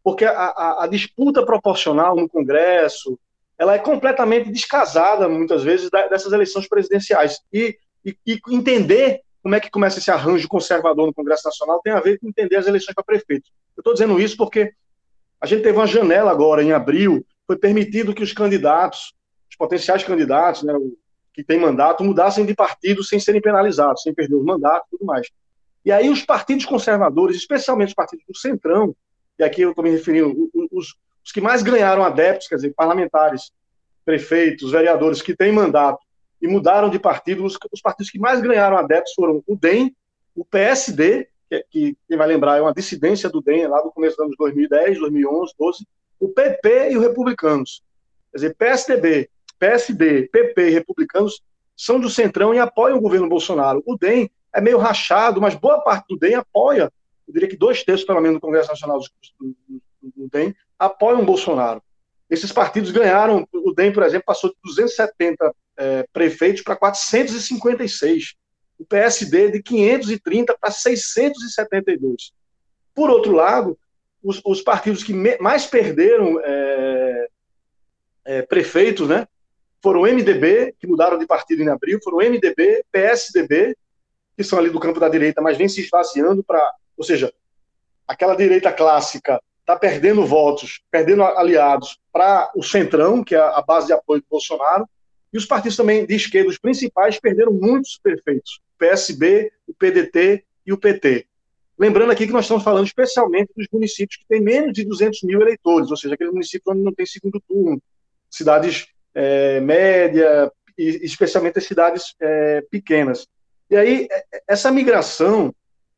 Porque 0.04 0.24
a, 0.24 0.30
a, 0.30 0.84
a 0.84 0.86
disputa 0.86 1.44
proporcional 1.44 2.14
no 2.14 2.28
Congresso, 2.28 3.18
ela 3.58 3.74
é 3.74 3.78
completamente 3.78 4.52
descasada, 4.52 5.28
muitas 5.28 5.64
vezes, 5.64 5.90
dessas 5.90 6.32
eleições 6.32 6.68
presidenciais. 6.68 7.40
E, 7.52 7.76
e, 8.04 8.16
e, 8.24 8.40
entender 8.50 9.22
como 9.44 9.54
é 9.54 9.60
que 9.60 9.70
começa 9.70 9.98
esse 9.98 10.10
arranjo 10.10 10.48
conservador 10.48 11.06
no 11.06 11.12
Congresso 11.12 11.42
Nacional 11.44 11.78
tem 11.84 11.92
a 11.92 12.00
ver 12.00 12.18
com 12.18 12.26
entender 12.26 12.56
as 12.56 12.66
eleições 12.66 12.94
para 12.94 13.04
prefeito. 13.04 13.50
Eu 13.76 13.82
estou 13.82 13.92
dizendo 13.92 14.18
isso 14.18 14.38
porque 14.38 14.72
a 15.38 15.44
gente 15.44 15.62
teve 15.62 15.76
uma 15.76 15.86
janela 15.86 16.30
agora, 16.30 16.62
em 16.62 16.72
abril, 16.72 17.22
foi 17.46 17.58
permitido 17.58 18.14
que 18.14 18.22
os 18.22 18.32
candidatos, 18.32 19.12
os 19.50 19.54
potenciais 19.54 20.02
candidatos, 20.02 20.62
né, 20.62 20.72
que 21.34 21.44
têm 21.44 21.60
mandato, 21.60 22.02
mudassem 22.02 22.46
de 22.46 22.54
partido 22.54 23.04
sem 23.04 23.20
serem 23.20 23.38
penalizados, 23.38 24.00
sem 24.00 24.14
perder 24.14 24.34
os 24.34 24.44
mandatos 24.46 24.88
e 24.88 24.90
tudo 24.96 25.04
mais. 25.04 25.28
E 25.84 25.92
aí 25.92 26.08
os 26.08 26.22
partidos 26.22 26.64
conservadores, 26.64 27.36
especialmente 27.36 27.88
os 27.88 27.94
partidos 27.94 28.24
do 28.26 28.38
Centrão, 28.38 28.96
e 29.38 29.44
aqui 29.44 29.60
eu 29.60 29.70
estou 29.70 29.84
me 29.84 29.90
referindo, 29.90 30.50
os, 30.72 30.96
os 31.22 31.32
que 31.32 31.42
mais 31.42 31.62
ganharam 31.62 32.02
adeptos, 32.02 32.48
quer 32.48 32.54
dizer, 32.54 32.72
parlamentares, 32.74 33.52
prefeitos, 34.06 34.72
vereadores 34.72 35.20
que 35.20 35.36
têm 35.36 35.52
mandato 35.52 36.02
e 36.44 36.46
mudaram 36.46 36.90
de 36.90 36.98
partido, 36.98 37.42
os, 37.42 37.56
os 37.72 37.80
partidos 37.80 38.10
que 38.10 38.18
mais 38.18 38.42
ganharam 38.42 38.76
adeptos 38.76 39.14
foram 39.14 39.42
o 39.46 39.56
DEM, 39.56 39.96
o 40.36 40.44
PSD, 40.44 41.26
que, 41.48 41.64
que 41.70 41.96
quem 42.06 42.18
vai 42.18 42.28
lembrar 42.28 42.58
é 42.58 42.60
uma 42.60 42.74
dissidência 42.74 43.30
do 43.30 43.40
DEM 43.40 43.66
lá 43.66 43.80
do 43.80 43.90
começo 43.90 44.14
dos 44.18 44.26
anos 44.26 44.36
2010, 44.36 44.98
2011, 44.98 45.54
12, 45.58 45.86
o 46.20 46.28
PP 46.28 46.90
e 46.90 46.98
os 46.98 47.02
republicanos. 47.02 47.82
Quer 48.30 48.36
dizer, 48.36 48.56
PSDB, 48.56 49.30
PSD, 49.58 50.28
PP 50.28 50.68
e 50.68 50.70
republicanos 50.70 51.40
são 51.74 51.98
do 51.98 52.10
Centrão 52.10 52.52
e 52.52 52.58
apoiam 52.58 52.98
o 52.98 53.00
governo 53.00 53.26
Bolsonaro. 53.26 53.82
O 53.86 53.96
DEM 53.96 54.30
é 54.54 54.60
meio 54.60 54.76
rachado, 54.76 55.40
mas 55.40 55.54
boa 55.54 55.80
parte 55.80 56.08
do 56.10 56.18
DEM 56.18 56.34
apoia, 56.34 56.92
eu 57.26 57.32
diria 57.32 57.48
que 57.48 57.56
dois 57.56 57.82
terços, 57.82 58.06
pelo 58.06 58.20
menos, 58.20 58.36
do 58.36 58.40
Congresso 58.42 58.68
Nacional 58.68 58.98
do, 58.98 59.06
do, 59.40 60.12
do 60.14 60.28
DEM, 60.30 60.54
apoiam 60.78 61.22
o 61.22 61.24
Bolsonaro. 61.24 61.82
Esses 62.28 62.52
partidos 62.52 62.90
ganharam, 62.90 63.48
o 63.50 63.72
DEM, 63.72 63.94
por 63.94 64.02
exemplo, 64.02 64.26
passou 64.26 64.50
de 64.50 64.56
270 64.62 65.54
é, 65.76 66.06
prefeitos 66.12 66.62
para 66.62 66.76
456. 66.76 68.34
O 68.78 68.84
PSD 68.84 69.50
de 69.50 69.62
530 69.62 70.56
para 70.60 70.70
672. 70.70 72.32
Por 72.94 73.10
outro 73.10 73.32
lado, 73.32 73.78
os, 74.22 74.40
os 74.44 74.62
partidos 74.62 75.02
que 75.02 75.12
me, 75.12 75.36
mais 75.38 75.66
perderam 75.66 76.40
é, 76.42 77.28
é, 78.24 78.42
prefeitos, 78.42 79.08
né, 79.08 79.26
foram 79.82 80.00
o 80.00 80.06
MDB, 80.06 80.74
que 80.78 80.86
mudaram 80.86 81.18
de 81.18 81.26
partido 81.26 81.62
em 81.62 81.68
abril, 81.68 82.00
foram 82.02 82.18
o 82.18 82.22
MDB, 82.22 82.84
PSDB, 82.90 83.76
que 84.36 84.42
são 84.42 84.58
ali 84.58 84.70
do 84.70 84.80
campo 84.80 84.98
da 84.98 85.08
direita, 85.08 85.42
mas 85.42 85.58
vem 85.58 85.68
se 85.68 85.82
esvaziando 85.82 86.42
para. 86.42 86.72
Ou 86.96 87.04
seja, 87.04 87.32
aquela 88.08 88.34
direita 88.34 88.72
clássica 88.72 89.40
está 89.60 89.76
perdendo 89.76 90.24
votos, 90.24 90.82
perdendo 90.90 91.22
aliados 91.22 91.98
para 92.12 92.50
o 92.54 92.62
Centrão, 92.62 93.22
que 93.22 93.34
é 93.34 93.38
a 93.38 93.60
base 93.62 93.86
de 93.86 93.92
apoio 93.92 94.20
do 94.20 94.26
Bolsonaro, 94.28 94.88
e 95.34 95.36
os 95.36 95.44
partidos 95.44 95.76
também 95.76 96.06
de 96.06 96.14
esquerda, 96.14 96.48
os 96.48 96.58
principais, 96.58 97.18
perderam 97.18 97.52
muitos 97.52 97.98
prefeitos, 98.00 98.60
o 98.76 98.78
PSB, 98.78 99.50
o 99.66 99.74
PDT 99.74 100.44
e 100.64 100.72
o 100.72 100.78
PT. 100.78 101.26
Lembrando 101.76 102.12
aqui 102.12 102.28
que 102.28 102.32
nós 102.32 102.44
estamos 102.44 102.62
falando 102.62 102.86
especialmente 102.86 103.52
dos 103.56 103.66
municípios 103.72 104.16
que 104.16 104.28
têm 104.28 104.40
menos 104.40 104.72
de 104.72 104.84
200 104.84 105.24
mil 105.24 105.40
eleitores, 105.40 105.90
ou 105.90 105.96
seja, 105.96 106.14
aqueles 106.14 106.32
municípios 106.32 106.72
onde 106.72 106.84
não 106.84 106.94
tem 106.94 107.04
segundo 107.04 107.42
turno, 107.48 107.82
cidades 108.30 108.86
é, 109.12 109.58
média, 109.58 110.52
e 110.78 111.04
especialmente 111.04 111.58
as 111.58 111.64
cidades 111.64 112.14
é, 112.20 112.60
pequenas. 112.70 113.26
E 113.68 113.76
aí, 113.76 114.06
é, 114.08 114.42
essa 114.46 114.70
migração 114.70 115.52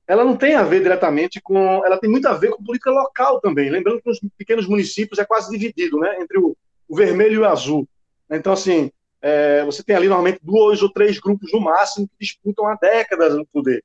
ela 0.09 0.25
não 0.25 0.37
tem 0.37 0.55
a 0.55 0.63
ver 0.63 0.83
diretamente 0.83 1.41
com. 1.43 1.85
Ela 1.85 1.99
tem 1.99 2.09
muito 2.09 2.27
a 2.29 2.33
ver 2.33 2.51
com 2.51 2.63
política 2.63 2.91
local 2.91 3.41
também. 3.41 3.69
Lembrando 3.69 4.01
que 4.01 4.09
nos 4.09 4.21
pequenos 4.39 4.67
municípios 4.67 5.19
é 5.19 5.25
quase 5.25 5.51
dividido, 5.51 5.99
né? 5.99 6.17
Entre 6.21 6.39
o, 6.39 6.57
o 6.89 6.97
vermelho 6.97 7.35
e 7.35 7.39
o 7.39 7.45
azul. 7.45 7.89
Então, 8.31 8.53
assim, 8.53 8.91
é, 9.27 9.65
você 9.65 9.83
tem 9.83 9.97
ali 9.97 10.07
normalmente 10.07 10.39
dois 10.41 10.83
ou 10.83 10.93
três 10.93 11.19
grupos 11.19 11.53
no 11.53 11.61
máximo 11.61 12.07
que 12.07 12.15
disputam 12.21 12.65
há 12.67 12.77
décadas 12.77 13.35
no 13.35 13.45
poder. 13.45 13.83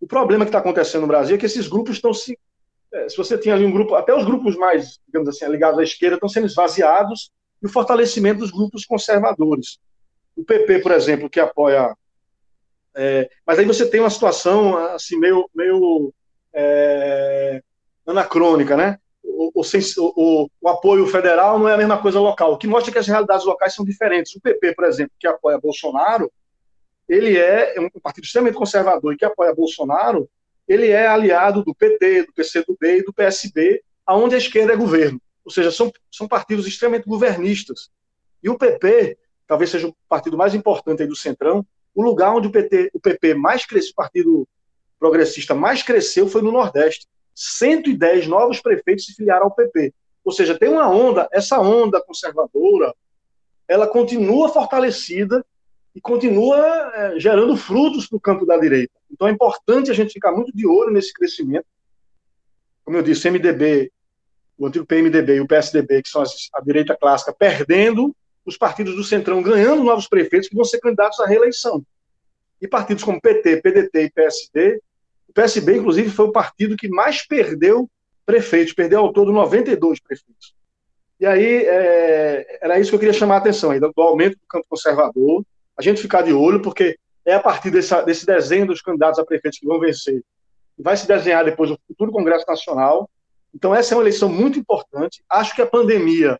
O 0.00 0.06
problema 0.06 0.46
que 0.46 0.48
está 0.48 0.60
acontecendo 0.60 1.02
no 1.02 1.08
Brasil 1.08 1.36
é 1.36 1.38
que 1.38 1.44
esses 1.44 1.68
grupos 1.68 1.96
estão 1.96 2.14
se. 2.14 2.38
É, 2.90 3.06
se 3.10 3.16
você 3.18 3.36
tem 3.36 3.52
ali 3.52 3.66
um 3.66 3.70
grupo, 3.70 3.94
até 3.94 4.14
os 4.14 4.24
grupos 4.24 4.56
mais, 4.56 4.98
digamos 5.06 5.28
assim, 5.28 5.46
ligados 5.50 5.78
à 5.78 5.82
esquerda 5.82 6.14
estão 6.16 6.28
sendo 6.28 6.46
esvaziados 6.46 7.30
e 7.62 7.66
o 7.66 7.68
fortalecimento 7.68 8.40
dos 8.40 8.50
grupos 8.50 8.86
conservadores. 8.86 9.78
O 10.34 10.42
PP, 10.42 10.78
por 10.78 10.92
exemplo, 10.92 11.28
que 11.28 11.38
apoia 11.38 11.94
é, 12.94 13.30
mas 13.46 13.58
aí 13.58 13.64
você 13.64 13.88
tem 13.88 14.00
uma 14.00 14.10
situação 14.10 14.76
assim 14.76 15.18
meio, 15.18 15.48
meio 15.54 16.12
é, 16.54 17.62
anacrônica, 18.06 18.76
né? 18.76 18.98
O, 19.54 19.62
o, 19.62 20.48
o, 20.60 20.68
apoio 20.68 21.06
federal 21.06 21.58
não 21.58 21.68
é 21.68 21.74
a 21.74 21.76
mesma 21.76 22.00
coisa 22.00 22.20
local, 22.20 22.52
o 22.52 22.58
que 22.58 22.66
mostra 22.66 22.92
que 22.92 22.98
as 22.98 23.06
realidades 23.06 23.44
locais 23.44 23.74
são 23.74 23.84
diferentes. 23.84 24.34
O 24.36 24.40
PP, 24.40 24.74
por 24.74 24.84
exemplo, 24.84 25.12
que 25.18 25.26
apoia 25.26 25.58
Bolsonaro, 25.58 26.30
ele 27.08 27.36
é 27.36 27.74
um 27.80 28.00
partido 28.00 28.24
extremamente 28.24 28.56
conservador 28.56 29.12
e 29.12 29.16
que 29.16 29.24
apoia 29.24 29.54
Bolsonaro, 29.54 30.28
ele 30.68 30.88
é 30.88 31.06
aliado 31.06 31.64
do 31.64 31.74
PT, 31.74 32.26
do 32.26 32.32
PCdoB 32.32 32.98
e 32.98 33.02
do 33.02 33.12
PSB, 33.12 33.82
aonde 34.06 34.34
a 34.34 34.38
esquerda 34.38 34.72
é 34.72 34.76
governo. 34.76 35.20
Ou 35.44 35.50
seja, 35.50 35.70
são, 35.70 35.92
são 36.10 36.28
partidos 36.28 36.66
extremamente 36.66 37.08
governistas. 37.08 37.90
E 38.42 38.48
o 38.48 38.56
PP, 38.56 39.18
talvez 39.46 39.70
seja 39.70 39.88
o 39.88 39.96
partido 40.08 40.36
mais 40.36 40.54
importante 40.54 41.04
do 41.06 41.16
Centrão, 41.16 41.66
o 41.94 42.02
lugar 42.02 42.34
onde 42.34 42.48
o, 42.48 42.50
PT, 42.50 42.90
o 42.94 43.00
PP 43.00 43.34
mais 43.34 43.66
cresceu, 43.66 43.92
o 43.92 43.96
Partido 43.96 44.48
Progressista 44.98 45.54
mais 45.54 45.82
cresceu 45.82 46.28
foi 46.28 46.42
no 46.42 46.52
Nordeste. 46.52 47.06
110 47.34 48.26
novos 48.26 48.60
prefeitos 48.60 49.06
se 49.06 49.14
filiaram 49.14 49.44
ao 49.44 49.54
PP. 49.54 49.92
Ou 50.24 50.32
seja, 50.32 50.58
tem 50.58 50.68
uma 50.68 50.88
onda, 50.88 51.28
essa 51.32 51.60
onda 51.60 52.00
conservadora, 52.00 52.94
ela 53.66 53.86
continua 53.86 54.48
fortalecida 54.48 55.44
e 55.94 56.00
continua 56.00 56.58
é, 56.94 57.18
gerando 57.18 57.56
frutos 57.56 58.08
no 58.10 58.20
campo 58.20 58.46
da 58.46 58.56
direita. 58.56 58.92
Então 59.10 59.28
é 59.28 59.30
importante 59.30 59.90
a 59.90 59.94
gente 59.94 60.12
ficar 60.12 60.32
muito 60.32 60.54
de 60.56 60.66
olho 60.66 60.90
nesse 60.90 61.12
crescimento. 61.12 61.66
Como 62.84 62.96
eu 62.96 63.02
disse, 63.02 63.28
o 63.28 63.32
MDB, 63.32 63.90
o 64.56 64.66
antigo 64.66 64.86
PMDB 64.86 65.36
e 65.36 65.40
o 65.40 65.46
PSDB, 65.46 66.02
que 66.02 66.08
são 66.08 66.22
as, 66.22 66.48
a 66.54 66.60
direita 66.60 66.96
clássica, 66.96 67.32
perdendo 67.32 68.14
os 68.44 68.56
partidos 68.56 68.96
do 68.96 69.04
Centrão 69.04 69.42
ganhando 69.42 69.84
novos 69.84 70.08
prefeitos 70.08 70.48
que 70.48 70.56
vão 70.56 70.64
ser 70.64 70.80
candidatos 70.80 71.20
à 71.20 71.26
reeleição. 71.26 71.84
E 72.60 72.66
partidos 72.66 73.04
como 73.04 73.20
PT, 73.20 73.60
PDT 73.60 74.02
e 74.04 74.10
PSD, 74.10 74.80
o 75.32 75.34
PSB, 75.34 75.78
inclusive, 75.78 76.10
foi 76.10 76.26
o 76.26 76.32
partido 76.32 76.76
que 76.76 76.88
mais 76.88 77.26
perdeu 77.26 77.90
prefeitos, 78.26 78.74
perdeu 78.74 79.00
ao 79.00 79.12
todo 79.12 79.32
92 79.32 79.98
prefeitos. 79.98 80.54
E 81.18 81.24
aí, 81.24 81.64
é, 81.64 82.58
era 82.60 82.78
isso 82.78 82.90
que 82.90 82.96
eu 82.96 83.00
queria 83.00 83.14
chamar 83.14 83.36
a 83.36 83.38
atenção, 83.38 83.70
aí, 83.70 83.80
do 83.80 83.90
aumento 83.96 84.34
do 84.34 84.46
campo 84.46 84.66
conservador, 84.68 85.42
a 85.76 85.82
gente 85.82 86.02
ficar 86.02 86.20
de 86.20 86.34
olho, 86.34 86.60
porque 86.60 86.98
é 87.24 87.32
a 87.32 87.40
partir 87.40 87.70
dessa, 87.70 88.02
desse 88.02 88.26
desenho 88.26 88.66
dos 88.66 88.82
candidatos 88.82 89.18
a 89.18 89.24
prefeitos 89.24 89.58
que 89.58 89.66
vão 89.66 89.80
vencer, 89.80 90.22
que 90.76 90.82
vai 90.82 90.96
se 90.98 91.08
desenhar 91.08 91.44
depois 91.46 91.70
o 91.70 91.78
futuro 91.88 92.12
Congresso 92.12 92.44
Nacional. 92.46 93.08
Então, 93.54 93.74
essa 93.74 93.94
é 93.94 93.96
uma 93.96 94.02
eleição 94.02 94.28
muito 94.28 94.58
importante. 94.58 95.24
Acho 95.30 95.54
que 95.54 95.62
a 95.62 95.66
pandemia 95.66 96.38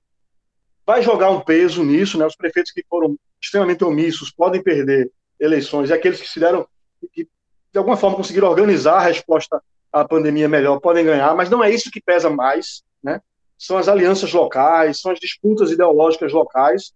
vai 0.85 1.01
jogar 1.01 1.31
um 1.31 1.41
peso 1.41 1.83
nisso, 1.83 2.19
né? 2.19 2.27
Os 2.27 2.37
prefeitos 2.37 2.73
que 2.73 2.85
foram 2.91 3.17
extremamente 3.41 3.85
omissos 3.85 4.31
podem 4.31 4.63
perder 4.63 5.11
eleições, 5.41 5.89
e 5.89 5.95
aqueles 5.95 6.21
que 6.21 6.29
se 6.29 6.39
deram, 6.39 6.67
que 7.13 7.27
de 7.73 7.79
alguma 7.79 7.97
forma 7.97 8.17
conseguiram 8.17 8.49
organizar 8.49 8.97
a 8.97 9.03
resposta 9.03 9.63
à 9.93 10.07
pandemia 10.07 10.49
melhor, 10.49 10.81
podem 10.81 11.05
ganhar, 11.05 11.35
mas 11.35 11.49
não 11.49 11.63
é 11.63 11.71
isso 11.71 11.91
que 11.91 12.01
pesa 12.01 12.29
mais, 12.29 12.83
né? 13.03 13.21
São 13.59 13.79
as 13.79 13.89
alianças 13.89 14.33
locais, 14.33 15.01
são 15.01 15.13
as 15.13 15.19
disputas 15.19 15.71
ideológicas 15.71 16.33
locais, 16.33 16.93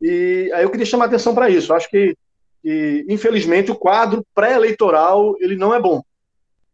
e 0.00 0.50
aí 0.54 0.62
eu 0.62 0.70
queria 0.70 0.86
chamar 0.86 1.04
a 1.04 1.08
atenção 1.08 1.34
para 1.34 1.50
isso. 1.50 1.72
Acho 1.72 1.88
que, 1.90 2.16
que, 2.62 3.04
infelizmente, 3.08 3.70
o 3.70 3.76
quadro 3.76 4.24
pré-eleitoral 4.34 5.34
ele 5.40 5.56
não 5.56 5.74
é 5.74 5.80
bom. 5.80 6.02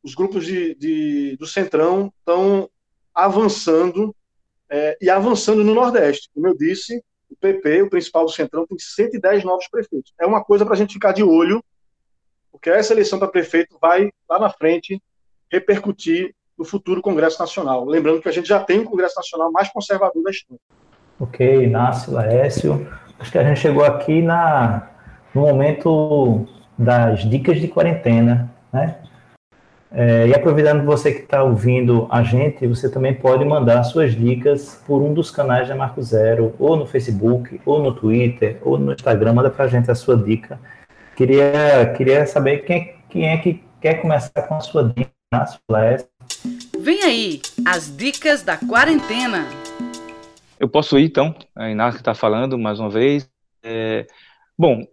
Os 0.03 0.15
grupos 0.15 0.45
de, 0.45 0.75
de 0.75 1.37
do 1.39 1.47
Centrão 1.47 2.13
estão 2.19 2.69
avançando 3.15 4.15
é, 4.69 4.97
e 5.01 5.09
avançando 5.09 5.63
no 5.63 5.75
Nordeste. 5.75 6.29
Como 6.35 6.47
eu 6.49 6.57
disse, 6.57 7.03
o 7.31 7.37
PP, 7.37 7.83
o 7.83 7.91
principal 7.91 8.25
do 8.25 8.33
Centrão, 8.33 8.67
tem 8.67 8.79
110 8.79 9.45
novos 9.45 9.69
prefeitos. 9.69 10.13
É 10.21 10.27
uma 10.27 10.43
coisa 10.43 10.65
para 10.65 10.75
a 10.75 10.77
gente 10.77 10.95
ficar 10.95 11.13
de 11.13 11.23
olho, 11.23 11.63
porque 12.63 12.71
essa 12.71 12.93
eleição 12.93 13.19
para 13.19 13.27
prefeito 13.27 13.77
vai, 13.83 14.09
lá 14.31 14.39
na 14.39 14.49
frente, 14.49 15.03
repercutir 15.51 16.33
no 16.57 16.65
futuro 16.65 17.03
Congresso 17.03 17.41
Nacional. 17.41 17.85
Lembrando 17.85 18.23
que 18.23 18.29
a 18.29 18.33
gente 18.33 18.49
já 18.49 18.61
tem 18.61 18.79
um 18.79 18.85
Congresso 18.85 19.17
Nacional 19.17 19.51
mais 19.51 19.69
conservador 19.73 20.23
da 20.23 20.31
história. 20.31 20.61
Ok, 21.19 21.65
Inácio, 21.65 22.13
Laércio. 22.13 22.87
Acho 23.19 23.33
que 23.33 23.39
a 23.39 23.43
gente 23.43 23.59
chegou 23.59 23.85
aqui 23.85 24.23
na, 24.23 24.91
no 25.35 25.41
momento 25.41 26.47
das 26.79 27.29
dicas 27.29 27.61
de 27.61 27.67
quarentena, 27.67 28.55
né? 28.73 28.97
É, 29.91 30.29
e 30.29 30.35
aproveitando 30.35 30.85
você 30.85 31.13
que 31.13 31.23
está 31.23 31.43
ouvindo 31.43 32.07
a 32.11 32.23
gente, 32.23 32.67
você 32.67 32.89
também 32.89 33.13
pode 33.13 33.45
mandar 33.45 33.83
suas 33.83 34.15
dicas 34.15 34.83
por 34.87 35.03
um 35.03 35.13
dos 35.13 35.31
canais 35.33 35.69
da 35.69 35.75
Marco 35.75 36.01
Zero, 36.01 36.55
ou 36.59 36.77
no 36.77 36.87
Facebook, 36.87 37.61
ou 37.67 37.83
no 37.83 37.93
Twitter, 37.93 38.57
ou 38.63 38.79
no 38.79 38.93
Instagram. 38.93 39.35
Manda 39.35 39.51
para 39.51 39.65
a 39.65 39.69
gente 39.69 39.91
a 39.91 39.95
sua 39.95 40.17
dica, 40.17 40.59
que 40.82 40.82
Queria, 41.23 41.95
queria 41.97 42.27
saber 42.27 42.65
quem, 42.65 42.97
quem 43.09 43.29
é 43.29 43.37
que 43.37 43.63
quer 43.81 44.03
começar 44.03 44.43
com 44.43 44.57
a 44.57 44.61
sua 44.61 44.89
dica, 44.89 45.09
Inácio 45.33 45.61
Flash. 45.69 46.05
Vem 46.81 47.01
aí, 47.05 47.41
as 47.65 47.97
dicas 47.97 48.43
da 48.43 48.57
quarentena. 48.57 49.47
Eu 50.59 50.69
posso 50.69 50.99
ir, 50.99 51.05
então, 51.05 51.33
a 51.55 51.71
Inácio 51.71 51.99
está 51.99 52.13
falando 52.13 52.59
mais 52.59 52.81
uma 52.81 52.91
vez. 52.91 53.31
É, 53.63 54.05
bom, 54.59 54.85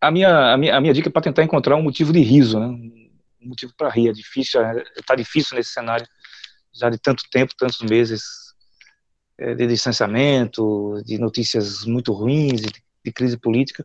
a 0.00 0.10
minha, 0.10 0.54
a 0.54 0.56
minha, 0.56 0.74
a 0.74 0.80
minha 0.80 0.94
dica 0.94 1.10
é 1.10 1.12
para 1.12 1.20
tentar 1.20 1.42
encontrar 1.42 1.76
um 1.76 1.82
motivo 1.82 2.14
de 2.14 2.20
riso, 2.20 2.58
né? 2.58 2.66
um 2.66 3.48
motivo 3.48 3.74
para 3.76 3.90
rir. 3.90 4.08
É 4.08 4.12
difícil, 4.12 4.62
está 4.96 5.14
difícil 5.14 5.54
nesse 5.54 5.68
cenário 5.68 6.06
já 6.72 6.88
de 6.88 6.96
tanto 6.96 7.24
tempo, 7.30 7.52
tantos 7.58 7.82
meses 7.82 8.22
é, 9.36 9.54
de 9.54 9.66
distanciamento, 9.66 11.02
de 11.04 11.18
notícias 11.18 11.84
muito 11.84 12.10
ruins, 12.10 12.62
de, 12.62 12.72
de 13.04 13.12
crise 13.12 13.36
política, 13.36 13.84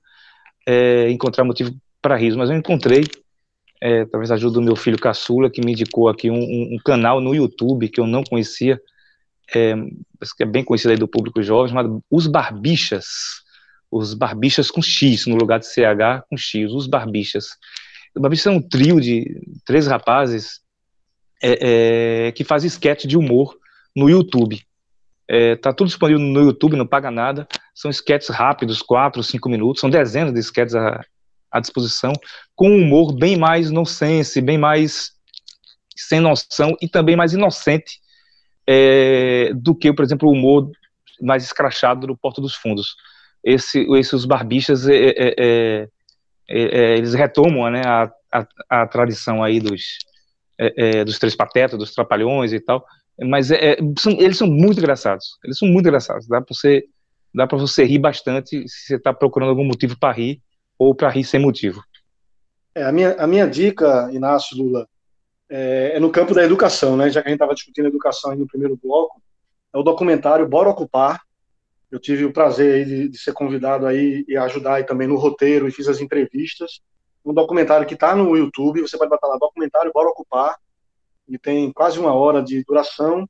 é, 0.66 1.10
encontrar 1.10 1.44
motivo 1.44 1.78
para 2.02 2.16
riso. 2.16 2.38
Mas 2.38 2.50
eu 2.50 2.58
encontrei, 2.58 3.06
é, 3.82 4.06
talvez 4.06 4.32
ajuda 4.32 4.56
do 4.56 4.62
meu 4.62 4.76
filho 4.76 4.98
caçula, 4.98 5.50
que 5.50 5.64
me 5.64 5.72
indicou 5.72 6.10
aqui 6.10 6.30
um, 6.30 6.40
um, 6.76 6.78
canal 6.84 7.22
no 7.22 7.34
YouTube 7.34 7.90
que 7.90 8.00
eu 8.00 8.08
não 8.08 8.24
conhecia, 8.24 8.80
é, 9.54 9.74
que 10.38 10.44
é 10.44 10.46
bem 10.46 10.64
conhecido 10.64 10.92
aí 10.92 10.98
do 10.98 11.08
público 11.08 11.42
jovem, 11.42 11.70
chamado 11.70 12.04
Os 12.10 12.28
Barbichas. 12.28 13.06
Os 13.92 14.14
Barbichas 14.14 14.70
com 14.70 14.82
X, 14.82 15.26
no 15.26 15.36
lugar 15.36 15.60
de 15.60 15.66
CH 15.66 16.24
com 16.30 16.38
X, 16.38 16.72
Os 16.72 16.88
Barbichas. 16.88 17.58
Os 18.16 18.22
Barbichas 18.22 18.48
é 18.48 18.52
um 18.52 18.62
trio 18.62 19.00
de 19.00 19.42
três 19.66 19.88
rapazes 19.88 20.62
é, 21.42 22.28
é, 22.28 22.32
que 22.32 22.44
faz 22.44 22.64
sketch 22.64 23.06
de 23.06 23.18
humor 23.18 23.58
no 23.96 24.10
YouTube. 24.10 24.62
É, 25.28 25.56
tá 25.56 25.72
tudo 25.72 25.88
disponível 25.88 26.20
no 26.20 26.42
YouTube, 26.42 26.76
não 26.76 26.88
paga 26.88 27.12
nada. 27.12 27.48
São 27.74 27.92
sketches 27.92 28.30
rápidos, 28.30 28.82
quatro, 28.82 29.24
cinco 29.24 29.48
minutos. 29.48 29.80
São 29.80 29.90
dezenas 29.90 30.34
de 30.34 30.76
à, 30.76 31.06
à 31.52 31.60
disposição, 31.60 32.14
com 32.56 32.70
um 32.70 32.84
humor 32.84 33.14
bem 33.14 33.38
mais 33.38 33.72
nonsense, 33.72 34.42
bem 34.42 34.58
mais 34.58 35.12
sem 35.96 36.20
noção 36.20 36.76
e 36.82 36.88
também 36.88 37.16
mais 37.16 37.34
inocente 37.34 38.00
é, 38.68 39.52
do 39.54 39.76
que, 39.76 39.92
por 39.94 40.04
exemplo, 40.04 40.30
o 40.30 40.32
humor 40.32 40.72
mais 41.22 41.44
escrachado 41.44 42.08
do 42.08 42.18
Porto 42.18 42.40
dos 42.42 42.56
Fundos. 42.56 42.96
Esse, 43.44 43.86
esses 43.96 44.26
barbichas, 44.26 44.88
é, 44.88 44.96
é, 44.96 45.36
é, 45.38 45.88
é 46.50 46.98
eles 46.98 47.14
retomam 47.14 47.70
né, 47.70 47.82
a, 47.86 48.12
a, 48.32 48.48
a 48.70 48.88
tradição 48.88 49.44
aí 49.44 49.60
dos, 49.60 49.82
é, 50.58 51.00
é, 51.00 51.06
dos 51.06 51.18
Três 51.20 51.36
Patetas, 51.36 51.80
dos 51.80 51.94
Trapalhões 51.94 52.54
e 52.54 52.60
tal, 52.60 52.86
mas 53.22 53.52
é, 53.52 53.72
é, 53.72 53.78
são, 53.98 54.14
eles 54.14 54.38
são 54.38 54.48
muito 54.48 54.80
engraçados, 54.80 55.38
eles 55.44 55.58
são 55.58 55.68
muito 55.68 55.88
engraçados, 55.88 56.28
dá 56.28 56.42
para 56.42 56.56
você, 56.56 56.84
dá 57.34 57.46
você 57.46 57.84
rir 57.84 58.00
bastante 58.00 58.68
se 58.68 58.88
você 58.88 58.96
está 58.96 59.14
procurando 59.14 59.50
algum 59.50 59.66
motivo 59.66 59.98
para 60.00 60.14
rir 60.14 60.42
ou 60.80 60.96
para 60.96 61.10
rir 61.10 61.26
sem 61.26 61.42
motivo. 61.42 61.84
É, 62.74 62.84
a, 62.84 62.92
minha, 62.92 63.14
a 63.16 63.28
minha 63.28 63.46
dica, 63.46 64.10
Inácio 64.14 64.58
Lula, 64.58 64.88
é, 65.50 65.94
é 65.96 66.00
no 66.00 66.10
campo 66.10 66.34
da 66.34 66.44
educação, 66.44 66.96
né, 66.96 67.10
já 67.10 67.22
que 67.22 67.28
a 67.28 67.32
gente 67.32 67.36
estava 67.36 67.54
discutindo 67.54 67.88
educação 67.88 68.34
no 68.36 68.48
primeiro 68.48 68.80
bloco, 68.82 69.22
é 69.74 69.78
o 69.78 69.84
documentário 69.84 70.48
Bora 70.48 70.70
Ocupar, 70.70 71.22
eu 71.92 72.00
tive 72.00 72.24
o 72.24 72.32
prazer 72.32 72.86
de, 72.86 73.10
de, 73.10 73.18
ser 73.18 73.34
convidado 73.34 73.86
aí 73.86 74.24
e 74.28 74.38
ajudar 74.38 74.76
aí 74.76 74.84
também 74.84 75.08
no 75.08 75.18
roteiro 75.18 75.68
e 75.68 75.72
fiz 75.72 75.88
as 75.88 76.00
entrevistas, 76.00 76.82
um 77.26 77.34
documentário 77.34 77.86
que 77.86 77.96
está 77.96 78.16
no 78.16 78.38
YouTube, 78.38 78.82
você 78.82 78.98
pode 78.98 79.10
botar 79.10 79.28
lá, 79.28 79.38
documentário 79.38 79.92
Bora 79.92 80.10
Ocupar, 80.10 80.58
ele 81.28 81.38
tem 81.38 81.72
quase 81.74 82.00
uma 82.00 82.14
hora 82.14 82.42
de 82.42 82.64
duração 82.64 83.28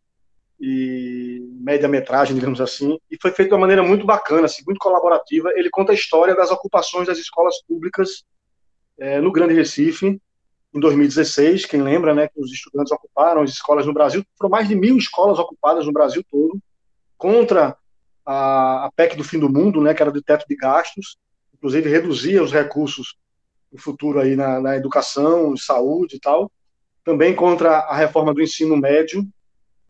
e 0.60 1.40
média-metragem, 1.62 2.36
digamos 2.36 2.60
assim, 2.60 3.00
e 3.10 3.18
foi 3.22 3.32
feito 3.32 3.50
de 3.50 3.56
uma 3.56 3.62
maneira 3.62 3.82
muito 3.82 4.06
bacana, 4.06 4.46
assim, 4.46 4.64
muito 4.66 4.80
colaborativa. 4.80 5.52
Ele 5.56 5.70
conta 5.70 5.92
a 5.92 5.96
história 5.96 6.36
das 6.36 6.52
ocupações 6.52 7.08
das 7.08 7.18
escolas 7.18 7.62
públicas 7.68 8.24
é, 8.98 9.22
no 9.22 9.32
Grande 9.32 9.54
Recife, 9.54 10.20
em 10.74 10.80
2016, 10.80 11.66
quem 11.66 11.82
lembra, 11.82 12.14
né, 12.14 12.28
que 12.28 12.40
os 12.40 12.52
estudantes 12.52 12.92
ocuparam 12.92 13.42
as 13.42 13.50
escolas 13.50 13.86
no 13.86 13.94
Brasil, 13.94 14.24
foram 14.38 14.52
mais 14.52 14.68
de 14.68 14.76
mil 14.76 14.98
escolas 14.98 15.40
ocupadas 15.40 15.86
no 15.86 15.92
Brasil 15.92 16.24
todo, 16.30 16.60
contra 17.18 17.76
a, 18.26 18.86
a 18.86 18.92
PEC 18.96 19.16
do 19.16 19.24
fim 19.24 19.40
do 19.40 19.50
mundo, 19.50 19.82
né, 19.82 19.94
que 19.94 20.02
era 20.02 20.12
do 20.12 20.22
teto 20.22 20.46
de 20.48 20.56
gastos, 20.56 21.18
inclusive 21.54 21.90
reduzia 21.90 22.44
os 22.44 22.52
recursos 22.52 23.18
o 23.72 23.78
futuro 23.78 24.20
aí 24.20 24.36
na, 24.36 24.60
na 24.60 24.76
educação, 24.76 25.56
saúde 25.56 26.16
e 26.16 26.20
tal, 26.20 26.52
também 27.04 27.36
contra 27.36 27.80
a 27.80 27.96
reforma 27.96 28.34
do 28.34 28.42
ensino 28.42 28.76
médio 28.76 29.24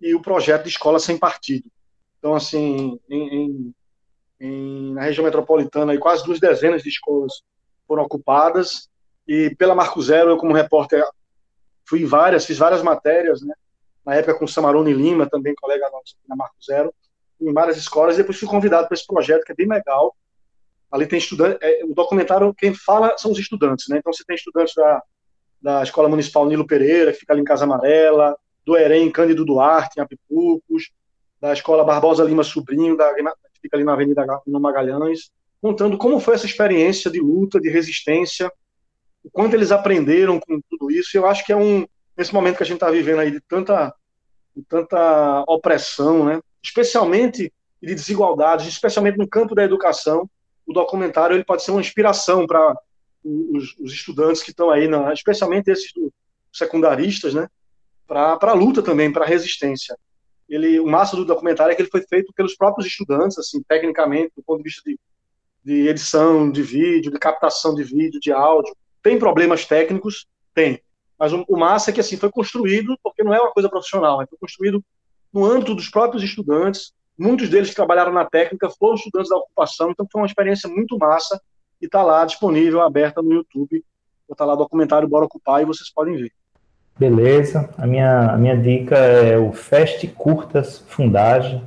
e 0.02 0.16
o 0.16 0.22
projeto 0.22 0.64
de 0.64 0.70
escola 0.70 1.00
sem 1.00 1.18
partido. 1.18 1.70
Então, 2.18 2.34
assim, 2.34 3.00
em, 3.10 3.36
em, 3.36 3.74
em, 4.40 4.94
na 4.94 5.04
região 5.04 5.24
metropolitana, 5.24 5.98
quase 5.98 6.24
duas 6.24 6.40
dezenas 6.40 6.84
de 6.84 6.90
escolas 6.90 7.42
foram 7.88 8.04
ocupadas, 8.04 8.90
e 9.28 9.54
pela 9.56 9.76
Marco 9.76 10.02
Zero, 10.02 10.32
eu 10.32 10.38
como 10.38 10.54
repórter 10.54 11.04
fui 11.88 12.06
várias, 12.06 12.46
fiz 12.46 12.58
várias 12.58 12.82
matérias, 12.82 13.42
né, 13.42 13.54
na 14.06 14.16
época 14.16 14.36
com 14.36 14.48
Samarone 14.48 14.94
Lima, 14.94 15.30
também 15.30 15.56
colega 15.56 15.90
nosso 15.92 16.16
na 16.28 16.36
Marco 16.36 16.56
Zero, 16.64 16.94
em 17.42 17.54
várias 17.54 17.78
escolas, 17.78 18.16
e 18.16 18.18
depois 18.18 18.38
fui 18.38 18.48
convidado 18.48 18.88
para 18.88 18.96
esse 18.96 19.08
projeto, 19.08 19.44
que 19.44 19.52
é 19.52 19.56
bem 19.56 19.68
legal, 19.68 20.16
ali 20.92 21.08
tem 21.08 21.20
estudante, 21.20 21.58
é, 21.62 21.86
o 21.86 21.94
documentário 21.94 22.54
quem 22.54 22.74
fala 22.74 23.18
são 23.18 23.32
os 23.32 23.40
estudantes, 23.40 23.88
né? 23.88 23.98
Então 24.00 24.12
você 24.12 24.24
tem 24.26 24.36
estudantes 24.36 24.74
da, 24.76 25.04
da 25.62 25.84
Escola 25.84 26.10
Municipal 26.10 26.46
Nilo 26.46 26.66
Pereira, 26.66 27.14
que 27.14 27.20
fica 27.20 27.34
ali 27.34 27.42
em 27.42 27.46
Casa 27.46 27.66
Amarela, 27.66 28.36
do 28.66 28.78
EREM 28.78 29.12
Cândido 29.12 29.46
Duarte, 29.46 30.00
em 30.00 30.02
Apipucos, 30.02 30.92
da 31.40 31.54
Escola 31.54 31.84
Barbosa 31.84 32.24
Lima 32.24 32.44
Sobrinho, 32.44 32.98
da, 32.98 33.14
que 33.14 33.62
fica 33.62 33.78
ali 33.78 33.84
na 33.84 33.94
Avenida 33.94 34.26
no 34.46 34.60
Magalhães, 34.60 35.32
contando 35.62 35.98
como 35.98 36.20
foi 36.20 36.36
essa 36.36 36.46
experiência 36.46 37.10
de 37.10 37.20
luta, 37.20 37.60
de 37.60 37.70
resistência, 37.70 38.52
o 39.24 39.30
quanto 39.30 39.54
eles 39.54 39.72
aprenderam 39.72 40.40
com 40.40 40.60
tudo 40.70 40.92
isso. 40.92 41.18
Eu 41.18 41.26
acho 41.26 41.46
que 41.46 41.52
é 41.52 41.56
um 41.56 41.86
nesse 42.20 42.34
momento 42.34 42.58
que 42.58 42.64
a 42.64 42.66
gente 42.66 42.76
está 42.76 42.92
vivendo 42.92 43.20
aí 43.20 43.32
de 43.32 43.40
tanta, 43.40 43.94
de 44.54 44.62
tanta 44.64 45.42
opressão, 45.48 46.26
né? 46.26 46.42
Especialmente 46.62 47.54
de 47.82 47.96
desigualdades, 47.96 48.68
especialmente 48.68 49.18
no 49.18 49.28
campo 49.28 49.56
da 49.56 49.64
educação, 49.64 50.30
o 50.68 50.74
documentário 50.74 51.34
ele 51.34 51.46
pode 51.46 51.64
ser 51.64 51.72
uma 51.72 51.80
inspiração 51.80 52.46
para 52.46 52.76
os, 53.24 53.74
os, 53.80 53.94
estudantes 53.94 54.44
que 54.44 54.52
estão 54.52 54.70
aí, 54.70 54.86
na, 54.86 55.14
especialmente 55.14 55.72
esses 55.72 55.94
do, 55.94 56.12
secundaristas, 56.52 57.34
né, 57.34 57.48
para 58.10 58.52
a 58.52 58.54
luta 58.54 58.82
também, 58.82 59.12
para 59.12 59.24
a 59.24 59.28
resistência. 59.28 59.98
Ele, 60.50 60.80
o 60.80 60.88
massa 60.88 61.16
do 61.16 61.24
documentário 61.24 61.72
é 61.72 61.76
que 61.76 61.82
ele 61.84 61.90
foi 61.90 62.02
feito 62.02 62.34
pelos 62.34 62.56
próprios 62.56 62.88
estudantes, 62.88 63.38
assim, 63.38 63.62
tecnicamente, 63.64 64.34
do 64.36 64.44
ponto 64.44 64.58
de 64.58 64.64
vista 64.64 64.82
de, 64.84 65.00
de 65.64 65.88
edição 65.88 66.52
de 66.52 66.62
vídeo, 66.62 67.12
de 67.12 67.20
captação 67.20 67.76
de 67.76 67.84
vídeo, 67.84 68.20
de 68.20 68.32
áudio. 68.32 68.76
Tem 69.02 69.18
problemas 69.18 69.66
técnicos? 69.66 70.28
Tem. 70.54 70.82
Mas 71.18 71.32
o, 71.32 71.46
o 71.48 71.58
massa 71.58 71.92
é 71.92 71.94
que 71.94 72.00
assim 72.00 72.18
foi 72.18 72.32
construído, 72.32 72.98
porque 73.04 73.24
não 73.24 73.34
é 73.34 73.40
uma 73.40 73.52
coisa 73.52 73.70
profissional, 73.70 74.22
é 74.22 74.26
foi 74.26 74.38
construído 74.40 74.84
no 75.32 75.46
âmbito 75.46 75.76
dos 75.76 75.90
próprios 75.90 76.24
estudantes, 76.24 76.94
Muitos 77.20 77.50
deles 77.50 77.70
que 77.70 77.76
trabalharam 77.76 78.14
na 78.14 78.24
técnica 78.24 78.70
foram 78.70 78.96
estudantes 78.96 79.30
da 79.30 79.36
ocupação, 79.36 79.92
então 79.92 80.08
foi 80.10 80.22
uma 80.22 80.26
experiência 80.26 80.70
muito 80.70 80.98
massa 80.98 81.38
e 81.82 81.86
está 81.86 82.02
lá 82.02 82.24
disponível, 82.24 82.80
aberta 82.80 83.22
no 83.22 83.34
YouTube. 83.34 83.84
Está 84.32 84.46
lá 84.46 84.56
documentário 84.56 85.06
Bora 85.06 85.26
Ocupar 85.26 85.62
e 85.62 85.66
vocês 85.66 85.92
podem 85.92 86.16
ver. 86.16 86.32
Beleza. 87.00 87.70
A 87.78 87.88
minha, 87.88 88.32
a 88.32 88.38
minha 88.38 88.58
dica 88.58 88.98
é 88.98 89.38
o 89.38 89.54
Fest 89.54 90.06
Curtas 90.18 90.84
Fundagem, 90.86 91.64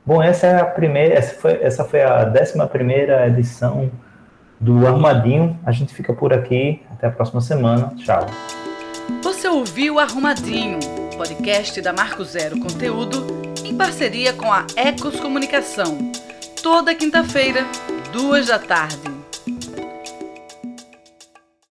Bom, 0.07 0.23
essa 0.23 0.47
é 0.47 0.61
a 0.61 0.65
primeira, 0.65 1.15
essa 1.15 1.35
foi, 1.35 1.53
essa 1.63 1.85
foi 1.85 2.03
a 2.03 2.29
11 2.29 2.67
primeira 2.69 3.27
edição 3.27 3.91
do 4.59 4.87
Arrumadinho. 4.87 5.59
A 5.65 5.73
gente 5.73 5.95
fica 5.95 6.13
por 6.13 6.33
aqui. 6.33 6.83
Até 6.91 7.07
a 7.07 7.11
próxima 7.11 7.41
semana. 7.41 7.93
Tchau. 7.97 8.27
Você 9.23 9.49
ouviu 9.49 9.99
Arrumadinho, 9.99 10.79
podcast 11.21 11.83
da 11.83 11.93
Marco 11.93 12.25
Zero 12.25 12.59
Conteúdo, 12.59 13.27
em 13.63 13.77
parceria 13.77 14.33
com 14.33 14.51
a 14.51 14.65
Ecos 14.75 15.21
Comunicação. 15.21 15.99
Toda 16.63 16.95
quinta-feira, 16.95 17.67
duas 18.11 18.47
da 18.47 18.59
tarde. 18.59 19.20